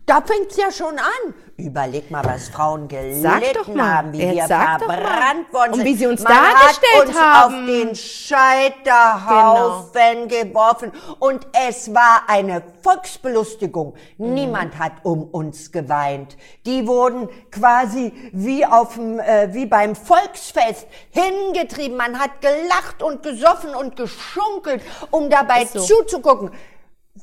Da 0.06 0.22
fängt's 0.22 0.58
ja 0.58 0.72
schon 0.72 0.98
an. 1.00 1.34
Überleg 1.58 2.12
mal, 2.12 2.24
was 2.24 2.50
Frauen 2.50 2.88
gelitten 2.88 3.22
Sag 3.22 3.42
doch 3.54 3.68
mal. 3.74 3.96
haben, 3.98 4.14
wie 4.14 4.20
wir 4.20 4.44
verbrannt 4.44 5.52
worden 5.52 5.72
Und 5.72 5.76
sind. 5.78 5.86
wie 5.86 5.96
sie 5.96 6.06
uns 6.08 6.24
Man 6.24 6.34
dargestellt 6.34 6.96
hat 6.96 7.08
uns 7.08 7.18
haben. 7.20 7.54
auf 7.54 7.66
den 7.66 7.96
Scheiterhaufen 7.96 10.28
geworfen. 10.28 10.92
Und 11.20 11.48
es 11.68 11.94
war 11.94 12.24
eine 12.28 12.62
Volksbelustigung. 12.84 13.96
Niemand 14.18 14.78
hat 14.78 14.94
um 15.04 15.24
uns 15.24 15.72
geweint. 15.72 16.38
Die 16.66 16.86
wurden 16.88 17.30
quasi 17.52 18.12
wie 18.34 18.66
auf 18.66 18.96
dem, 18.96 19.20
äh, 19.20 19.54
wie 19.54 19.66
beim 19.66 19.96
Volksfest 19.96 20.65
hingetrieben. 21.12 21.98
Man 21.98 22.20
hat 22.20 22.42
gelacht 22.42 23.04
und 23.04 23.24
gesoffen 23.24 23.76
und 23.76 23.96
geschunkelt, 23.96 24.82
um 25.12 25.30
dabei 25.30 25.66
so. 25.66 25.80
zuzugucken. 25.80 26.52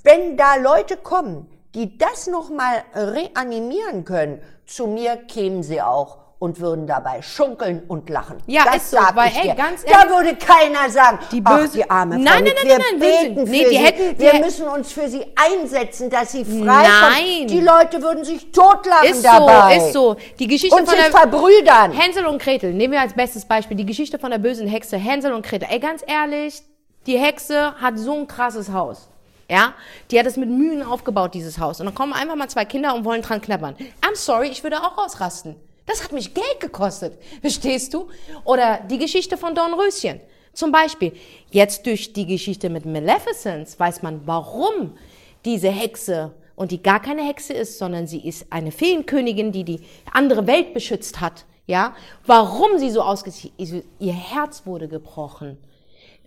Wenn 0.03 0.37
da 0.37 0.57
Leute 0.57 0.97
kommen, 0.97 1.49
die 1.75 1.99
das 1.99 2.27
nochmal 2.27 2.85
reanimieren 2.95 4.05
können, 4.05 4.43
zu 4.67 4.87
mir 4.87 5.17
kämen 5.17 5.63
sie 5.63 5.83
auch 5.83 6.22
und 6.43 6.59
würden 6.59 6.89
dabei 6.89 7.23
schunkeln 7.23 7.85
und 7.87 8.11
lachen. 8.11 8.39
Ja, 8.49 8.65
das 8.65 8.79
ist 8.79 8.91
so, 8.91 8.97
sag 8.97 9.15
weil, 9.15 9.29
ich 9.29 9.39
ey, 9.45 9.55
ganz 9.55 9.85
da 9.85 9.93
ehrlich, 10.01 10.11
würde 10.17 10.37
keiner 10.37 10.91
sagen, 10.91 11.21
die 11.31 11.41
ach, 11.45 11.57
böse- 11.57 11.75
die 11.75 11.89
arme 11.89 12.17
Frau, 12.17 12.21
Nein, 12.25 12.43
Nick, 12.43 12.55
nein, 12.57 12.67
wir 12.67 12.79
nein, 12.79 12.85
nein, 12.91 12.99
beten 12.99 13.45
nee, 13.51 13.63
für 13.65 13.71
die 13.71 13.77
sie. 13.77 13.83
hätten- 13.85 14.19
wir 14.19 14.35
müssen 14.41 14.67
uns 14.67 14.91
für 14.93 15.09
sie 15.09 15.25
einsetzen, 15.37 16.11
dass 16.11 16.33
sie 16.33 16.45
frei 16.45 16.59
Nein. 16.65 17.39
kommt. 17.39 17.51
Die 17.51 17.61
Leute 17.61 18.03
würden 18.03 18.25
sich 18.25 18.51
totlachen 18.51 19.09
Ist 19.09 19.25
dabei. 19.25 19.79
so, 19.79 19.85
ist 19.87 19.93
so. 19.93 20.17
Die 20.41 20.49
Geschichte 20.49 20.75
Und 20.75 20.85
von 20.89 20.97
sich 20.97 21.05
der 21.05 21.13
verbrüdern. 21.17 21.93
Hänsel 21.93 22.27
und 22.27 22.43
Gretel, 22.43 22.73
nehmen 22.75 22.93
wir 22.93 23.01
als 23.03 23.13
bestes 23.13 23.45
Beispiel 23.45 23.77
die 23.77 23.87
Geschichte 23.87 24.19
von 24.19 24.33
der 24.33 24.39
bösen 24.39 24.67
Hexe 24.67 24.97
Hänsel 24.97 25.33
und 25.33 25.47
Gretel. 25.47 25.69
Ey, 25.71 25.79
ganz 25.79 26.03
ehrlich, 26.05 26.61
die 27.07 27.19
Hexe 27.19 27.73
hat 27.81 27.97
so 28.01 28.15
ein 28.15 28.27
krasses 28.27 28.73
Haus. 28.73 29.09
Ja, 29.49 29.75
die 30.11 30.19
hat 30.19 30.27
es 30.27 30.37
mit 30.37 30.49
Mühen 30.49 30.83
aufgebaut, 30.83 31.35
dieses 31.35 31.61
Haus. 31.61 31.79
Und 31.79 31.87
dann 31.87 31.95
kommen 31.95 32.13
einfach 32.15 32.35
mal 32.35 32.49
zwei 32.49 32.65
Kinder 32.65 32.95
und 32.97 33.05
wollen 33.05 33.23
dran 33.23 33.41
knabbern. 33.41 33.77
I'm 34.01 34.17
sorry, 34.17 34.49
ich 34.49 34.65
würde 34.65 34.79
auch 34.83 34.99
ausrasten. 34.99 35.55
Das 35.87 36.03
hat 36.03 36.13
mich 36.13 36.33
Geld 36.33 36.61
gekostet. 36.61 37.19
Verstehst 37.41 37.93
du? 37.95 38.09
Oder 38.45 38.81
die 38.89 38.99
Geschichte 38.99 39.37
von 39.37 39.55
Dornröschen. 39.55 40.21
Zum 40.53 40.71
Beispiel, 40.71 41.13
jetzt 41.51 41.87
durch 41.87 42.13
die 42.13 42.27
Geschichte 42.27 42.69
mit 42.69 42.85
Maleficent 42.85 43.79
weiß 43.79 44.03
man, 44.03 44.27
warum 44.27 44.97
diese 45.45 45.71
Hexe 45.71 46.33
und 46.55 46.71
die 46.71 46.83
gar 46.83 47.01
keine 47.01 47.27
Hexe 47.27 47.55
ist, 47.55 47.79
sondern 47.79 48.07
sie 48.07 48.27
ist 48.27 48.47
eine 48.51 48.71
Feenkönigin, 48.71 49.51
die 49.53 49.65
die 49.65 49.81
andere 50.13 50.47
Welt 50.47 50.75
beschützt 50.75 51.21
hat. 51.21 51.47
Ja, 51.67 51.95
warum 52.27 52.79
sie 52.79 52.91
so 52.91 53.03
ausgesehen 53.03 53.85
ihr 53.99 54.13
Herz 54.13 54.67
wurde 54.67 54.89
gebrochen. 54.89 55.59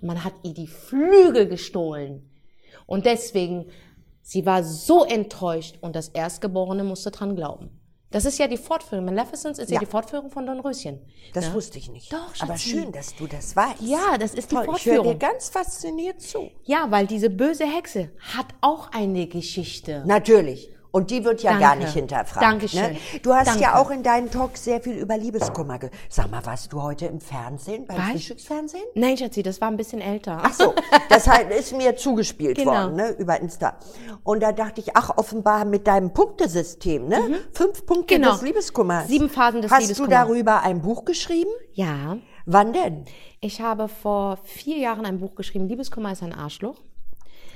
Man 0.02 0.24
hat 0.24 0.34
ihr 0.44 0.54
die 0.54 0.68
Flügel 0.68 1.48
gestohlen. 1.48 2.30
Und 2.86 3.06
deswegen, 3.06 3.66
sie 4.22 4.46
war 4.46 4.64
so 4.64 5.04
enttäuscht 5.04 5.78
und 5.82 5.96
das 5.96 6.10
Erstgeborene 6.10 6.84
musste 6.84 7.12
dran 7.12 7.36
glauben. 7.36 7.70
Das 8.16 8.24
ist 8.24 8.38
ja 8.40 8.48
die 8.48 8.56
Fortführung. 8.56 9.04
Maleficent 9.04 9.60
ist 9.60 9.68
ja, 9.70 9.74
Ja. 9.74 9.80
die 9.82 9.86
Fortführung 9.88 10.30
von 10.32 10.46
Dornröschen. 10.46 11.02
Das 11.34 11.48
ja? 11.48 11.54
wusste 11.54 11.78
ich 11.80 11.90
nicht. 11.92 12.14
Doch, 12.14 12.18
Aber 12.40 12.54
Schatzi. 12.54 12.70
schön, 12.70 12.94
dass 12.94 13.14
du 13.14 13.28
das 13.28 13.54
weißt. 13.58 13.82
Ja, 13.82 14.18
das 14.18 14.34
ist 14.34 14.52
die 14.52 14.56
Toll, 14.56 14.68
ich 14.78 14.86
höre 14.86 14.94
dir 14.94 15.04
Fortführung. 15.04 15.20
ganz 15.20 15.50
fasziniert 15.50 16.22
zu. 16.22 16.50
Ja, 16.64 16.88
weil 16.92 17.08
diese 17.08 17.30
böse 17.30 17.66
Hexe 17.66 18.12
hat 18.34 18.46
auch 18.62 18.90
eine 18.94 19.28
Geschichte. 19.28 20.02
Natürlich. 20.06 20.70
Und 20.96 21.12
die 21.12 21.26
wird 21.26 21.44
ja 21.44 21.52
Danke. 21.52 21.66
gar 21.66 21.76
nicht 21.76 21.92
hinterfragt. 21.92 22.42
Dankeschön. 22.46 22.94
Ne? 22.94 22.98
Du 23.22 23.34
hast 23.34 23.48
Danke. 23.48 23.62
ja 23.64 23.76
auch 23.78 23.92
in 23.92 24.02
deinen 24.02 24.32
Talks 24.32 24.64
sehr 24.64 24.80
viel 24.80 24.94
über 24.96 25.18
Liebeskummer. 25.18 25.78
ge- 25.78 25.90
Sag 26.08 26.32
mal, 26.32 26.46
warst 26.46 26.72
du 26.72 26.82
heute 26.82 27.08
im 27.08 27.20
Fernsehen, 27.20 27.86
beim? 27.86 27.98
Frühstücksfernsehen? 28.12 28.86
Nein, 28.94 29.18
Schatzi, 29.18 29.44
das 29.44 29.60
war 29.60 29.68
ein 29.68 29.76
bisschen 29.76 30.00
älter. 30.00 30.40
Ach 30.42 30.54
so, 30.54 30.74
das 31.10 31.28
ist 31.60 31.76
mir 31.76 31.98
zugespielt 31.98 32.58
Genau. 32.58 32.72
worden, 32.72 32.96
ne, 32.96 33.10
über 33.18 33.38
Insta. 33.42 33.76
Und 34.24 34.42
da 34.42 34.54
dachte 34.54 34.80
ich, 34.80 34.96
ach, 34.96 35.18
offenbar 35.18 35.66
mit 35.66 35.86
deinem 35.86 36.14
Punktesystem, 36.14 37.10
ne? 37.10 37.42
Fünf 37.52 37.86
Punkte 37.86 38.16
Genau. 38.16 38.32
des 38.32 38.44
Liebeskummers. 38.44 39.10
Sieben 39.10 39.30
Phasen 39.30 39.62
des 39.64 39.72
Hast 39.72 39.82
Liebeskummers. 39.82 40.10
du 40.28 40.28
darüber 40.34 40.62
ein 40.62 40.82
Buch 40.82 41.04
geschrieben? 41.04 41.52
Ja, 41.74 42.18
Wann 42.46 42.72
denn? 42.72 43.04
ich 43.42 43.60
habe 43.60 43.90
vor 43.90 44.38
vier 44.44 44.78
Jahren 44.78 45.06
ein 45.06 45.20
Buch 45.20 45.36
geschrieben, 45.36 45.68
Liebeskummer 45.68 46.14
ist 46.14 46.24
ein 46.24 46.32
Arschloch. 46.34 46.78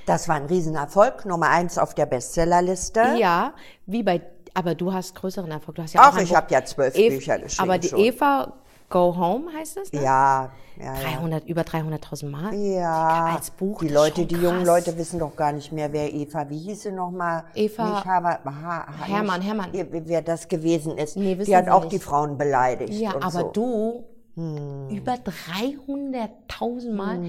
Das 0.09 0.27
war 0.27 0.35
ein 0.35 0.45
Riesenerfolg, 0.45 1.25
Nummer 1.25 1.49
eins 1.49 1.77
auf 1.77 1.93
der 1.93 2.05
Bestsellerliste. 2.07 3.01
Ja, 3.19 3.53
wie 3.85 4.01
bei, 4.03 4.21
aber 4.53 4.73
du 4.75 4.91
hast 4.91 5.13
größeren 5.15 5.51
Erfolg. 5.51 5.75
Du 5.75 5.83
hast 5.83 5.93
ja 5.93 6.01
Ach, 6.03 6.13
auch 6.13 6.17
ein 6.17 6.23
ich 6.23 6.29
Buch. 6.29 6.37
hab 6.37 6.49
ja 6.51 6.65
zwölf 6.65 6.95
Eva- 6.95 7.15
Bücher 7.15 7.39
geschrieben 7.39 7.69
Aber 7.69 7.77
die 7.77 7.87
schon. 7.89 7.99
Eva 7.99 8.53
Go 8.89 9.15
Home 9.15 9.51
heißt 9.55 9.77
es? 9.77 9.93
Ne? 9.93 10.01
Ja, 10.01 10.49
ja, 10.79 10.85
ja. 10.95 11.01
300, 11.19 11.45
über 11.47 11.61
300.000 11.61 12.27
Mal. 12.31 12.55
Ja, 12.55 13.35
als 13.35 13.51
Buch, 13.51 13.81
die 13.81 13.89
Leute, 13.89 14.25
die 14.25 14.33
jungen. 14.35 14.65
Leute 14.65 14.97
wissen 14.97 15.19
doch 15.19 15.35
gar 15.35 15.51
nicht 15.51 15.71
mehr, 15.71 15.93
wer 15.93 16.11
Eva, 16.11 16.49
wie 16.49 16.57
hieß 16.57 16.81
sie 16.83 16.91
nochmal? 16.91 17.43
Eva- 17.53 18.03
Haber, 18.03 18.39
ha, 18.45 18.87
Hermann, 19.05 19.41
Hermann. 19.43 19.69
Wer, 19.71 20.23
das 20.23 20.47
gewesen 20.47 20.97
ist. 20.97 21.17
Nee, 21.17 21.37
wissen 21.37 21.51
die 21.51 21.55
hat 21.55 21.65
Sie 21.65 21.71
auch 21.71 21.81
nicht. 21.83 21.93
die 21.93 21.99
Frauen 21.99 22.35
beleidigt. 22.35 22.93
Ja, 22.93 23.11
aber 23.15 23.29
so. 23.29 23.51
du 23.53 24.03
Hm. 24.35 24.89
über 24.89 25.13
300.000 25.17 26.93
Mal. 26.95 27.19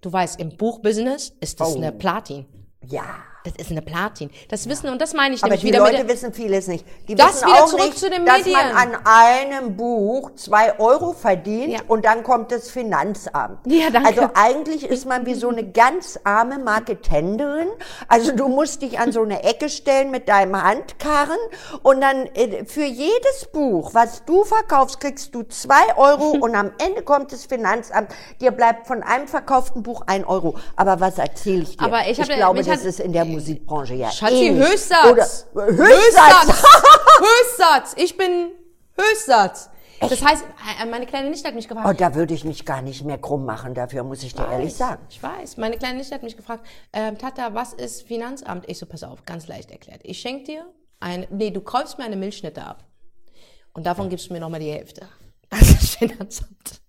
Du 0.00 0.12
weißt, 0.12 0.38
im 0.40 0.56
Buchbusiness 0.56 1.34
ist 1.40 1.60
das 1.60 1.74
Oh. 1.74 1.76
eine 1.76 1.92
Platin. 1.92 2.46
Ja. 2.86 3.04
Das 3.56 3.64
ist 3.66 3.70
eine 3.70 3.82
Platin. 3.82 4.30
Das 4.48 4.68
wissen, 4.68 4.88
und 4.90 5.00
das 5.00 5.14
meine 5.14 5.34
ich 5.34 5.42
Aber 5.42 5.50
nämlich 5.50 5.62
die 5.62 5.66
wieder 5.68 5.82
mit 5.82 5.92
Leute 5.92 6.04
der, 6.04 6.14
wissen 6.14 6.32
vieles 6.34 6.66
nicht. 6.66 6.84
Die 7.08 7.14
Das 7.14 7.36
wissen 7.36 7.48
wieder 7.48 7.62
auch 7.64 7.68
zurück 7.68 7.84
nicht, 7.86 7.98
zu 7.98 8.10
den 8.10 8.26
dass 8.26 8.38
Medien. 8.38 8.58
man 8.74 8.94
an 8.94 8.96
einem 9.04 9.76
Buch 9.76 10.32
zwei 10.36 10.78
Euro 10.78 11.12
verdient 11.12 11.72
Ja. 11.72 11.80
und 11.88 12.04
dann 12.04 12.22
kommt 12.22 12.52
das 12.52 12.70
Finanzamt. 12.70 13.58
Ja, 13.66 13.90
danke. 13.90 14.08
Also 14.08 14.30
eigentlich 14.34 14.84
ist 14.84 15.06
man 15.06 15.24
wie 15.26 15.34
so 15.34 15.48
eine 15.48 15.64
ganz 15.72 16.18
arme 16.24 16.58
Marketenderin. 16.58 17.68
Also 18.08 18.32
du 18.34 18.48
musst 18.48 18.82
dich 18.82 18.98
an 18.98 19.12
so 19.12 19.22
eine 19.22 19.42
Ecke 19.44 19.68
stellen 19.68 20.10
mit 20.10 20.28
deinem 20.28 20.60
Handkarren 20.62 21.38
und 21.82 22.00
dann 22.00 22.26
äh, 22.34 22.64
für 22.64 22.84
jedes 22.84 23.46
Buch, 23.52 23.94
was 23.94 24.24
du 24.24 24.44
verkaufst, 24.44 25.00
kriegst 25.00 25.34
du 25.34 25.42
zwei 25.44 25.96
Euro 25.96 26.30
und 26.40 26.54
am 26.54 26.72
Ende 26.84 27.02
kommt 27.02 27.32
das 27.32 27.46
Finanzamt. 27.46 28.10
Dir 28.40 28.50
bleibt 28.50 28.86
von 28.86 29.02
einem 29.02 29.28
verkauften 29.28 29.82
Buch 29.82 30.02
ein 30.06 30.24
Euro. 30.24 30.56
Aber 30.76 31.00
was 31.00 31.18
erzähle 31.18 31.62
ich 31.62 31.76
dir? 31.76 31.84
Aber 31.84 32.06
ich 32.08 32.18
ja- 32.18 32.24
glaube, 32.24 32.58
das 32.58 32.68
hat- 32.68 32.84
ist 32.84 33.00
in 33.00 33.12
der 33.12 33.24
Musikbranche 33.38 33.94
ja 33.94 34.10
Schatzi, 34.10 34.34
ähnlich. 34.34 34.68
Höchstsatz. 34.68 35.46
Oder, 35.54 35.66
Höchstsatz. 35.66 36.62
Höchstsatz. 37.20 37.94
Ich 37.96 38.16
bin 38.16 38.50
Höchstsatz. 38.96 39.70
Das 40.00 40.24
heißt, 40.24 40.44
äh, 40.80 40.86
meine 40.86 41.06
kleine 41.06 41.28
Nichte 41.28 41.48
hat 41.48 41.54
mich 41.54 41.66
gefragt. 41.66 41.88
Oh, 41.88 41.92
da 41.92 42.14
würde 42.14 42.32
ich 42.34 42.44
mich 42.44 42.64
gar 42.64 42.82
nicht 42.82 43.04
mehr 43.04 43.18
krumm 43.18 43.44
machen, 43.44 43.74
dafür 43.74 44.04
muss 44.04 44.22
ich 44.22 44.34
dir 44.34 44.46
ehrlich 44.48 44.74
sagen. 44.74 45.02
Ich 45.10 45.20
weiß. 45.22 45.56
Meine 45.56 45.76
kleine 45.76 45.98
Nichte 45.98 46.14
hat 46.14 46.22
mich 46.22 46.36
gefragt, 46.36 46.64
ähm, 46.92 47.18
Tata, 47.18 47.54
was 47.54 47.72
ist 47.72 48.02
Finanzamt? 48.06 48.68
Ich 48.68 48.78
so, 48.78 48.86
pass 48.86 49.02
auf, 49.02 49.24
ganz 49.24 49.48
leicht 49.48 49.70
erklärt. 49.70 50.00
Ich 50.04 50.20
schenke 50.20 50.44
dir 50.44 50.66
ein, 51.00 51.26
nee, 51.30 51.50
du 51.50 51.60
kaufst 51.60 51.98
mir 51.98 52.04
eine 52.04 52.16
Milchschnitte 52.16 52.62
ab. 52.62 52.84
Und 53.72 53.86
davon 53.86 54.08
gibst 54.08 54.28
du 54.28 54.32
mir 54.32 54.40
nochmal 54.40 54.60
die 54.60 54.70
Hälfte. 54.70 55.08
Das 55.50 55.62
ist 55.62 55.96
Finanzamt. 55.96 56.80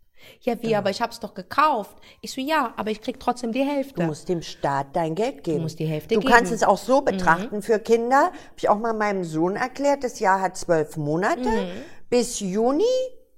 Ja, 0.41 0.53
wie, 0.61 0.75
aber 0.75 0.89
ich 0.89 1.01
hab's 1.01 1.19
doch 1.19 1.33
gekauft. 1.33 1.97
Ich 2.21 2.31
so, 2.31 2.39
ja, 2.39 2.73
aber 2.77 2.91
ich 2.91 3.01
krieg 3.01 3.19
trotzdem 3.19 3.51
die 3.51 3.63
Hälfte. 3.63 3.95
Du 3.95 4.03
musst 4.03 4.29
dem 4.29 4.41
Staat 4.41 4.87
dein 4.95 5.13
Geld 5.13 5.43
geben. 5.43 5.57
Du 5.57 5.63
musst 5.63 5.79
die 5.79 5.85
Hälfte 5.85 6.15
Du 6.15 6.21
geben. 6.21 6.31
kannst 6.33 6.51
es 6.53 6.63
auch 6.63 6.77
so 6.77 7.01
Mhm. 7.01 7.05
betrachten 7.05 7.61
für 7.61 7.77
Kinder. 7.79 8.25
Habe 8.27 8.33
ich 8.57 8.69
auch 8.69 8.77
mal 8.79 8.93
meinem 8.93 9.23
Sohn 9.25 9.57
erklärt. 9.57 10.03
Das 10.03 10.19
Jahr 10.19 10.39
hat 10.41 10.55
zwölf 10.57 10.95
Monate. 10.95 11.41
Mhm. 11.49 11.67
Bis 12.09 12.39
Juni 12.39 12.83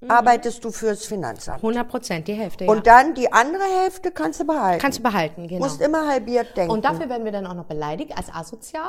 arbeitest 0.08 0.64
du 0.64 0.70
fürs 0.70 1.04
Finanzamt. 1.04 1.58
100 1.62 1.88
Prozent, 1.88 2.26
die 2.28 2.34
Hälfte, 2.34 2.66
Und 2.66 2.86
ja. 2.86 2.94
dann 3.02 3.14
die 3.14 3.32
andere 3.32 3.62
Hälfte 3.82 4.10
kannst 4.10 4.40
du 4.40 4.44
behalten. 4.46 4.80
Kannst 4.80 4.98
du 4.98 5.02
behalten, 5.02 5.46
genau. 5.48 5.64
musst 5.64 5.80
immer 5.80 6.08
halbiert 6.08 6.56
denken. 6.56 6.72
Und 6.72 6.84
dafür 6.84 7.08
werden 7.08 7.24
wir 7.24 7.32
dann 7.32 7.46
auch 7.46 7.54
noch 7.54 7.66
beleidigt 7.66 8.16
als 8.16 8.32
asozial, 8.32 8.82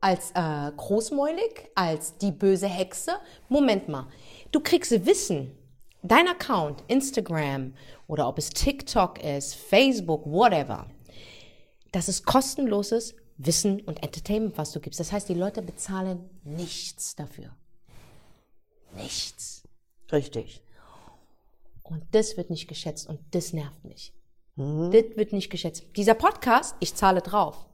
als 0.00 0.30
äh, 0.32 0.70
großmäulig, 0.76 1.70
als 1.74 2.16
die 2.18 2.30
böse 2.30 2.66
Hexe. 2.68 3.12
Moment 3.48 3.88
mal, 3.88 4.06
du 4.52 4.60
kriegst 4.60 4.90
Wissen. 5.06 5.56
Dein 6.02 6.28
Account, 6.28 6.82
Instagram 6.88 7.74
oder 8.06 8.26
ob 8.26 8.38
es 8.38 8.50
TikTok 8.50 9.22
ist, 9.22 9.54
Facebook, 9.54 10.24
whatever. 10.24 10.86
Das 11.92 12.08
ist 12.08 12.24
kostenloses 12.24 13.14
Wissen 13.36 13.80
und 13.82 14.02
Entertainment, 14.02 14.56
was 14.56 14.72
du 14.72 14.80
gibst. 14.80 15.00
Das 15.00 15.12
heißt, 15.12 15.28
die 15.28 15.34
Leute 15.34 15.62
bezahlen 15.62 16.28
nichts 16.44 17.16
dafür. 17.16 17.54
Nichts. 18.96 19.62
Richtig. 20.10 20.62
Und 21.82 22.02
das 22.12 22.36
wird 22.36 22.50
nicht 22.50 22.68
geschätzt 22.68 23.08
und 23.08 23.20
das 23.32 23.52
nervt 23.52 23.84
mich. 23.84 24.14
Das 24.56 25.16
wird 25.16 25.32
nicht 25.32 25.50
geschätzt. 25.50 25.84
Dieser 25.96 26.14
Podcast, 26.14 26.76
ich 26.80 26.94
zahle 26.94 27.22
drauf. 27.22 27.66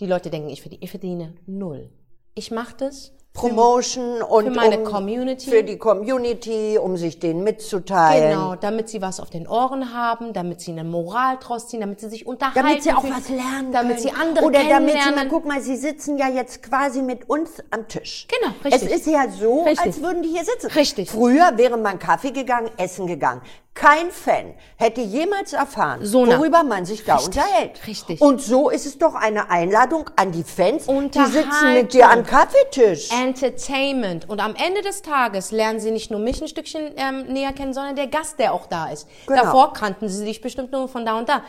Die 0.00 0.06
Leute 0.06 0.30
denken, 0.30 0.48
ich 0.48 0.60
verdiene, 0.60 0.84
ich 0.84 0.90
verdiene 0.90 1.34
null. 1.46 1.90
Ich 2.34 2.50
mache 2.50 2.76
das 2.76 3.12
Promotion 3.38 4.22
und 4.22 4.44
für 4.46 4.50
meine 4.50 4.78
um, 4.78 4.84
Community. 4.84 5.50
für 5.50 5.62
die 5.62 5.78
Community, 5.78 6.78
um 6.78 6.96
sich 6.96 7.18
denen 7.18 7.44
mitzuteilen. 7.44 8.30
Genau, 8.30 8.54
damit 8.56 8.88
sie 8.88 9.00
was 9.00 9.20
auf 9.20 9.30
den 9.30 9.46
Ohren 9.46 9.94
haben, 9.94 10.32
damit 10.32 10.60
sie 10.60 10.72
eine 10.72 10.84
Moral 10.84 11.38
draus 11.40 11.68
ziehen, 11.68 11.80
damit 11.80 12.00
sie 12.00 12.08
sich 12.08 12.26
unterhalten. 12.26 12.58
Damit 12.66 12.82
sie 12.82 12.92
auch 12.92 13.04
was 13.04 13.28
lernen 13.28 13.72
Damit 13.72 13.98
können. 13.98 14.08
sie 14.08 14.12
andere 14.12 14.44
Oder 14.44 14.60
damit 14.68 14.94
sie 15.02 15.10
mal, 15.12 15.28
guck 15.28 15.46
mal, 15.46 15.60
sie 15.60 15.76
sitzen 15.76 16.18
ja 16.18 16.28
jetzt 16.28 16.62
quasi 16.62 17.02
mit 17.02 17.28
uns 17.28 17.62
am 17.70 17.88
Tisch. 17.88 18.26
Genau, 18.28 18.52
richtig. 18.64 18.90
Es 18.90 18.98
ist 18.98 19.06
ja 19.06 19.26
so, 19.30 19.64
Richtig. 19.64 19.86
als 19.86 20.02
würden 20.02 20.22
die 20.22 20.28
hier 20.30 20.44
sitzen. 20.44 20.68
Richtig. 20.68 21.10
Früher 21.10 21.56
wäre 21.56 21.76
man 21.76 21.98
Kaffee 21.98 22.32
gegangen, 22.32 22.70
essen 22.76 23.06
gegangen. 23.06 23.42
Kein 23.78 24.10
Fan 24.10 24.54
hätte 24.76 25.00
jemals 25.00 25.52
erfahren, 25.52 26.04
So 26.04 26.26
worüber 26.26 26.64
man 26.64 26.84
sich 26.84 27.04
da 27.04 27.14
Richtig, 27.14 27.36
unterhält. 27.36 27.86
richtig. 27.86 28.20
Und 28.20 28.40
so 28.42 28.70
ist 28.70 28.86
es 28.86 28.98
doch 28.98 29.14
eine 29.14 29.50
Einladung 29.50 30.10
an 30.16 30.32
die 30.32 30.42
Fans, 30.42 30.86
die 30.86 31.24
sitzen 31.26 31.74
mit 31.74 31.92
dir 31.92 32.10
am 32.10 32.24
Kaffeetisch. 32.26 33.08
Entertainment. 33.12 34.28
Und 34.28 34.40
am 34.40 34.56
Ende 34.56 34.82
des 34.82 35.02
Tages 35.02 35.52
lernen 35.52 35.78
sie 35.78 35.92
nicht 35.92 36.10
nur 36.10 36.18
mich 36.18 36.42
ein 36.42 36.48
Stückchen 36.48 36.90
ähm, 36.96 37.26
näher 37.32 37.52
kennen, 37.52 37.72
sondern 37.72 37.94
der 37.94 38.08
Gast, 38.08 38.40
der 38.40 38.52
auch 38.52 38.66
da 38.66 38.88
ist. 38.90 39.06
Genau. 39.28 39.42
Davor 39.44 39.72
kannten 39.74 40.08
sie 40.08 40.24
dich 40.24 40.40
bestimmt 40.40 40.72
nur 40.72 40.88
von 40.88 41.06
da 41.06 41.16
und 41.16 41.28
da. 41.28 41.42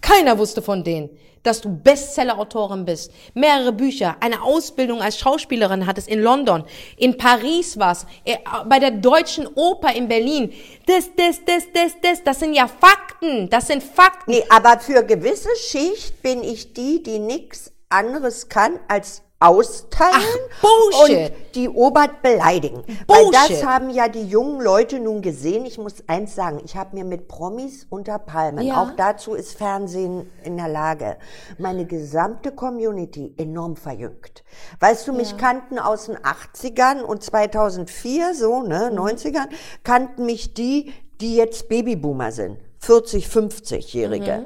Keiner 0.00 0.38
wusste 0.38 0.62
von 0.62 0.82
denen, 0.82 1.10
dass 1.42 1.60
du 1.60 1.70
Bestseller-Autorin 1.70 2.84
bist, 2.84 3.12
mehrere 3.34 3.72
Bücher, 3.72 4.16
eine 4.20 4.42
Ausbildung 4.42 5.00
als 5.00 5.18
Schauspielerin 5.18 5.86
hattest 5.86 6.08
in 6.08 6.20
London, 6.20 6.64
in 6.96 7.16
Paris 7.16 7.78
warst, 7.78 8.06
äh, 8.24 8.36
bei 8.68 8.78
der 8.78 8.90
Deutschen 8.90 9.46
Oper 9.54 9.94
in 9.94 10.08
Berlin. 10.08 10.52
Das, 10.86 11.10
das, 11.16 11.44
das, 11.44 11.64
das, 11.72 11.92
das, 12.02 12.24
das 12.24 12.40
sind 12.40 12.54
ja 12.54 12.68
Fakten. 12.68 13.48
Das 13.48 13.68
sind 13.68 13.82
Fakten. 13.82 14.32
Nee, 14.32 14.44
aber 14.50 14.78
für 14.80 15.02
gewisse 15.02 15.48
Schicht 15.56 16.22
bin 16.22 16.42
ich 16.42 16.72
die, 16.74 17.02
die 17.02 17.18
nichts 17.18 17.72
anderes 17.88 18.48
kann 18.48 18.78
als 18.88 19.22
austeilen 19.40 20.12
Ach, 20.14 20.60
Bullshit. 20.60 21.30
und 21.30 21.54
die 21.54 21.68
Obert 21.70 22.20
beleidigen. 22.22 22.84
Weil 23.06 23.30
das 23.32 23.48
Bullshit. 23.48 23.66
haben 23.66 23.88
ja 23.90 24.06
die 24.08 24.24
jungen 24.26 24.60
Leute 24.60 25.00
nun 25.00 25.22
gesehen. 25.22 25.64
Ich 25.64 25.78
muss 25.78 25.94
eins 26.06 26.34
sagen, 26.34 26.60
ich 26.64 26.76
habe 26.76 26.94
mir 26.94 27.04
mit 27.04 27.26
Promis 27.26 27.86
unter 27.88 28.18
Palmen, 28.18 28.64
Ja. 28.66 28.82
auch 28.82 28.90
dazu 28.96 29.34
ist 29.34 29.56
Fernsehen 29.56 30.30
in 30.44 30.56
der 30.58 30.68
Lage, 30.68 31.16
meine 31.58 31.86
gesamte 31.86 32.52
Community 32.52 33.34
enorm 33.38 33.76
verjüngt. 33.76 34.44
Weißt 34.78 35.08
du, 35.08 35.12
mich 35.14 35.36
kannten 35.38 35.78
aus 35.78 36.06
den 36.06 36.18
80ern 36.18 37.00
und 37.02 37.22
2004, 37.22 38.34
so, 38.34 38.62
ne, 38.62 38.88
Mhm. 38.90 38.98
90ern, 38.98 39.48
kannten 39.84 40.26
mich 40.26 40.52
die, 40.52 40.92
die 41.20 41.36
jetzt 41.36 41.68
Babyboomer 41.68 42.30
sind. 42.30 42.58
40, 42.78 43.26
50-Jährige. 43.26 44.44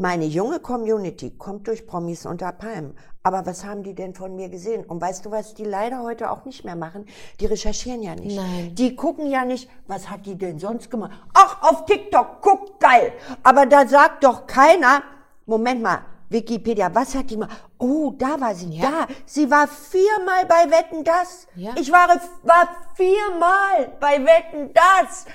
Meine 0.00 0.26
junge 0.26 0.60
Community 0.60 1.30
kommt 1.36 1.66
durch 1.66 1.84
Promis 1.86 2.24
unter 2.24 2.52
Palmen. 2.52 2.94
Aber 3.28 3.44
was 3.44 3.62
haben 3.62 3.82
die 3.82 3.94
denn 3.94 4.14
von 4.14 4.34
mir 4.36 4.48
gesehen? 4.48 4.86
Und 4.86 5.02
weißt 5.02 5.26
du, 5.26 5.30
was 5.30 5.52
die 5.52 5.64
leider 5.64 6.00
heute 6.02 6.30
auch 6.30 6.46
nicht 6.46 6.64
mehr 6.64 6.76
machen? 6.76 7.04
Die 7.40 7.44
recherchieren 7.44 8.02
ja 8.02 8.14
nicht. 8.14 8.34
Nein. 8.34 8.74
Die 8.74 8.96
gucken 8.96 9.26
ja 9.28 9.44
nicht, 9.44 9.68
was 9.86 10.08
hat 10.08 10.24
die 10.24 10.34
denn 10.38 10.58
sonst 10.58 10.90
gemacht? 10.90 11.10
Ach, 11.34 11.60
auf 11.60 11.84
TikTok, 11.84 12.38
guck, 12.40 12.80
geil. 12.80 13.12
Aber 13.42 13.66
da 13.66 13.86
sagt 13.86 14.24
doch 14.24 14.46
keiner, 14.46 15.02
Moment 15.44 15.82
mal, 15.82 15.98
Wikipedia, 16.30 16.88
was 16.94 17.14
hat 17.14 17.28
die 17.28 17.36
mal? 17.36 17.48
Oh, 17.76 18.14
da 18.16 18.40
war 18.40 18.54
sie, 18.54 18.70
Ja. 18.70 18.90
da. 19.06 19.06
Sie 19.26 19.50
war 19.50 19.68
viermal 19.68 20.46
bei 20.48 20.70
Wetten, 20.70 21.04
das. 21.04 21.46
Ja. 21.54 21.72
Ich 21.76 21.92
war, 21.92 22.08
war 22.44 22.68
viermal 22.94 23.92
bei 24.00 24.24
Wetten, 24.24 24.72
das. 24.72 25.26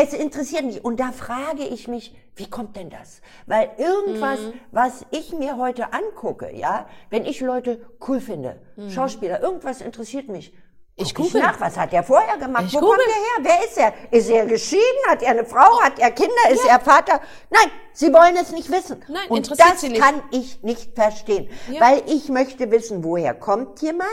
Es 0.00 0.12
interessiert 0.12 0.64
mich. 0.64 0.84
Und 0.84 1.00
da 1.00 1.10
frage 1.10 1.64
ich 1.64 1.88
mich, 1.88 2.14
wie 2.36 2.48
kommt 2.48 2.76
denn 2.76 2.88
das? 2.88 3.20
Weil 3.46 3.68
irgendwas, 3.78 4.38
Mhm. 4.38 4.52
was 4.70 5.04
ich 5.10 5.32
mir 5.32 5.56
heute 5.56 5.92
angucke, 5.92 6.54
ja, 6.54 6.86
wenn 7.10 7.24
ich 7.26 7.40
Leute 7.40 7.84
cool 8.06 8.20
finde, 8.20 8.60
Schauspieler, 8.94 9.42
irgendwas 9.42 9.80
interessiert 9.80 10.28
mich. 10.28 10.52
Mhm. 10.52 10.58
Ich 11.00 11.14
Guck 11.14 11.26
google. 11.26 11.42
nach, 11.42 11.60
was 11.60 11.76
hat 11.76 11.92
er 11.92 12.02
vorher 12.04 12.36
gemacht? 12.38 12.64
Ich 12.68 12.74
Wo 12.74 12.78
google. 12.80 12.96
kommt 12.96 13.08
er 13.08 13.14
her? 13.14 13.58
Wer 13.58 13.66
ist 13.68 13.78
er? 13.78 13.92
Ist 14.16 14.30
er 14.30 14.46
geschieden? 14.46 14.82
Hat 15.08 15.20
er 15.22 15.30
eine 15.30 15.44
Frau? 15.44 15.80
Hat 15.82 15.98
er 15.98 16.10
Kinder? 16.12 16.32
Ist 16.50 16.64
er 16.64 16.78
Vater? 16.80 17.20
Nein, 17.50 17.70
sie 17.92 18.12
wollen 18.12 18.36
es 18.36 18.52
nicht 18.52 18.70
wissen. 18.70 19.04
Nein, 19.08 19.28
Und 19.28 19.38
interessiert 19.38 19.68
das 19.74 19.80
sie 19.80 19.88
nicht. 19.90 20.00
kann 20.00 20.22
ich 20.30 20.62
nicht 20.62 20.94
verstehen. 20.94 21.48
Ja. 21.72 21.80
Weil 21.80 22.02
ich 22.06 22.28
möchte 22.28 22.70
wissen, 22.70 23.02
woher 23.02 23.34
kommt 23.34 23.80
jemand? 23.82 24.08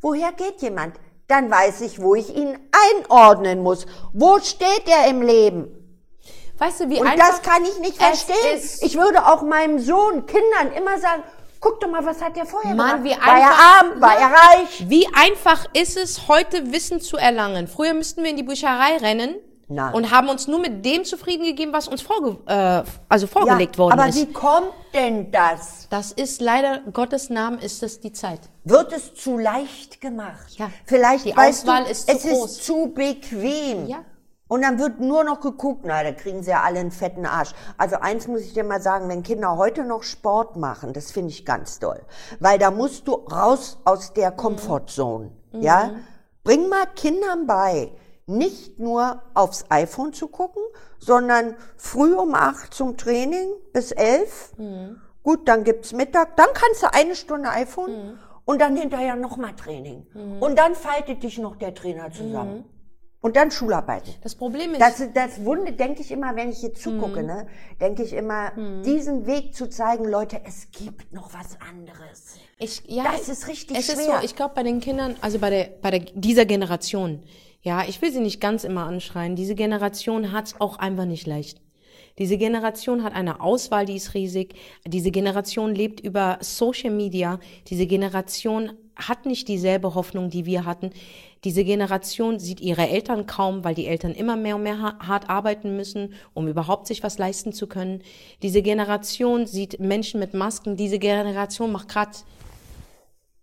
Woher 0.00 0.32
geht 0.32 0.60
jemand? 0.60 0.96
Dann 1.28 1.50
weiß 1.50 1.80
ich, 1.82 2.00
wo 2.00 2.14
ich 2.14 2.34
ihn 2.34 2.58
einordnen 2.72 3.62
muss. 3.62 3.86
Wo 4.12 4.38
steht 4.40 4.86
er 4.86 5.08
im 5.08 5.22
Leben? 5.22 5.68
Weißt 6.58 6.80
du, 6.80 6.88
wie 6.90 7.00
Und 7.00 7.06
einfach 7.06 7.28
das 7.28 7.42
kann 7.42 7.64
ich 7.64 7.78
nicht 7.80 7.96
verstehen. 8.00 8.60
Ich 8.82 8.96
würde 8.96 9.26
auch 9.26 9.42
meinem 9.42 9.78
Sohn, 9.78 10.26
Kindern 10.26 10.72
immer 10.76 10.98
sagen, 10.98 11.22
guck 11.60 11.80
doch 11.80 11.88
mal, 11.90 12.04
was 12.04 12.20
hat 12.22 12.36
der 12.36 12.44
vorher 12.46 12.74
Mann, 12.74 13.02
gemacht? 13.02 13.04
wie 13.22 13.26
war 13.26 13.38
er 13.38 13.46
einfach- 13.48 13.80
arm? 13.80 14.00
War 14.00 14.16
er 14.18 14.26
reich? 14.26 14.84
Wie 14.88 15.06
einfach 15.14 15.66
ist 15.72 15.96
es, 15.96 16.28
heute 16.28 16.72
Wissen 16.72 17.00
zu 17.00 17.16
erlangen? 17.16 17.66
Früher 17.68 17.94
müssten 17.94 18.22
wir 18.22 18.30
in 18.30 18.36
die 18.36 18.42
Bücherei 18.42 18.98
rennen 18.98 19.34
Nein. 19.68 19.94
und 19.94 20.10
haben 20.10 20.28
uns 20.28 20.46
nur 20.46 20.58
mit 20.60 20.84
dem 20.84 21.04
zufrieden 21.04 21.44
gegeben, 21.44 21.72
was 21.72 21.88
uns 21.88 22.02
vorge 22.02 22.36
äh, 22.46 22.82
also 23.08 23.26
vorgelegt 23.26 23.78
worden 23.78 23.92
aber 23.98 24.08
ist. 24.08 24.16
wie 24.16 24.32
kommt 24.32 24.72
denn 24.92 25.30
das? 25.32 25.86
Das 25.90 26.12
ist 26.12 26.40
leider, 26.40 26.80
Gottes 26.92 27.30
Namen 27.30 27.58
ist 27.58 27.82
es 27.82 28.00
die 28.00 28.12
Zeit. 28.12 28.40
Wird 28.64 28.92
es 28.92 29.14
zu 29.14 29.38
leicht 29.38 30.00
gemacht? 30.00 30.56
Ja. 30.58 30.70
Vielleicht, 30.84 31.24
Die 31.26 31.36
weißt 31.36 31.64
Auswahl 31.64 31.84
du, 31.84 31.90
ist 31.90 32.08
zu 32.08 32.16
es 32.16 32.22
groß. 32.22 32.50
ist 32.50 32.64
zu 32.64 32.92
bequem. 32.94 33.86
Ja. 33.86 34.04
Und 34.46 34.60
dann 34.62 34.78
wird 34.78 35.00
nur 35.00 35.24
noch 35.24 35.40
geguckt, 35.40 35.84
na, 35.84 36.02
da 36.02 36.12
kriegen 36.12 36.42
sie 36.42 36.50
ja 36.50 36.62
alle 36.62 36.78
einen 36.78 36.90
fetten 36.90 37.24
Arsch. 37.24 37.52
Also 37.78 37.96
eins 37.96 38.28
muss 38.28 38.42
ich 38.42 38.52
dir 38.52 38.62
mal 38.62 38.80
sagen, 38.80 39.08
wenn 39.08 39.22
Kinder 39.22 39.56
heute 39.56 39.84
noch 39.84 40.02
Sport 40.02 40.56
machen, 40.56 40.92
das 40.92 41.10
finde 41.10 41.30
ich 41.30 41.46
ganz 41.46 41.78
toll. 41.80 42.00
Weil 42.40 42.58
da 42.58 42.70
musst 42.70 43.08
du 43.08 43.14
raus 43.14 43.78
aus 43.84 44.12
der 44.12 44.30
Comfortzone, 44.30 45.30
ja? 45.52 45.92
Bring 46.44 46.68
mal 46.68 46.84
Kindern 46.94 47.46
bei, 47.46 47.90
nicht 48.26 48.78
nur 48.78 49.22
aufs 49.34 49.64
iPhone 49.68 50.12
zu 50.12 50.28
gucken, 50.28 50.62
sondern 50.98 51.56
früh 51.76 52.14
um 52.14 52.34
acht 52.34 52.72
zum 52.72 52.96
Training 52.96 53.48
bis 53.72 53.92
elf 53.92 54.52
gut, 55.24 55.48
dann 55.48 55.64
gibt's 55.64 55.92
Mittag, 55.92 56.36
dann 56.36 56.48
kannst 56.54 56.82
du 56.84 56.92
eine 56.92 57.16
Stunde 57.16 57.48
iPhone 57.48 57.90
mhm. 57.90 58.18
und 58.44 58.60
dann 58.60 58.76
hinterher 58.76 59.16
nochmal 59.16 59.56
Training. 59.56 60.06
Mhm. 60.14 60.40
Und 60.40 60.56
dann 60.56 60.76
faltet 60.76 61.24
dich 61.24 61.38
noch 61.38 61.56
der 61.56 61.74
Trainer 61.74 62.12
zusammen. 62.12 62.66
Und 63.24 63.36
dann 63.36 63.50
Schularbeit. 63.50 64.02
Das 64.22 64.34
Problem 64.34 64.72
ist. 64.72 64.82
Das, 64.82 65.02
das 65.14 65.42
Wunde, 65.46 65.72
denke 65.72 66.02
ich 66.02 66.10
immer, 66.10 66.36
wenn 66.36 66.50
ich 66.50 66.58
hier 66.58 66.74
zugucke, 66.74 67.20
mhm. 67.22 67.26
ne, 67.26 67.46
denke 67.80 68.02
ich 68.02 68.12
immer, 68.12 68.52
mhm. 68.54 68.82
diesen 68.82 69.26
Weg 69.26 69.54
zu 69.54 69.66
zeigen, 69.70 70.04
Leute, 70.04 70.42
es 70.44 70.70
gibt 70.72 71.10
noch 71.10 71.32
was 71.32 71.58
anderes. 71.66 72.36
Ich, 72.58 72.82
ja, 72.86 73.04
das 73.04 73.30
ist 73.30 73.48
richtig 73.48 73.78
es 73.78 73.86
schwer. 73.86 73.96
Ist 73.96 74.04
so, 74.04 74.12
ich 74.26 74.36
glaube, 74.36 74.52
bei 74.54 74.62
den 74.62 74.78
Kindern, 74.78 75.16
also 75.22 75.38
bei 75.38 75.48
der, 75.48 75.70
bei 75.80 75.90
der, 75.90 76.00
dieser 76.00 76.44
Generation, 76.44 77.22
ja, 77.62 77.84
ich 77.88 78.02
will 78.02 78.12
sie 78.12 78.20
nicht 78.20 78.42
ganz 78.42 78.62
immer 78.62 78.84
anschreien. 78.84 79.36
Diese 79.36 79.54
Generation 79.54 80.30
hat's 80.30 80.56
auch 80.60 80.78
einfach 80.78 81.06
nicht 81.06 81.26
leicht. 81.26 81.62
Diese 82.18 82.36
Generation 82.36 83.04
hat 83.04 83.14
eine 83.14 83.40
Auswahl, 83.40 83.86
die 83.86 83.96
ist 83.96 84.12
riesig. 84.12 84.54
Diese 84.86 85.10
Generation 85.10 85.74
lebt 85.74 85.98
über 85.98 86.36
Social 86.42 86.90
Media. 86.90 87.40
Diese 87.68 87.86
Generation 87.86 88.72
hat 88.96 89.26
nicht 89.26 89.48
dieselbe 89.48 89.94
Hoffnung, 89.94 90.30
die 90.30 90.46
wir 90.46 90.64
hatten. 90.64 90.90
Diese 91.44 91.64
Generation 91.64 92.38
sieht 92.38 92.60
ihre 92.60 92.88
Eltern 92.88 93.26
kaum, 93.26 93.64
weil 93.64 93.74
die 93.74 93.86
Eltern 93.86 94.12
immer 94.12 94.36
mehr 94.36 94.56
und 94.56 94.62
mehr 94.62 94.78
hart 94.80 95.28
arbeiten 95.28 95.76
müssen, 95.76 96.14
um 96.32 96.48
überhaupt 96.48 96.86
sich 96.86 97.02
was 97.02 97.18
leisten 97.18 97.52
zu 97.52 97.66
können. 97.66 98.02
Diese 98.42 98.62
Generation 98.62 99.46
sieht 99.46 99.78
Menschen 99.78 100.20
mit 100.20 100.32
Masken. 100.32 100.76
Diese 100.76 100.98
Generation 100.98 101.70
macht 101.72 101.88
gerade 101.88 102.12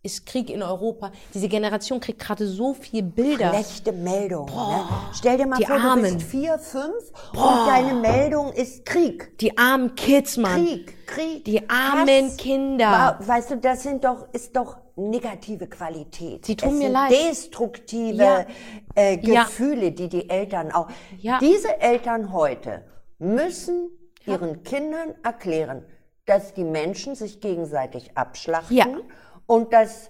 ist 0.04 0.26
Krieg 0.26 0.50
in 0.50 0.64
Europa. 0.64 1.12
Diese 1.34 1.48
Generation 1.48 2.00
kriegt 2.00 2.20
gerade 2.20 2.48
so 2.48 2.74
viel 2.74 3.04
Bilder. 3.04 3.50
Schlechte 3.50 3.92
Meldung. 3.92 4.48
Ne? 4.48 4.84
Stell 5.14 5.38
dir 5.38 5.46
mal 5.46 5.62
vor, 5.62 5.76
Armen. 5.76 6.04
du 6.04 6.14
bist 6.16 6.28
vier, 6.28 6.58
fünf 6.58 7.12
Boah. 7.34 7.52
und 7.52 7.68
deine 7.68 7.94
Meldung 7.94 8.52
ist 8.52 8.84
Krieg. 8.86 9.38
Die 9.40 9.56
armen 9.58 9.94
Kids, 9.94 10.38
Mann. 10.38 10.66
Krieg, 10.66 11.06
Krieg. 11.06 11.46
Die 11.46 11.70
armen 11.70 12.26
Hass. 12.26 12.38
Kinder. 12.38 13.20
Weißt 13.20 13.52
du, 13.52 13.58
das 13.58 13.84
sind 13.84 14.04
doch, 14.04 14.28
ist 14.34 14.56
doch 14.56 14.78
negative 15.10 15.68
Qualität. 15.68 16.46
Sie 16.46 16.56
tun 16.56 16.74
es 16.74 16.80
mir 16.80 16.90
leid. 16.90 17.12
Destruktive 17.12 18.24
ja. 18.24 18.46
äh, 18.96 19.18
Gefühle, 19.18 19.86
ja. 19.86 19.90
die 19.92 20.10
die 20.10 20.30
Eltern 20.30 20.72
auch. 20.72 20.88
Ja. 21.18 21.40
Diese 21.40 21.80
Eltern 21.80 22.32
heute 22.32 22.84
müssen 23.20 23.90
ihren 24.26 24.64
Kindern 24.64 25.16
erklären, 25.24 25.86
dass 26.26 26.54
die 26.54 26.64
Menschen 26.64 27.16
sich 27.16 27.42
gegenseitig 27.42 28.18
abschlachten 28.18 29.02
und 29.46 29.74
dass 29.74 30.10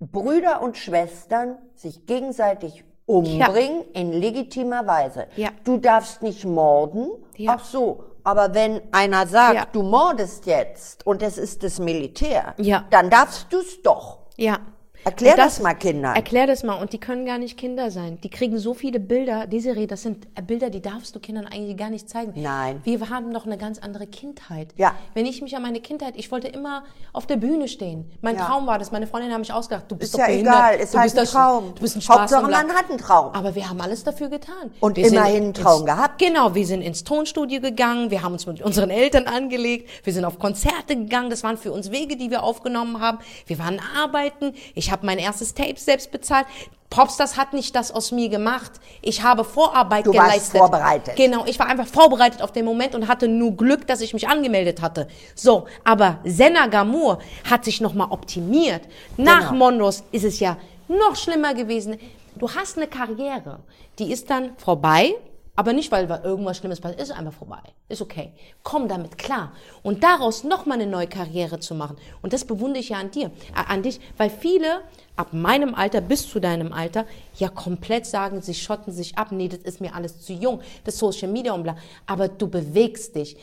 Brüder 0.00 0.60
und 0.62 0.76
Schwestern 0.76 1.58
sich 1.74 2.06
gegenseitig 2.06 2.84
umbringen 3.06 3.84
in 3.94 4.12
legitimer 4.12 4.86
Weise. 4.86 5.28
Ja. 5.36 5.50
Du 5.64 5.78
darfst 5.78 6.22
nicht 6.22 6.44
morden. 6.44 7.10
Ja. 7.36 7.56
Ach 7.58 7.64
so. 7.64 8.04
Aber 8.26 8.54
wenn 8.54 8.80
einer 8.90 9.28
sagt, 9.28 9.76
du 9.76 9.84
mordest 9.84 10.46
jetzt 10.46 11.06
und 11.06 11.22
es 11.22 11.38
ist 11.38 11.62
das 11.62 11.78
Militär, 11.78 12.56
dann 12.90 13.08
darfst 13.08 13.52
du 13.52 13.60
es 13.60 13.80
doch. 13.82 14.18
Ja. 14.36 14.58
Erklär 15.06 15.36
das, 15.36 15.54
das, 15.54 15.62
mal 15.62 15.74
Kindern. 15.74 16.16
Erklär 16.16 16.48
das 16.48 16.64
mal. 16.64 16.74
Und 16.74 16.92
die 16.92 16.98
können 16.98 17.26
gar 17.26 17.38
nicht 17.38 17.56
Kinder 17.56 17.92
sein. 17.92 18.18
Die 18.22 18.28
kriegen 18.28 18.58
so 18.58 18.74
viele 18.74 18.98
Bilder. 18.98 19.46
Desiree, 19.46 19.86
das 19.86 20.02
sind 20.02 20.26
Bilder, 20.48 20.68
die 20.68 20.82
darfst 20.82 21.14
du 21.14 21.20
Kindern 21.20 21.46
eigentlich 21.46 21.76
gar 21.76 21.90
nicht 21.90 22.10
zeigen. 22.10 22.32
Nein. 22.34 22.80
Wir 22.82 23.08
haben 23.08 23.32
doch 23.32 23.46
eine 23.46 23.56
ganz 23.56 23.78
andere 23.78 24.08
Kindheit. 24.08 24.74
Ja. 24.76 24.96
Wenn 25.14 25.24
ich 25.24 25.40
mich 25.42 25.54
an 25.54 25.62
meine 25.62 25.78
Kindheit, 25.78 26.14
ich 26.16 26.32
wollte 26.32 26.48
immer 26.48 26.82
auf 27.12 27.24
der 27.24 27.36
Bühne 27.36 27.68
stehen. 27.68 28.10
Mein 28.20 28.34
ja. 28.34 28.46
Traum 28.46 28.66
war 28.66 28.80
das. 28.80 28.90
Meine 28.90 29.06
Freundin 29.06 29.32
haben 29.32 29.42
mich 29.42 29.52
ausgedacht. 29.52 29.84
Du 29.88 29.94
bist 29.94 30.12
ist 30.12 30.14
doch 30.14 30.18
ja 30.18 30.26
behindert. 30.26 30.54
egal. 30.54 30.74
Ist 30.80 30.94
du 30.94 30.98
halt 30.98 31.14
bist 31.14 31.18
ein 31.18 31.40
Traum. 31.40 31.74
Du 31.76 31.82
bist 31.82 31.96
ein 31.96 32.02
Spaß 32.02 32.18
Hauptsache 32.18 32.50
man 32.50 32.70
hat 32.72 32.90
einen 32.90 32.98
Traum. 32.98 33.32
Aber 33.32 33.54
wir 33.54 33.68
haben 33.68 33.80
alles 33.80 34.02
dafür 34.02 34.28
getan. 34.28 34.72
Und 34.80 34.96
wir 34.96 35.06
immerhin 35.06 35.44
einen 35.44 35.54
Traum 35.54 35.82
ins, 35.82 35.86
gehabt. 35.86 36.18
Genau. 36.18 36.52
Wir 36.56 36.66
sind 36.66 36.82
ins 36.82 37.04
Tonstudio 37.04 37.60
gegangen. 37.60 38.10
Wir 38.10 38.22
haben 38.24 38.32
uns 38.32 38.44
mit 38.46 38.60
unseren 38.60 38.90
Eltern 38.90 39.28
angelegt. 39.28 39.88
Wir 40.02 40.12
sind 40.12 40.24
auf 40.24 40.40
Konzerte 40.40 40.96
gegangen. 40.96 41.30
Das 41.30 41.44
waren 41.44 41.58
für 41.58 41.70
uns 41.70 41.92
Wege, 41.92 42.16
die 42.16 42.28
wir 42.30 42.42
aufgenommen 42.42 43.00
haben. 43.00 43.18
Wir 43.46 43.60
waren 43.60 43.80
arbeiten. 43.96 44.52
Ich 44.74 44.90
habe 44.90 44.95
mein 45.02 45.18
erstes 45.18 45.54
Tape 45.54 45.76
selbst 45.76 46.10
bezahlt. 46.10 46.46
Popstars 46.90 47.36
hat 47.36 47.52
nicht 47.52 47.74
das 47.74 47.90
aus 47.90 48.12
mir 48.12 48.28
gemacht. 48.28 48.72
Ich 49.02 49.22
habe 49.22 49.44
Vorarbeit 49.44 50.06
du 50.06 50.12
geleistet. 50.12 50.54
Du 50.54 50.58
warst 50.60 50.70
vorbereitet. 50.70 51.16
Genau, 51.16 51.44
ich 51.46 51.58
war 51.58 51.66
einfach 51.66 51.86
vorbereitet 51.86 52.42
auf 52.42 52.52
den 52.52 52.64
Moment 52.64 52.94
und 52.94 53.08
hatte 53.08 53.28
nur 53.28 53.52
Glück, 53.52 53.86
dass 53.86 54.00
ich 54.00 54.14
mich 54.14 54.28
angemeldet 54.28 54.80
hatte. 54.80 55.08
So, 55.34 55.66
aber 55.84 56.18
Senna 56.24 56.68
Gamur 56.68 57.18
hat 57.48 57.64
sich 57.64 57.80
nochmal 57.80 58.08
optimiert. 58.10 58.82
Nach 59.16 59.50
genau. 59.50 59.70
Mondos 59.70 60.04
ist 60.12 60.24
es 60.24 60.40
ja 60.40 60.56
noch 60.88 61.16
schlimmer 61.16 61.54
gewesen. 61.54 61.98
Du 62.36 62.48
hast 62.50 62.76
eine 62.76 62.86
Karriere, 62.86 63.60
die 63.98 64.12
ist 64.12 64.30
dann 64.30 64.56
vorbei 64.58 65.14
aber 65.56 65.72
nicht, 65.72 65.90
weil 65.90 66.08
irgendwas 66.22 66.58
Schlimmes 66.58 66.80
passiert, 66.80 67.00
ist 67.00 67.12
einfach 67.12 67.32
vorbei. 67.32 67.60
Ist 67.88 68.02
okay. 68.02 68.32
Komm 68.62 68.88
damit 68.88 69.16
klar. 69.16 69.52
Und 69.82 70.04
daraus 70.04 70.44
nochmal 70.44 70.78
eine 70.78 70.90
neue 70.90 71.06
Karriere 71.06 71.58
zu 71.58 71.74
machen. 71.74 71.96
Und 72.20 72.34
das 72.34 72.44
bewundere 72.44 72.80
ich 72.80 72.90
ja 72.90 72.98
an 72.98 73.10
dir, 73.10 73.30
an 73.54 73.82
dich, 73.82 73.98
weil 74.18 74.28
viele 74.28 74.82
ab 75.16 75.32
meinem 75.32 75.74
Alter 75.74 76.02
bis 76.02 76.28
zu 76.28 76.40
deinem 76.40 76.74
Alter 76.74 77.06
ja 77.36 77.48
komplett 77.48 78.04
sagen, 78.04 78.42
sie 78.42 78.54
schotten 78.54 78.92
sich 78.92 79.16
ab. 79.16 79.32
Nee, 79.32 79.48
das 79.48 79.60
ist 79.60 79.80
mir 79.80 79.94
alles 79.94 80.20
zu 80.20 80.34
jung. 80.34 80.60
Das 80.84 80.98
Social 80.98 81.28
Media 81.28 81.54
und 81.54 81.62
bla. 81.62 81.76
Aber 82.06 82.28
du 82.28 82.48
bewegst 82.48 83.16
dich. 83.16 83.38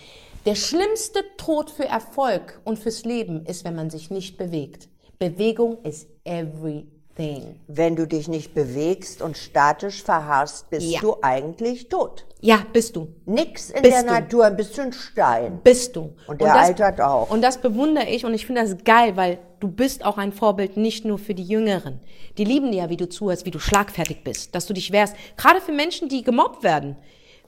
Der 0.45 0.55
schlimmste 0.55 1.23
Tod 1.37 1.71
für 1.71 1.85
Erfolg 1.85 2.61
und 2.63 2.77
fürs 2.77 3.05
Leben 3.05 3.45
ist, 3.45 3.65
wenn 3.65 3.75
man 3.75 3.89
sich 3.89 4.11
nicht 4.11 4.37
bewegt. 4.37 4.87
Bewegung 5.17 5.81
ist 5.83 6.07
every 6.25 6.85
thing. 7.15 7.59
Wenn 7.67 7.95
du 7.95 8.07
dich 8.07 8.27
nicht 8.27 8.53
bewegst 8.53 9.21
und 9.21 9.37
statisch 9.37 10.03
verharrst, 10.03 10.69
bist 10.69 10.87
ja. 10.87 10.99
du 11.01 11.15
eigentlich 11.21 11.89
tot. 11.89 12.25
Ja, 12.41 12.65
bist 12.73 12.95
du. 12.95 13.07
Nix 13.25 13.69
in 13.69 13.81
bist 13.81 13.93
der 13.93 14.03
du. 14.03 14.09
Natur, 14.09 14.49
bist 14.49 14.77
du 14.77 14.81
ein 14.81 14.93
Stein. 14.93 15.61
Bist 15.63 15.95
du. 15.95 16.13
Und 16.27 16.41
der 16.41 16.47
und 16.47 16.55
das, 16.55 16.67
altert 16.67 17.01
auch. 17.01 17.29
Und 17.29 17.41
das 17.41 17.57
bewundere 17.59 18.09
ich 18.09 18.25
und 18.25 18.33
ich 18.33 18.45
finde 18.45 18.61
das 18.61 18.83
geil, 18.83 19.15
weil 19.15 19.39
du 19.59 19.69
bist 19.69 20.03
auch 20.03 20.17
ein 20.17 20.33
Vorbild 20.33 20.75
nicht 20.75 21.05
nur 21.05 21.17
für 21.17 21.33
die 21.33 21.45
Jüngeren. 21.45 22.01
Die 22.37 22.43
lieben 22.43 22.73
ja, 22.73 22.89
wie 22.89 22.97
du 22.97 23.07
zuhörst, 23.07 23.45
wie 23.45 23.51
du 23.51 23.59
schlagfertig 23.59 24.23
bist, 24.23 24.55
dass 24.55 24.65
du 24.65 24.73
dich 24.73 24.91
wehrst. 24.91 25.15
Gerade 25.37 25.61
für 25.61 25.71
Menschen, 25.71 26.09
die 26.09 26.23
gemobbt 26.23 26.63
werden. 26.63 26.97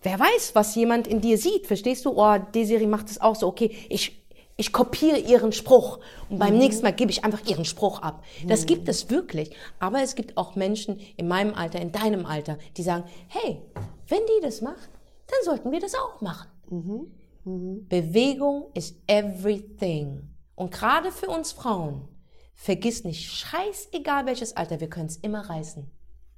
Wer 0.01 0.19
weiß, 0.19 0.51
was 0.53 0.75
jemand 0.75 1.07
in 1.07 1.19
dir 1.19 1.37
sieht. 1.37 1.67
Verstehst 1.67 2.05
du? 2.05 2.11
Oh, 2.15 2.37
Desiree 2.53 2.85
macht 2.85 3.09
es 3.09 3.19
auch 3.19 3.35
so. 3.35 3.47
Okay, 3.47 3.75
ich 3.89 4.24
ich 4.57 4.71
kopiere 4.71 5.17
ihren 5.17 5.51
Spruch 5.51 5.99
und 6.29 6.39
beim 6.39 6.53
mhm. 6.53 6.59
nächsten 6.59 6.83
Mal 6.83 6.93
gebe 6.93 7.11
ich 7.11 7.25
einfach 7.25 7.45
ihren 7.45 7.65
Spruch 7.65 8.01
ab. 8.01 8.23
Das 8.47 8.61
mhm. 8.61 8.67
gibt 8.67 8.87
es 8.87 9.09
wirklich. 9.09 9.51
Aber 9.79 10.01
es 10.01 10.15
gibt 10.15 10.37
auch 10.37 10.55
Menschen 10.55 10.99
in 11.17 11.27
meinem 11.27 11.53
Alter, 11.53 11.81
in 11.81 11.91
deinem 11.91 12.25
Alter, 12.25 12.57
die 12.77 12.83
sagen, 12.83 13.03
hey, 13.27 13.61
wenn 14.07 14.19
die 14.19 14.41
das 14.41 14.61
macht, 14.61 14.89
dann 15.27 15.39
sollten 15.43 15.71
wir 15.71 15.79
das 15.79 15.95
auch 15.95 16.21
machen. 16.21 16.49
Mhm. 16.69 17.11
mhm. 17.43 17.87
Bewegung 17.87 18.67
ist 18.73 18.95
everything. 19.07 20.29
Und 20.55 20.71
gerade 20.71 21.11
für 21.11 21.27
uns 21.27 21.51
Frauen, 21.51 22.07
vergiss 22.53 23.03
nicht, 23.03 23.29
scheißegal 23.29 24.25
welches 24.25 24.55
Alter, 24.55 24.79
wir 24.79 24.89
können 24.89 25.07
es 25.07 25.17
immer 25.17 25.49
reißen. 25.49 25.91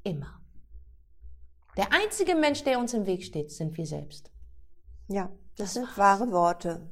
Immer. 0.03 0.41
Der 1.75 1.93
einzige 1.93 2.33
Mensch, 2.33 2.63
der 2.63 2.79
uns 2.79 2.95
im 2.95 3.05
Weg 3.05 3.23
steht, 3.23 3.51
sind 3.51 3.77
wir 3.77 3.85
selbst. 3.85 4.31
Ja, 5.07 5.29
das, 5.55 5.73
das 5.73 5.73
sind 5.75 5.97
wahre 5.97 6.31
Worte. 6.31 6.89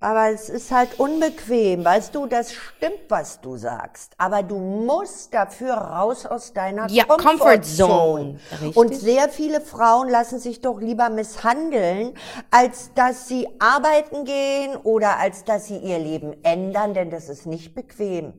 Aber 0.00 0.30
es 0.30 0.48
ist 0.48 0.70
halt 0.70 1.00
unbequem, 1.00 1.84
weißt 1.84 2.14
du, 2.14 2.26
das 2.26 2.52
stimmt, 2.52 3.00
was 3.08 3.40
du 3.40 3.56
sagst. 3.56 4.12
Aber 4.16 4.42
du 4.42 4.58
musst 4.58 5.34
dafür 5.34 5.74
raus 5.74 6.24
aus 6.24 6.52
deiner 6.52 6.88
ja, 6.88 7.04
Comfort 7.04 7.62
Zone. 7.62 8.38
Und 8.74 8.94
sehr 8.94 9.28
viele 9.28 9.60
Frauen 9.60 10.08
lassen 10.08 10.38
sich 10.38 10.60
doch 10.60 10.80
lieber 10.80 11.08
misshandeln, 11.10 12.14
als 12.50 12.92
dass 12.94 13.26
sie 13.26 13.48
arbeiten 13.58 14.24
gehen 14.24 14.76
oder 14.76 15.18
als 15.18 15.44
dass 15.44 15.66
sie 15.66 15.78
ihr 15.78 15.98
Leben 15.98 16.36
ändern, 16.44 16.94
denn 16.94 17.10
das 17.10 17.28
ist 17.28 17.46
nicht 17.46 17.74
bequem 17.74 18.32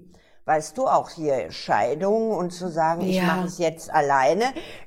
weißt 0.49 0.79
du, 0.79 0.87
auch 0.87 1.11
hier 1.11 1.51
Scheidung 1.51 2.31
und 2.31 2.49
zu 2.49 2.69
sagen, 2.69 3.01
ich 3.01 3.21
mache 3.21 3.45
es 3.45 3.59
jetzt 3.59 3.93
alleine, 3.93 4.45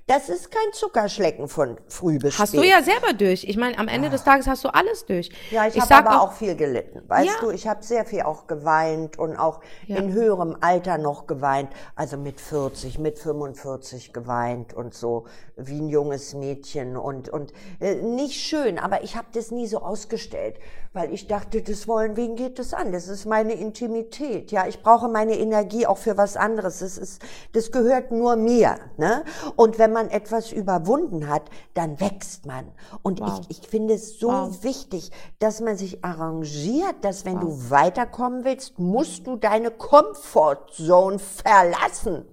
das 0.08 0.28
ist 0.28 0.50
kein 0.50 0.72
Zuckerschlecken 0.72 1.46
von 1.46 1.78
früh 1.86 2.18
bis 2.18 2.36
Hast 2.36 2.48
spät. 2.48 2.60
du 2.60 2.66
ja 2.66 2.82
selber 2.82 3.12
durch. 3.12 3.44
Ich 3.44 3.56
meine, 3.56 3.78
am 3.78 3.86
Ende 3.86 4.10
des 4.10 4.24
Tages 4.24 4.48
hast 4.48 4.64
du 4.64 4.74
alles 4.74 5.06
durch. 5.06 5.30
Ja, 5.52 5.68
ich, 5.68 5.76
ich 5.76 5.82
habe 5.82 5.94
aber 5.94 6.20
auch, 6.20 6.30
auch, 6.30 6.32
viel 6.32 6.56
gelitten. 6.56 7.02
Weißt 7.06 7.26
ja. 7.26 7.40
du, 7.40 7.50
ich 7.50 7.68
habe 7.68 7.84
sehr 7.84 8.04
viel 8.04 8.22
auch 8.22 8.48
geweint 8.48 9.20
und 9.20 9.36
auch 9.36 9.60
ja. 9.86 9.98
in 9.98 10.12
höherem 10.12 10.56
Alter 10.60 10.98
noch 10.98 11.28
geweint. 11.28 11.70
Also 11.94 12.16
mit 12.16 12.40
40, 12.40 12.98
mit 12.98 13.20
45 13.20 14.12
geweint 14.12 14.74
und 14.74 14.94
so 14.94 15.26
wie 15.56 15.80
ein 15.80 15.88
junges 15.88 16.34
Mädchen 16.34 16.96
und, 16.96 17.28
und 17.28 17.52
äh, 17.78 17.94
nicht 17.94 18.40
schön, 18.40 18.80
aber 18.80 19.04
ich 19.04 19.16
habe 19.16 19.28
das 19.32 19.52
nie 19.52 19.68
so 19.68 19.78
ausgestellt, 19.78 20.58
weil 20.92 21.12
ich 21.14 21.26
dachte, 21.26 21.62
das 21.62 21.88
wollen, 21.88 22.16
wen 22.16 22.36
geht 22.36 22.58
das 22.58 22.74
an? 22.74 22.92
Das 22.92 23.08
ist 23.08 23.24
meine 23.24 23.54
Intimität. 23.54 24.52
Ja, 24.52 24.66
ich 24.66 24.82
brauche 24.82 25.08
meine 25.08 25.38
Energie 25.38 25.86
auch 25.86 25.96
für 25.96 26.18
was 26.18 26.36
anderes. 26.36 26.80
Das 26.80 26.98
ist, 26.98 27.22
das 27.52 27.72
gehört 27.72 28.10
nur 28.10 28.36
mir. 28.36 28.76
Ne? 28.98 29.24
Und 29.56 29.78
wenn 29.78 29.92
man 29.92 30.10
etwas 30.10 30.52
überwunden 30.52 31.28
hat, 31.28 31.44
dann 31.72 31.98
wächst 31.98 32.44
man. 32.44 32.70
Und 33.02 33.20
wow. 33.20 33.40
ich, 33.48 33.58
ich 33.58 33.68
finde 33.68 33.94
es 33.94 34.18
so 34.18 34.28
wow. 34.28 34.62
wichtig, 34.62 35.10
dass 35.38 35.60
man 35.60 35.78
sich 35.78 36.04
arrangiert, 36.04 36.96
dass 37.00 37.24
wenn 37.24 37.36
wow. 37.36 37.42
du 37.42 37.70
weiterkommen 37.70 38.44
willst, 38.44 38.78
musst 38.78 39.26
du 39.26 39.36
deine 39.36 39.70
Comfortzone 39.70 41.18
verlassen. 41.18 42.26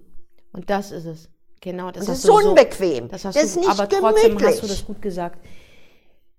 Und 0.51 0.69
das 0.69 0.91
ist 0.91 1.05
es. 1.05 1.29
Genau, 1.61 1.91
das, 1.91 2.05
das 2.05 2.19
ist 2.19 2.29
unbequem. 2.29 3.05
So, 3.05 3.11
das, 3.11 3.25
hast 3.25 3.35
das 3.35 3.43
ist 3.43 3.55
du, 3.55 3.59
nicht 3.61 3.69
aber 3.69 3.87
gemütlich. 3.87 4.21
trotzdem 4.21 4.47
hast 4.47 4.63
du 4.63 4.67
das 4.67 4.85
gut 4.85 5.01
gesagt. 5.01 5.39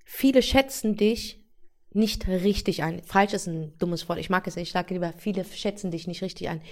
Viele 0.05 0.43
schätzen 0.43 0.97
dich 0.97 1.40
nicht 1.93 2.29
richtig 2.29 2.83
ein. 2.83 3.03
Falsch 3.03 3.33
ist 3.33 3.47
ein 3.47 3.77
dummes 3.79 4.09
Wort. 4.09 4.19
Ich 4.19 4.31
mag 4.31 4.47
es 4.47 4.57
nicht. 4.57 4.69
Ich 4.69 4.73
sage 4.73 4.95
lieber, 4.95 5.13
viele 5.13 5.45
schätzen 5.45 5.91
dich 5.91 6.07
nicht 6.07 6.23
richtig 6.23 6.49
ein. 6.49 6.63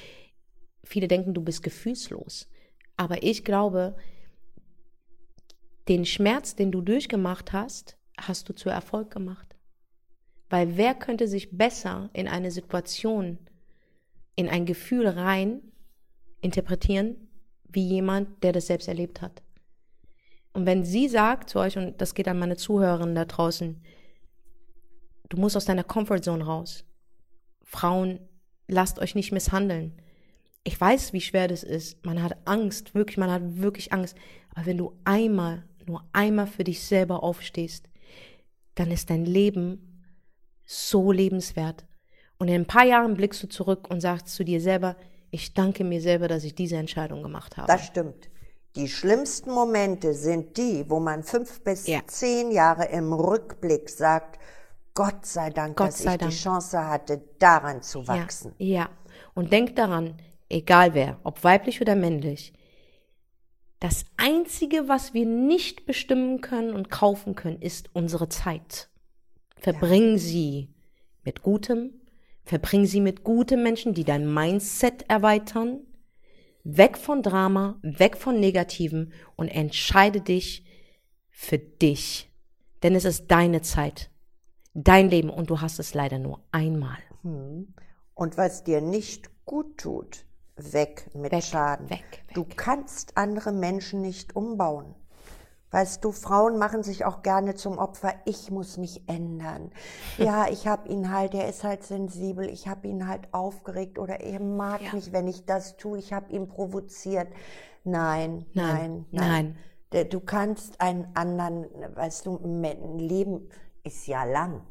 Viele 0.85 1.09
denken, 1.09 1.35
du 1.35 1.43
bist 1.43 1.63
gefühlslos. 1.63 2.49
Aber 2.97 3.23
ich 3.23 3.45
glaube, 3.45 3.97
den 5.89 6.05
Schmerz, 6.05 6.55
den 6.55 6.71
du 6.71 6.81
durchgemacht 6.81 7.53
hast, 7.53 7.97
hast 8.19 8.49
du 8.49 8.55
zu 8.55 8.69
Erfolg 8.69 9.11
gemacht. 9.11 9.57
Weil 10.51 10.77
wer 10.77 10.95
könnte 10.95 11.29
sich 11.29 11.57
besser 11.57 12.11
in 12.13 12.29
eine 12.29 12.51
Situation, 12.51 13.39
in 14.35 14.49
ein 14.49 14.67
Gefühl 14.67 15.07
rein 15.07 15.61
interpretieren, 16.41 17.29
wie 17.69 17.87
jemand, 17.87 18.43
der 18.43 18.53
das 18.53 18.67
selbst 18.67 18.89
erlebt 18.89 19.21
hat? 19.21 19.43
Und 20.53 20.65
wenn 20.67 20.85
sie 20.85 21.09
sagt 21.09 21.51
zu 21.51 21.59
euch, 21.59 21.77
und 21.77 22.01
das 22.01 22.15
geht 22.15 22.29
an 22.29 22.39
meine 22.39 22.57
Zuhörerinnen 22.57 23.15
da 23.15 23.25
draußen, 23.25 23.83
du 25.29 25.37
musst 25.37 25.57
aus 25.57 25.65
deiner 25.65 25.85
Comfortzone 25.85 26.45
raus. 26.45 26.85
Frauen, 27.63 28.21
lasst 28.67 28.99
euch 28.99 29.15
nicht 29.15 29.33
misshandeln. 29.33 30.01
Ich 30.65 30.81
weiß, 30.81 31.13
wie 31.13 31.21
schwer 31.21 31.49
das 31.49 31.63
ist. 31.63 32.05
Man 32.05 32.23
hat 32.23 32.37
Angst, 32.45 32.95
wirklich, 32.95 33.17
man 33.17 33.31
hat 33.31 33.43
wirklich 33.45 33.93
Angst. 33.93 34.17
Aber 34.55 34.67
wenn 34.67 34.79
du 34.79 34.99
einmal, 35.05 35.65
nur 35.87 36.05
einmal 36.13 36.47
für 36.47 36.65
dich 36.65 36.83
selber 36.83 37.23
aufstehst, 37.23 37.89
dann 38.75 38.91
ist 38.91 39.11
dein 39.11 39.25
Leben 39.25 40.03
so 40.65 41.13
lebenswert. 41.13 41.87
Und 42.39 42.49
in 42.49 42.55
ein 42.55 42.67
paar 42.67 42.85
Jahren 42.85 43.15
blickst 43.15 43.43
du 43.43 43.49
zurück 43.49 43.89
und 43.91 44.01
sagst 44.01 44.29
zu 44.29 44.45
dir 44.45 44.61
selber, 44.61 44.97
ich 45.31 45.55
danke 45.55 45.85
mir 45.85 46.01
selber, 46.01 46.29
dass 46.29 46.45
ich 46.45 46.55
diese 46.55 46.77
Entscheidung 46.77 47.23
gemacht 47.23 47.57
habe. 47.57 47.67
Das 47.67 47.85
stimmt. 47.85 48.29
Die 48.77 48.89
schlimmsten 48.89 49.51
Momente 49.51 50.15
sind 50.15 50.57
die, 50.57 50.89
wo 50.89 51.01
man 51.01 51.25
fünf 51.25 51.63
bis 51.65 51.87
ja. 51.87 52.01
zehn 52.07 52.51
Jahre 52.53 52.87
im 52.87 53.13
Rückblick 53.13 53.89
sagt, 53.89 54.39
Gott 54.99 55.27
sei 55.27 55.51
Dank, 55.51 55.77
Gott 55.77 55.91
dass 55.91 55.99
sei 55.99 56.15
ich 56.15 56.19
Dank. 56.19 56.33
die 56.33 56.37
Chance 56.37 56.85
hatte, 56.85 57.23
daran 57.39 57.83
zu 57.83 58.09
wachsen. 58.09 58.53
Ja, 58.59 58.67
ja. 58.67 58.91
Und 59.33 59.53
denk 59.53 59.77
daran, 59.77 60.17
egal 60.49 60.93
wer, 60.93 61.21
ob 61.23 61.45
weiblich 61.45 61.81
oder 61.81 61.95
männlich, 61.95 62.53
das 63.79 64.07
Einzige, 64.17 64.89
was 64.89 65.15
wir 65.15 65.25
nicht 65.25 65.87
bestimmen 65.87 66.41
können 66.41 66.75
und 66.75 66.91
kaufen 66.91 67.37
können, 67.37 67.63
ist 67.63 67.91
unsere 67.93 68.29
Zeit. 68.29 68.89
Verbring 69.57 70.15
ja. 70.15 70.19
sie 70.19 70.75
mit 71.23 71.43
Gutem, 71.43 72.01
verbring 72.43 72.85
sie 72.85 73.01
mit 73.01 73.23
guten 73.23 73.63
Menschen, 73.63 73.95
die 73.95 74.03
dein 74.03 74.35
Mindset 74.35 75.09
erweitern, 75.09 75.79
weg 76.65 76.99
von 76.99 77.23
Drama, 77.23 77.79
weg 77.83 78.17
von 78.17 78.41
Negativen 78.41 79.13
und 79.37 79.47
entscheide 79.47 80.21
dich 80.23 80.65
für 81.31 81.59
dich. 81.59 82.33
Denn 82.83 82.97
es 82.97 83.05
ist 83.05 83.29
deine 83.29 83.63
Zeit 83.63 84.11
dein 84.85 85.09
Leben 85.11 85.31
und 85.31 85.51
du 85.51 85.61
hast 85.61 85.79
es 85.79 85.95
leider 85.95 86.19
nur 86.19 86.41
einmal. 86.53 86.99
Hm. 87.23 87.75
Und 88.15 88.37
was 88.37 88.65
dir 88.65 88.81
nicht 88.81 89.31
gut 89.45 89.79
tut, 89.79 90.25
weg 90.57 91.11
mit 91.15 91.33
weg, 91.33 91.45
Schaden. 91.45 91.91
Weg, 91.91 92.05
weg. 92.11 92.35
Du 92.35 92.45
kannst 92.45 93.17
andere 93.17 93.53
Menschen 93.53 94.01
nicht 94.01 94.35
umbauen. 94.37 94.95
Weißt 95.71 96.03
du, 96.03 96.13
Frauen 96.13 96.57
machen 96.57 96.83
sich 96.83 97.05
auch 97.05 97.23
gerne 97.23 97.55
zum 97.55 97.77
Opfer. 97.77 98.15
Ich 98.25 98.51
muss 98.51 98.79
mich 98.79 99.07
ändern. 99.09 99.71
Ja, 100.19 100.49
ich 100.49 100.67
habe 100.67 100.89
ihn 100.89 101.13
halt, 101.13 101.35
er 101.35 101.49
ist 101.49 101.63
halt 101.63 101.85
sensibel. 101.85 102.49
Ich 102.49 102.67
habe 102.67 102.89
ihn 102.89 103.07
halt 103.07 103.33
aufgeregt 103.33 103.99
oder 103.99 104.21
er 104.21 104.41
mag 104.41 104.83
ja. 104.83 104.95
mich, 104.95 105.13
wenn 105.13 105.29
ich 105.29 105.45
das 105.45 105.77
tue. 105.77 105.99
Ich 105.99 106.13
habe 106.13 106.33
ihn 106.33 106.49
provoziert. 106.49 107.29
Nein, 107.85 108.47
nein, 108.55 109.07
nein, 109.11 109.57
nein. 109.93 110.09
Du 110.09 110.21
kannst 110.21 110.81
einen 110.81 111.07
anderen, 111.15 111.67
weißt 111.95 112.27
du, 112.27 112.41
Leben 112.99 113.49
ist 113.85 114.07
ja 114.07 114.25
lang. 114.25 114.63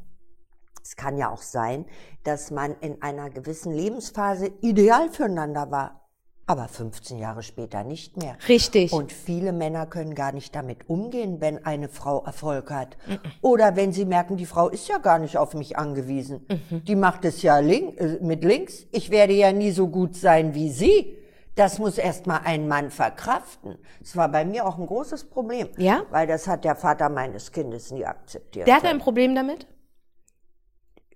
Es 0.83 0.95
kann 0.95 1.17
ja 1.17 1.29
auch 1.29 1.41
sein, 1.41 1.85
dass 2.23 2.49
man 2.51 2.75
in 2.79 3.01
einer 3.01 3.29
gewissen 3.29 3.73
Lebensphase 3.73 4.51
ideal 4.61 5.09
füreinander 5.09 5.69
war, 5.69 6.07
aber 6.49 6.69
15 6.69 7.19
Jahre 7.19 7.43
später 7.43 7.83
nicht 7.83 8.15
mehr. 8.15 8.37
Richtig. 8.47 8.93
Und 8.93 9.11
viele 9.11 9.51
Männer 9.51 9.85
können 9.85 10.15
gar 10.15 10.31
nicht 10.31 10.55
damit 10.55 10.89
umgehen, 10.89 11.41
wenn 11.41 11.65
eine 11.65 11.89
Frau 11.89 12.23
Erfolg 12.23 12.71
hat. 12.71 12.95
Mhm. 13.05 13.19
Oder 13.41 13.75
wenn 13.75 13.91
sie 13.91 14.05
merken, 14.05 14.37
die 14.37 14.45
Frau 14.45 14.69
ist 14.69 14.87
ja 14.87 14.97
gar 14.97 15.19
nicht 15.19 15.37
auf 15.37 15.53
mich 15.55 15.77
angewiesen. 15.77 16.45
Mhm. 16.47 16.85
Die 16.85 16.95
macht 16.95 17.25
es 17.25 17.41
ja 17.41 17.59
link, 17.59 17.99
äh, 17.99 18.19
mit 18.21 18.45
links. 18.45 18.87
Ich 18.93 19.09
werde 19.09 19.33
ja 19.33 19.51
nie 19.51 19.71
so 19.71 19.89
gut 19.89 20.15
sein 20.15 20.53
wie 20.55 20.69
sie. 20.69 21.16
Das 21.57 21.79
muss 21.79 21.97
erstmal 21.97 22.41
ein 22.45 22.67
Mann 22.67 22.91
verkraften. 22.91 23.79
Das 23.99 24.15
war 24.15 24.29
bei 24.29 24.45
mir 24.45 24.65
auch 24.65 24.77
ein 24.77 24.85
großes 24.85 25.25
Problem. 25.25 25.67
Ja? 25.77 26.03
Weil 26.11 26.27
das 26.27 26.47
hat 26.47 26.63
der 26.63 26.75
Vater 26.75 27.09
meines 27.09 27.51
Kindes 27.51 27.91
nie 27.91 28.05
akzeptiert. 28.05 28.67
Der 28.67 28.75
hatte 28.75 28.89
ein 28.89 28.99
Problem 28.99 29.33
damit? 29.33 29.65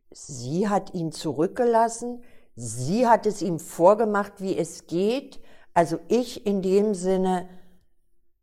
Sie 0.09 0.67
hat 0.67 0.95
ihn 0.95 1.11
zurückgelassen. 1.11 2.23
Sie 2.55 3.07
hat 3.07 3.27
es 3.27 3.43
ihm 3.43 3.59
vorgemacht, 3.59 4.33
wie 4.41 4.57
es 4.57 4.87
geht. 4.87 5.39
Also 5.75 5.99
ich 6.07 6.43
in 6.47 6.63
dem 6.63 6.95
Sinne 6.95 7.47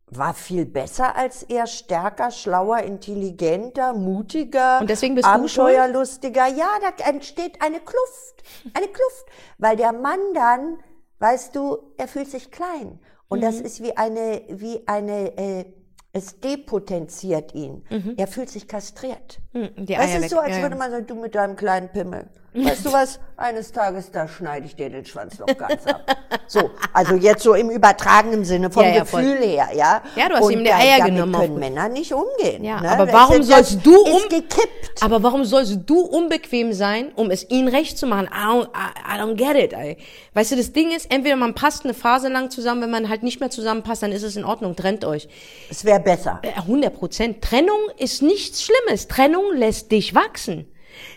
war 0.07 0.33
viel 0.33 0.65
besser 0.65 1.17
als 1.17 1.43
er, 1.43 1.67
stärker, 1.67 2.31
schlauer, 2.31 2.79
intelligenter, 2.79 3.93
mutiger, 3.93 4.79
und 4.79 4.89
deswegen 4.89 5.15
bist 5.15 5.27
abenteuerlustiger. 5.27 6.47
Ja, 6.47 6.69
da 6.81 7.09
entsteht 7.09 7.61
eine 7.61 7.79
Kluft, 7.79 8.43
eine 8.73 8.87
Kluft, 8.87 9.25
weil 9.57 9.75
der 9.75 9.93
Mann 9.93 10.19
dann 10.33 10.79
weißt 11.19 11.55
du, 11.55 11.77
er 11.97 12.07
fühlt 12.07 12.29
sich 12.29 12.51
klein. 12.51 12.99
Und 13.27 13.39
mhm. 13.39 13.43
das 13.43 13.61
ist 13.61 13.83
wie 13.83 13.95
eine, 13.95 14.41
wie 14.49 14.87
eine, 14.87 15.37
äh, 15.37 15.65
es 16.11 16.39
depotenziert 16.39 17.53
ihn. 17.53 17.83
Mhm. 17.89 18.15
Er 18.17 18.27
fühlt 18.27 18.49
sich 18.49 18.67
kastriert. 18.67 19.39
Mhm, 19.53 19.85
die 19.85 19.95
Eier 19.95 20.17
es 20.17 20.25
ist 20.25 20.29
so, 20.31 20.39
als 20.39 20.55
ja, 20.55 20.63
würde 20.63 20.75
man 20.75 20.89
sagen, 20.89 21.05
du 21.05 21.15
mit 21.15 21.35
deinem 21.35 21.55
kleinen 21.55 21.89
Pimmel. 21.89 22.27
Weißt 22.53 22.85
du 22.85 22.91
was? 22.91 23.19
Eines 23.37 23.71
Tages, 23.71 24.11
da 24.11 24.27
schneide 24.27 24.65
ich 24.65 24.75
dir 24.75 24.89
den 24.89 25.05
Schwanz 25.05 25.39
noch 25.39 25.47
ganz 25.57 25.85
ab. 25.85 26.03
So, 26.51 26.71
also 26.93 27.13
jetzt 27.13 27.43
so 27.43 27.53
im 27.53 27.69
übertragenen 27.69 28.43
Sinne 28.43 28.71
vom 28.71 28.83
ja, 28.83 28.89
ja, 28.89 28.99
Gefühl 29.01 29.37
voll. 29.37 29.47
her, 29.47 29.69
ja. 29.75 30.01
Ja, 30.15 30.29
du 30.29 30.35
hast 30.35 30.45
Und 30.45 30.53
ihm 30.53 30.63
die 30.63 30.71
Eier 30.71 30.97
damit 30.97 31.13
genommen. 31.13 31.33
können 31.33 31.59
Männer 31.59 31.89
nicht 31.89 32.11
umgehen. 32.11 32.63
Ja, 32.63 32.81
ne? 32.81 32.89
aber 32.89 33.13
warum 33.13 33.43
sollst 33.43 33.85
du 33.85 33.95
um, 33.95 34.23
gekippt. 34.29 35.01
Aber 35.01 35.21
warum 35.21 35.45
sollst 35.45 35.77
du 35.85 35.99
unbequem 35.99 36.73
sein, 36.73 37.11
um 37.15 37.29
es 37.29 37.47
ihnen 37.51 37.67
recht 37.67 37.99
zu 37.99 38.07
machen? 38.07 38.27
I 38.33 38.45
don't, 38.45 38.67
I, 38.69 39.15
I 39.15 39.19
don't 39.21 39.35
get 39.35 39.63
it. 39.63 39.73
Ey. 39.73 39.97
Weißt 40.33 40.51
du, 40.51 40.55
das 40.55 40.73
Ding 40.73 40.89
ist, 40.91 41.11
entweder 41.13 41.35
man 41.35 41.53
passt 41.53 41.83
eine 41.83 41.93
Phase 41.93 42.29
lang 42.29 42.49
zusammen, 42.49 42.81
wenn 42.81 42.91
man 42.91 43.09
halt 43.09 43.21
nicht 43.21 43.39
mehr 43.39 43.51
zusammenpasst, 43.51 44.01
dann 44.01 44.11
ist 44.11 44.23
es 44.23 44.35
in 44.35 44.43
Ordnung, 44.43 44.75
trennt 44.75 45.05
euch. 45.05 45.29
Es 45.69 45.85
wäre 45.85 45.99
besser. 45.99 46.41
100 46.43 46.95
Prozent. 46.95 47.43
Trennung 47.43 47.79
ist 47.99 48.23
nichts 48.23 48.63
Schlimmes. 48.63 49.07
Trennung 49.07 49.53
lässt 49.53 49.91
dich 49.91 50.15
wachsen. 50.15 50.65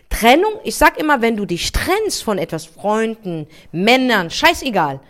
Trennung, 0.08 0.52
ich 0.64 0.76
sag 0.76 0.98
immer, 0.98 1.22
wenn 1.22 1.36
du 1.36 1.46
dich 1.46 1.72
trennst 1.72 2.22
von 2.22 2.38
etwas, 2.38 2.66
Freunden, 2.66 3.46
Männern, 3.72 4.30
scheißegal, 4.30 5.00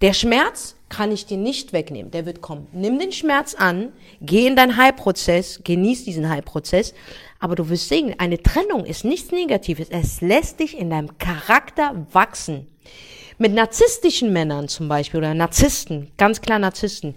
der 0.00 0.14
Schmerz 0.14 0.74
kann 0.88 1.12
ich 1.12 1.26
dir 1.26 1.38
nicht 1.38 1.72
wegnehmen, 1.72 2.10
der 2.10 2.26
wird 2.26 2.42
kommen. 2.42 2.66
Nimm 2.72 2.98
den 2.98 3.12
Schmerz 3.12 3.54
an, 3.54 3.92
geh 4.20 4.46
in 4.46 4.56
deinen 4.56 4.76
Heilprozess, 4.76 5.60
genieß 5.64 6.04
diesen 6.04 6.28
Heilprozess, 6.28 6.92
aber 7.38 7.54
du 7.54 7.68
wirst 7.68 7.88
sehen, 7.88 8.14
eine 8.18 8.42
Trennung 8.42 8.84
ist 8.84 9.04
nichts 9.04 9.32
Negatives, 9.32 9.88
es 9.90 10.20
lässt 10.20 10.60
dich 10.60 10.76
in 10.76 10.90
deinem 10.90 11.16
Charakter 11.18 12.06
wachsen. 12.12 12.68
Mit 13.38 13.54
narzisstischen 13.54 14.32
Männern 14.32 14.68
zum 14.68 14.88
Beispiel 14.88 15.18
oder 15.18 15.34
Narzissten, 15.34 16.12
ganz 16.18 16.40
klar 16.40 16.58
Narzissten, 16.58 17.14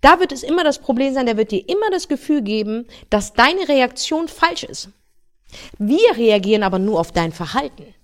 da 0.00 0.20
wird 0.20 0.32
es 0.32 0.42
immer 0.42 0.64
das 0.64 0.78
Problem 0.78 1.14
sein, 1.14 1.26
der 1.26 1.36
wird 1.36 1.50
dir 1.50 1.68
immer 1.68 1.90
das 1.90 2.08
Gefühl 2.08 2.42
geben, 2.42 2.86
dass 3.08 3.34
deine 3.34 3.68
Reaktion 3.68 4.28
falsch 4.28 4.64
ist. 4.64 4.90
Wir 5.78 6.16
reagieren 6.16 6.62
aber 6.62 6.78
nur 6.78 7.00
auf 7.00 7.12
dein 7.12 7.32
Verhalten. 7.32 7.94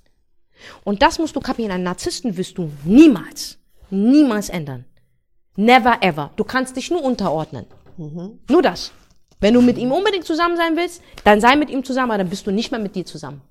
Und 0.84 1.02
das 1.02 1.18
musst 1.18 1.36
du 1.36 1.40
kapieren. 1.40 1.72
Einen 1.72 1.84
Narzissten 1.84 2.36
wirst 2.36 2.58
du 2.58 2.70
niemals, 2.84 3.58
niemals 3.90 4.48
ändern. 4.48 4.84
Never 5.56 6.02
ever. 6.02 6.30
Du 6.36 6.44
kannst 6.44 6.76
dich 6.76 6.90
nur 6.90 7.02
unterordnen. 7.02 7.66
Mhm. 7.96 8.38
Nur 8.48 8.62
das. 8.62 8.92
Wenn 9.40 9.54
du 9.54 9.62
mit 9.62 9.78
ihm 9.78 9.92
unbedingt 9.92 10.24
zusammen 10.24 10.56
sein 10.56 10.76
willst, 10.76 11.02
dann 11.24 11.40
sei 11.40 11.56
mit 11.56 11.70
ihm 11.70 11.84
zusammen, 11.84 12.10
aber 12.10 12.18
dann 12.18 12.30
bist 12.30 12.46
du 12.46 12.50
nicht 12.50 12.70
mehr 12.70 12.80
mit 12.80 12.94
dir 12.94 13.04
zusammen. 13.04 13.42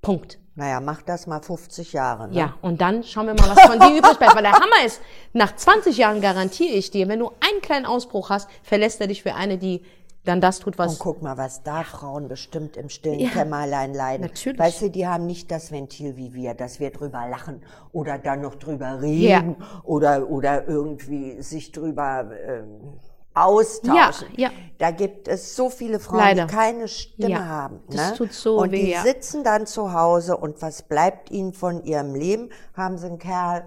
Punkt. 0.00 0.38
Naja, 0.54 0.80
mach 0.80 1.00
das 1.02 1.26
mal 1.26 1.40
50 1.40 1.92
Jahre. 1.94 2.28
Ne? 2.28 2.36
Ja, 2.36 2.54
und 2.60 2.80
dann 2.80 3.02
schauen 3.04 3.26
wir 3.26 3.34
mal, 3.34 3.56
was 3.56 3.62
von 3.62 3.80
dir 3.80 3.98
übrig 3.98 4.18
bleibt. 4.18 4.34
Weil 4.34 4.42
der 4.42 4.52
Hammer 4.52 4.84
ist, 4.84 5.00
nach 5.32 5.56
20 5.56 5.96
Jahren 5.96 6.20
garantiere 6.20 6.74
ich 6.74 6.90
dir, 6.90 7.08
wenn 7.08 7.20
du 7.20 7.30
einen 7.40 7.62
kleinen 7.62 7.86
Ausbruch 7.86 8.28
hast, 8.28 8.50
verlässt 8.62 9.00
er 9.00 9.06
dich 9.06 9.22
für 9.22 9.34
eine, 9.34 9.56
die 9.56 9.82
dann 10.24 10.40
das 10.40 10.60
tut, 10.60 10.78
was. 10.78 10.92
Und 10.92 10.98
guck 11.00 11.22
mal, 11.22 11.36
was 11.36 11.62
da 11.62 11.82
Frauen 11.82 12.28
bestimmt 12.28 12.76
im 12.76 12.88
stillen 12.88 13.18
ja, 13.18 13.30
Kämmerlein 13.30 13.92
leiden. 13.92 14.26
Natürlich. 14.26 14.58
Weißt 14.58 14.82
du, 14.82 14.90
die 14.90 15.06
haben 15.06 15.26
nicht 15.26 15.50
das 15.50 15.72
Ventil 15.72 16.16
wie 16.16 16.32
wir, 16.32 16.54
dass 16.54 16.78
wir 16.78 16.90
drüber 16.90 17.26
lachen 17.28 17.62
oder 17.92 18.18
dann 18.18 18.42
noch 18.42 18.54
drüber 18.54 19.00
reden 19.02 19.56
ja. 19.58 19.82
oder, 19.82 20.30
oder 20.30 20.68
irgendwie 20.68 21.42
sich 21.42 21.72
drüber 21.72 22.30
ähm, 22.46 23.00
austauschen. 23.34 24.28
Ja, 24.36 24.48
ja. 24.48 24.50
Da 24.78 24.90
gibt 24.92 25.26
es 25.26 25.56
so 25.56 25.70
viele 25.70 25.98
Frauen, 25.98 26.20
Leider. 26.20 26.46
die 26.46 26.54
keine 26.54 26.86
Stimme 26.86 27.30
ja, 27.30 27.46
haben. 27.46 27.76
Ne? 27.88 27.96
Das 27.96 28.14
tut 28.14 28.32
so 28.32 28.58
und 28.58 28.70
weh, 28.70 28.84
die 28.84 28.90
ja. 28.90 29.02
sitzen 29.02 29.42
dann 29.42 29.66
zu 29.66 29.92
Hause 29.92 30.36
und 30.36 30.62
was 30.62 30.82
bleibt 30.82 31.30
ihnen 31.30 31.52
von 31.52 31.82
ihrem 31.82 32.14
Leben? 32.14 32.50
Haben 32.76 32.98
sie 32.98 33.06
einen 33.06 33.18
Kerl 33.18 33.64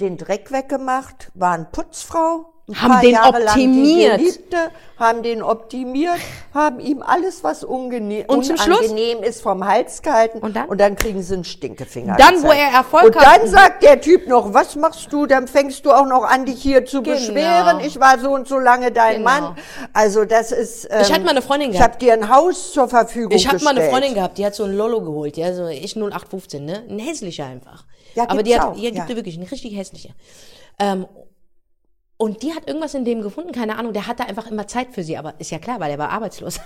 den 0.00 0.16
Dreck 0.16 0.52
weggemacht, 0.52 1.32
war 1.34 1.52
eine 1.52 1.66
Putzfrau, 1.66 2.52
Haben 2.74 3.00
den 3.00 3.12
Jahre 3.12 3.44
optimiert. 3.44 4.18
Geliebte, 4.18 4.56
haben 4.98 5.22
den 5.22 5.40
optimiert, 5.40 6.18
haben 6.52 6.80
ihm 6.80 7.00
alles, 7.00 7.44
was 7.44 7.62
ungene 7.62 8.24
Und 8.26 8.50
unangenehm 8.50 9.22
ist, 9.22 9.40
vom 9.40 9.64
Hals 9.64 10.02
gehalten. 10.02 10.38
Und 10.40 10.56
dann? 10.56 10.68
Und 10.68 10.80
dann 10.80 10.96
kriegen 10.96 11.22
sie 11.22 11.34
einen 11.34 11.44
Stinkefinger. 11.44 12.16
Dann, 12.16 12.42
wo 12.42 12.48
er 12.48 12.72
Erfolg 12.72 13.14
Und 13.14 13.16
hat- 13.24 13.40
dann 13.42 13.46
sagt 13.48 13.84
der 13.84 14.00
Typ 14.00 14.26
noch, 14.26 14.52
was 14.52 14.74
machst 14.74 15.12
du? 15.12 15.26
Dann 15.26 15.46
fängst 15.46 15.86
du 15.86 15.92
auch 15.92 16.06
noch 16.06 16.24
an, 16.24 16.44
dich 16.44 16.60
hier 16.60 16.84
zu 16.84 17.02
Genau. 17.02 17.16
beschweren. 17.16 17.78
Ich 17.80 18.00
war 18.00 18.18
so 18.18 18.30
und 18.30 18.48
so 18.48 18.58
lange 18.58 18.90
dein 18.90 19.18
Genau. 19.18 19.30
Mann. 19.30 19.56
Also 19.92 20.24
das 20.24 20.50
ist... 20.50 20.88
Ähm, 20.90 21.02
Ich 21.02 21.12
hatte 21.12 21.22
mal 21.22 21.30
eine 21.30 21.42
Freundin 21.42 21.70
Ich 21.70 21.76
gehabt. 21.76 21.94
habe 21.94 22.04
dir 22.04 22.14
ein 22.14 22.28
Haus 22.28 22.72
zur 22.72 22.88
Verfügung 22.88 23.30
Ich 23.36 23.46
habe 23.46 23.62
mal 23.62 23.70
eine 23.70 23.78
gestellt. 23.80 23.92
Freundin 23.92 24.14
gehabt, 24.14 24.38
die 24.38 24.44
hat 24.46 24.56
so 24.56 24.64
ein 24.64 24.76
Lolo 24.76 25.02
geholt, 25.02 25.36
ja, 25.36 25.54
so 25.54 25.68
ich 25.68 25.94
0815, 25.94 26.64
ne? 26.64 26.82
Ein 26.90 26.98
hässlicher 26.98 27.46
einfach. 27.46 27.84
Ja, 28.16 28.24
Aber 28.28 28.42
die 28.42 28.58
hat, 28.58 28.66
auch, 28.66 28.76
ja, 28.76 28.90
gibt 28.90 29.08
ja. 29.08 29.14
wirklich, 29.16 29.36
ein 29.36 29.44
richtig 29.44 29.76
hässlicher. 29.76 30.10
Ähm, 30.80 31.06
und 32.18 32.42
die 32.42 32.54
hat 32.54 32.66
irgendwas 32.66 32.94
in 32.94 33.04
dem 33.04 33.20
gefunden, 33.20 33.52
keine 33.52 33.76
Ahnung, 33.76 33.92
der 33.92 34.06
hatte 34.06 34.24
einfach 34.24 34.50
immer 34.50 34.66
Zeit 34.66 34.88
für 34.92 35.02
sie, 35.02 35.18
aber 35.18 35.34
ist 35.38 35.50
ja 35.50 35.58
klar, 35.58 35.80
weil 35.80 35.90
er 35.90 35.98
war 35.98 36.08
arbeitslos. 36.10 36.58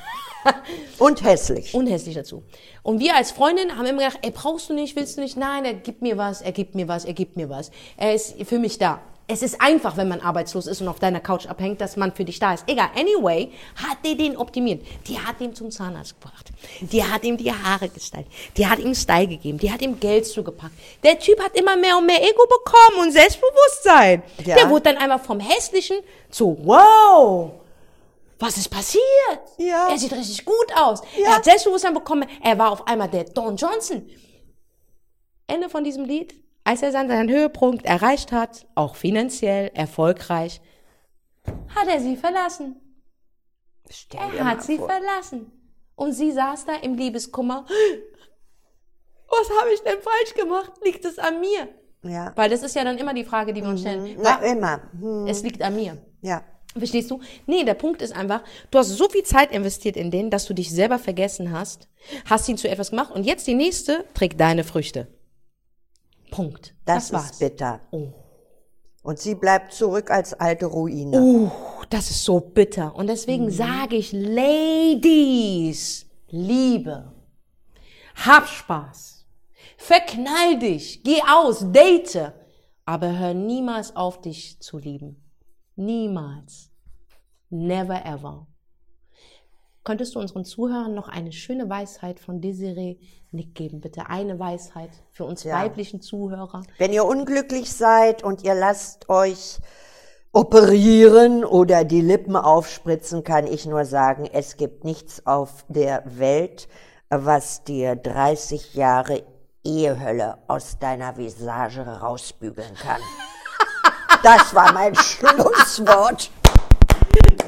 Und 0.98 1.24
hässlich. 1.24 1.74
Und 1.74 1.88
hässlich 1.88 2.14
dazu. 2.14 2.44
Und 2.82 3.00
wir 3.00 3.16
als 3.16 3.32
Freundin 3.32 3.76
haben 3.76 3.84
immer 3.84 3.98
gedacht, 3.98 4.20
ey, 4.22 4.30
brauchst 4.30 4.70
du 4.70 4.74
nicht, 4.74 4.94
willst 4.94 5.16
du 5.16 5.22
nicht? 5.22 5.36
Nein, 5.36 5.64
er 5.64 5.74
gibt 5.74 6.02
mir 6.02 6.16
was, 6.16 6.40
er 6.40 6.52
gibt 6.52 6.76
mir 6.76 6.86
was, 6.86 7.04
er 7.04 7.14
gibt 7.14 7.36
mir 7.36 7.50
was. 7.50 7.72
Er 7.96 8.14
ist 8.14 8.40
für 8.44 8.58
mich 8.58 8.78
da. 8.78 9.00
Es 9.32 9.42
ist 9.42 9.60
einfach, 9.60 9.96
wenn 9.96 10.08
man 10.08 10.20
arbeitslos 10.20 10.66
ist 10.66 10.80
und 10.80 10.88
auf 10.88 10.98
deiner 10.98 11.20
Couch 11.20 11.46
abhängt, 11.46 11.80
dass 11.80 11.96
man 11.96 12.12
für 12.12 12.24
dich 12.24 12.40
da 12.40 12.54
ist. 12.54 12.64
Egal, 12.66 12.90
anyway, 12.96 13.52
hat 13.76 13.98
die 14.04 14.16
den 14.16 14.36
optimiert. 14.36 14.84
Die 15.06 15.20
hat 15.20 15.40
ihn 15.40 15.54
zum 15.54 15.70
Zahnarzt 15.70 16.20
gebracht. 16.20 16.50
Die 16.80 17.04
hat 17.04 17.22
ihm 17.22 17.36
die 17.36 17.52
Haare 17.52 17.88
gestylt. 17.88 18.26
Die 18.56 18.66
hat 18.66 18.80
ihm 18.80 18.92
Style 18.92 19.28
gegeben. 19.28 19.58
Die 19.58 19.70
hat 19.70 19.82
ihm 19.82 20.00
Geld 20.00 20.26
zugepackt. 20.26 20.74
Der 21.04 21.16
Typ 21.16 21.40
hat 21.40 21.56
immer 21.56 21.76
mehr 21.76 21.96
und 21.96 22.06
mehr 22.06 22.20
Ego 22.20 22.42
bekommen 22.42 23.06
und 23.06 23.12
Selbstbewusstsein. 23.12 24.24
Ja. 24.44 24.56
Der 24.56 24.68
wurde 24.68 24.82
dann 24.82 24.96
einmal 24.96 25.20
vom 25.20 25.38
Hässlichen 25.38 25.98
zu, 26.28 26.58
wow, 26.64 27.52
was 28.40 28.56
ist 28.56 28.68
passiert? 28.68 29.02
Ja. 29.58 29.90
Er 29.90 29.98
sieht 29.98 30.12
richtig 30.12 30.44
gut 30.44 30.72
aus. 30.74 31.02
Ja. 31.16 31.26
Er 31.26 31.36
hat 31.36 31.44
Selbstbewusstsein 31.44 31.94
bekommen. 31.94 32.28
Er 32.42 32.58
war 32.58 32.72
auf 32.72 32.84
einmal 32.88 33.08
der 33.08 33.24
Don 33.24 33.54
Johnson. 33.54 34.10
Ende 35.46 35.68
von 35.68 35.84
diesem 35.84 36.04
Lied. 36.04 36.34
Als 36.70 36.82
er 36.82 36.92
seinen 36.92 37.28
Höhepunkt 37.28 37.84
erreicht 37.84 38.30
hat, 38.30 38.64
auch 38.76 38.94
finanziell 38.94 39.72
erfolgreich, 39.74 40.60
hat 41.74 41.88
er 41.88 41.98
sie 41.98 42.14
verlassen. 42.16 42.76
Stell 43.90 44.20
Er 44.38 44.44
hat 44.44 44.62
sie 44.62 44.76
vor. 44.78 44.88
verlassen. 44.88 45.50
Und 45.96 46.12
sie 46.12 46.30
saß 46.30 46.66
da 46.66 46.74
im 46.76 46.94
Liebeskummer. 46.94 47.66
Was 49.26 49.50
habe 49.60 49.72
ich 49.74 49.80
denn 49.80 49.96
falsch 50.00 50.34
gemacht? 50.36 50.70
Liegt 50.84 51.04
es 51.04 51.18
an 51.18 51.40
mir? 51.40 51.66
Ja. 52.04 52.32
Weil 52.36 52.50
das 52.50 52.62
ist 52.62 52.76
ja 52.76 52.84
dann 52.84 52.98
immer 52.98 53.14
die 53.14 53.24
Frage, 53.24 53.52
die 53.52 53.62
wir 53.62 53.68
uns 53.70 53.80
stellen. 53.80 54.16
Na, 54.22 54.36
immer. 54.40 54.80
Hm. 54.92 55.26
Es 55.26 55.42
liegt 55.42 55.62
an 55.62 55.74
mir. 55.74 55.98
Ja. 56.22 56.44
Verstehst 56.78 57.10
du? 57.10 57.18
Nee, 57.46 57.64
der 57.64 57.74
Punkt 57.74 58.00
ist 58.00 58.14
einfach, 58.14 58.44
du 58.70 58.78
hast 58.78 58.90
so 58.90 59.08
viel 59.08 59.24
Zeit 59.24 59.50
investiert 59.50 59.96
in 59.96 60.12
den, 60.12 60.30
dass 60.30 60.46
du 60.46 60.54
dich 60.54 60.70
selber 60.70 61.00
vergessen 61.00 61.50
hast, 61.50 61.88
hast 62.26 62.48
ihn 62.48 62.58
zu 62.58 62.68
etwas 62.68 62.90
gemacht 62.90 63.10
und 63.12 63.24
jetzt 63.24 63.48
die 63.48 63.54
nächste 63.54 64.04
trägt 64.14 64.38
deine 64.38 64.62
Früchte. 64.62 65.08
Punkt. 66.30 66.74
Das, 66.84 67.10
Das, 67.10 67.32
ist 67.32 67.38
bitter. 67.40 67.80
Oh. 67.90 68.08
Und 69.02 69.18
sie 69.18 69.34
bleibt 69.34 69.72
zurück 69.72 70.10
als 70.10 70.34
alte 70.34 70.66
Ruine. 70.66 71.20
Uh, 71.20 71.50
das 71.88 72.10
ist 72.10 72.24
so 72.24 72.40
bitter. 72.40 72.94
Und 72.94 73.06
deswegen 73.06 73.46
Mhm. 73.46 73.50
sage 73.50 73.96
ich, 73.96 74.12
Ladies, 74.12 76.06
Liebe, 76.28 77.12
hab 78.14 78.46
Spaß, 78.46 79.26
verknall 79.78 80.58
dich, 80.58 81.02
geh 81.02 81.20
aus, 81.22 81.64
date, 81.72 82.32
aber 82.84 83.18
hör 83.18 83.34
niemals 83.34 83.96
auf, 83.96 84.20
dich 84.20 84.60
zu 84.60 84.78
lieben. 84.78 85.24
Niemals. 85.76 86.70
Never 87.48 88.04
ever. 88.04 88.46
Könntest 89.82 90.14
du 90.14 90.18
unseren 90.20 90.44
Zuhörern 90.44 90.94
noch 90.94 91.08
eine 91.08 91.32
schöne 91.32 91.68
Weisheit 91.70 92.20
von 92.20 92.40
Desiree 92.40 92.98
Nick 93.32 93.54
geben, 93.54 93.80
bitte? 93.80 94.08
Eine 94.08 94.38
Weisheit 94.38 94.90
für 95.10 95.24
uns 95.24 95.42
Ja. 95.44 95.56
weiblichen 95.56 96.02
Zuhörer. 96.02 96.62
Wenn 96.78 96.92
ihr 96.92 97.04
unglücklich 97.06 97.72
seid 97.72 98.22
und 98.22 98.42
ihr 98.42 98.54
lasst 98.54 99.08
euch 99.08 99.58
operieren 100.32 101.44
oder 101.44 101.84
die 101.84 102.02
Lippen 102.02 102.36
aufspritzen, 102.36 103.24
kann 103.24 103.46
ich 103.46 103.66
nur 103.66 103.84
sagen, 103.84 104.28
es 104.30 104.56
gibt 104.56 104.84
nichts 104.84 105.26
auf 105.26 105.64
der 105.68 106.02
Welt, 106.04 106.68
was 107.08 107.64
dir 107.64 107.96
30 107.96 108.74
Jahre 108.74 109.22
Ehehölle 109.64 110.38
aus 110.46 110.78
deiner 110.78 111.16
Visage 111.16 111.82
rausbügeln 111.86 112.74
kann. 112.74 113.00
Das 114.22 114.54
war 114.54 114.70
mein 114.74 114.94
Schlusswort. 114.94 116.30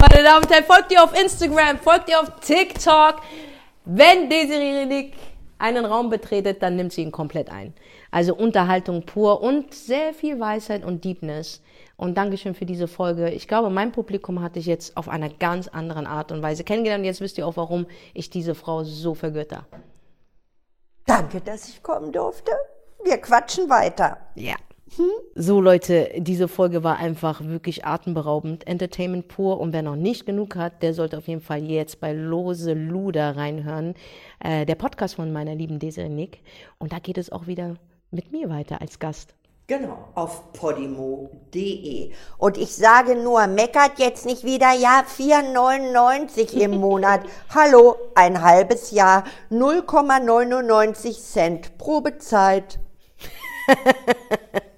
Meine 0.00 0.22
Damen 0.22 0.44
und 0.44 0.50
Herren, 0.50 0.64
folgt 0.64 0.92
ihr 0.92 1.02
auf 1.02 1.18
Instagram, 1.18 1.78
folgt 1.78 2.08
ihr 2.08 2.20
auf 2.20 2.40
TikTok. 2.40 3.16
Wenn 3.84 4.28
Desiree 4.28 4.84
Nick 4.86 5.14
einen 5.58 5.84
Raum 5.84 6.10
betretet, 6.10 6.62
dann 6.62 6.76
nimmt 6.76 6.92
sie 6.92 7.02
ihn 7.02 7.12
komplett 7.12 7.50
ein. 7.50 7.72
Also 8.10 8.34
Unterhaltung 8.34 9.06
pur 9.06 9.40
und 9.40 9.72
sehr 9.72 10.12
viel 10.12 10.38
Weisheit 10.38 10.84
und 10.84 11.04
Deepness. 11.04 11.62
Und 11.96 12.16
Dankeschön 12.16 12.54
für 12.54 12.66
diese 12.66 12.88
Folge. 12.88 13.30
Ich 13.30 13.46
glaube, 13.46 13.70
mein 13.70 13.92
Publikum 13.92 14.42
hatte 14.42 14.58
ich 14.58 14.66
jetzt 14.66 14.96
auf 14.96 15.08
einer 15.08 15.28
ganz 15.28 15.68
anderen 15.68 16.06
Art 16.06 16.32
und 16.32 16.42
Weise 16.42 16.64
kennengelernt. 16.64 17.04
Jetzt 17.04 17.20
wisst 17.20 17.38
ihr 17.38 17.46
auch, 17.46 17.56
warum 17.56 17.86
ich 18.12 18.28
diese 18.28 18.54
Frau 18.54 18.82
so 18.82 19.14
vergötter. 19.14 19.66
Danke, 21.06 21.40
dass 21.40 21.68
ich 21.68 21.82
kommen 21.82 22.12
durfte. 22.12 22.50
Wir 23.04 23.18
quatschen 23.18 23.68
weiter. 23.68 24.18
Ja. 24.34 24.56
So 25.34 25.60
Leute, 25.60 26.10
diese 26.18 26.48
Folge 26.48 26.84
war 26.84 26.98
einfach 26.98 27.42
wirklich 27.42 27.84
atemberaubend. 27.84 28.66
Entertainment 28.66 29.28
pur. 29.28 29.60
Und 29.60 29.72
wer 29.72 29.82
noch 29.82 29.96
nicht 29.96 30.26
genug 30.26 30.56
hat, 30.56 30.82
der 30.82 30.94
sollte 30.94 31.18
auf 31.18 31.26
jeden 31.26 31.40
Fall 31.40 31.62
jetzt 31.64 32.00
bei 32.00 32.12
Lose 32.12 32.74
Luder 32.74 33.36
reinhören. 33.36 33.94
Äh, 34.40 34.66
der 34.66 34.74
Podcast 34.74 35.14
von 35.14 35.32
meiner 35.32 35.54
lieben 35.54 35.78
Desiree 35.78 36.08
Nick. 36.08 36.40
Und 36.78 36.92
da 36.92 36.98
geht 36.98 37.18
es 37.18 37.32
auch 37.32 37.46
wieder 37.46 37.76
mit 38.10 38.30
mir 38.32 38.50
weiter 38.50 38.80
als 38.80 38.98
Gast. 38.98 39.34
Genau, 39.68 40.08
auf 40.14 40.52
podimo.de. 40.52 42.12
Und 42.36 42.58
ich 42.58 42.74
sage 42.74 43.14
nur, 43.14 43.46
meckert 43.46 43.98
jetzt 43.98 44.26
nicht 44.26 44.44
wieder, 44.44 44.72
ja, 44.72 45.04
4,99 45.08 46.54
im 46.60 46.78
Monat. 46.78 47.22
Hallo, 47.54 47.96
ein 48.14 48.42
halbes 48.42 48.90
Jahr, 48.90 49.24
0,99 49.50 51.18
Cent 51.18 51.78
Probezeit. 51.78 52.78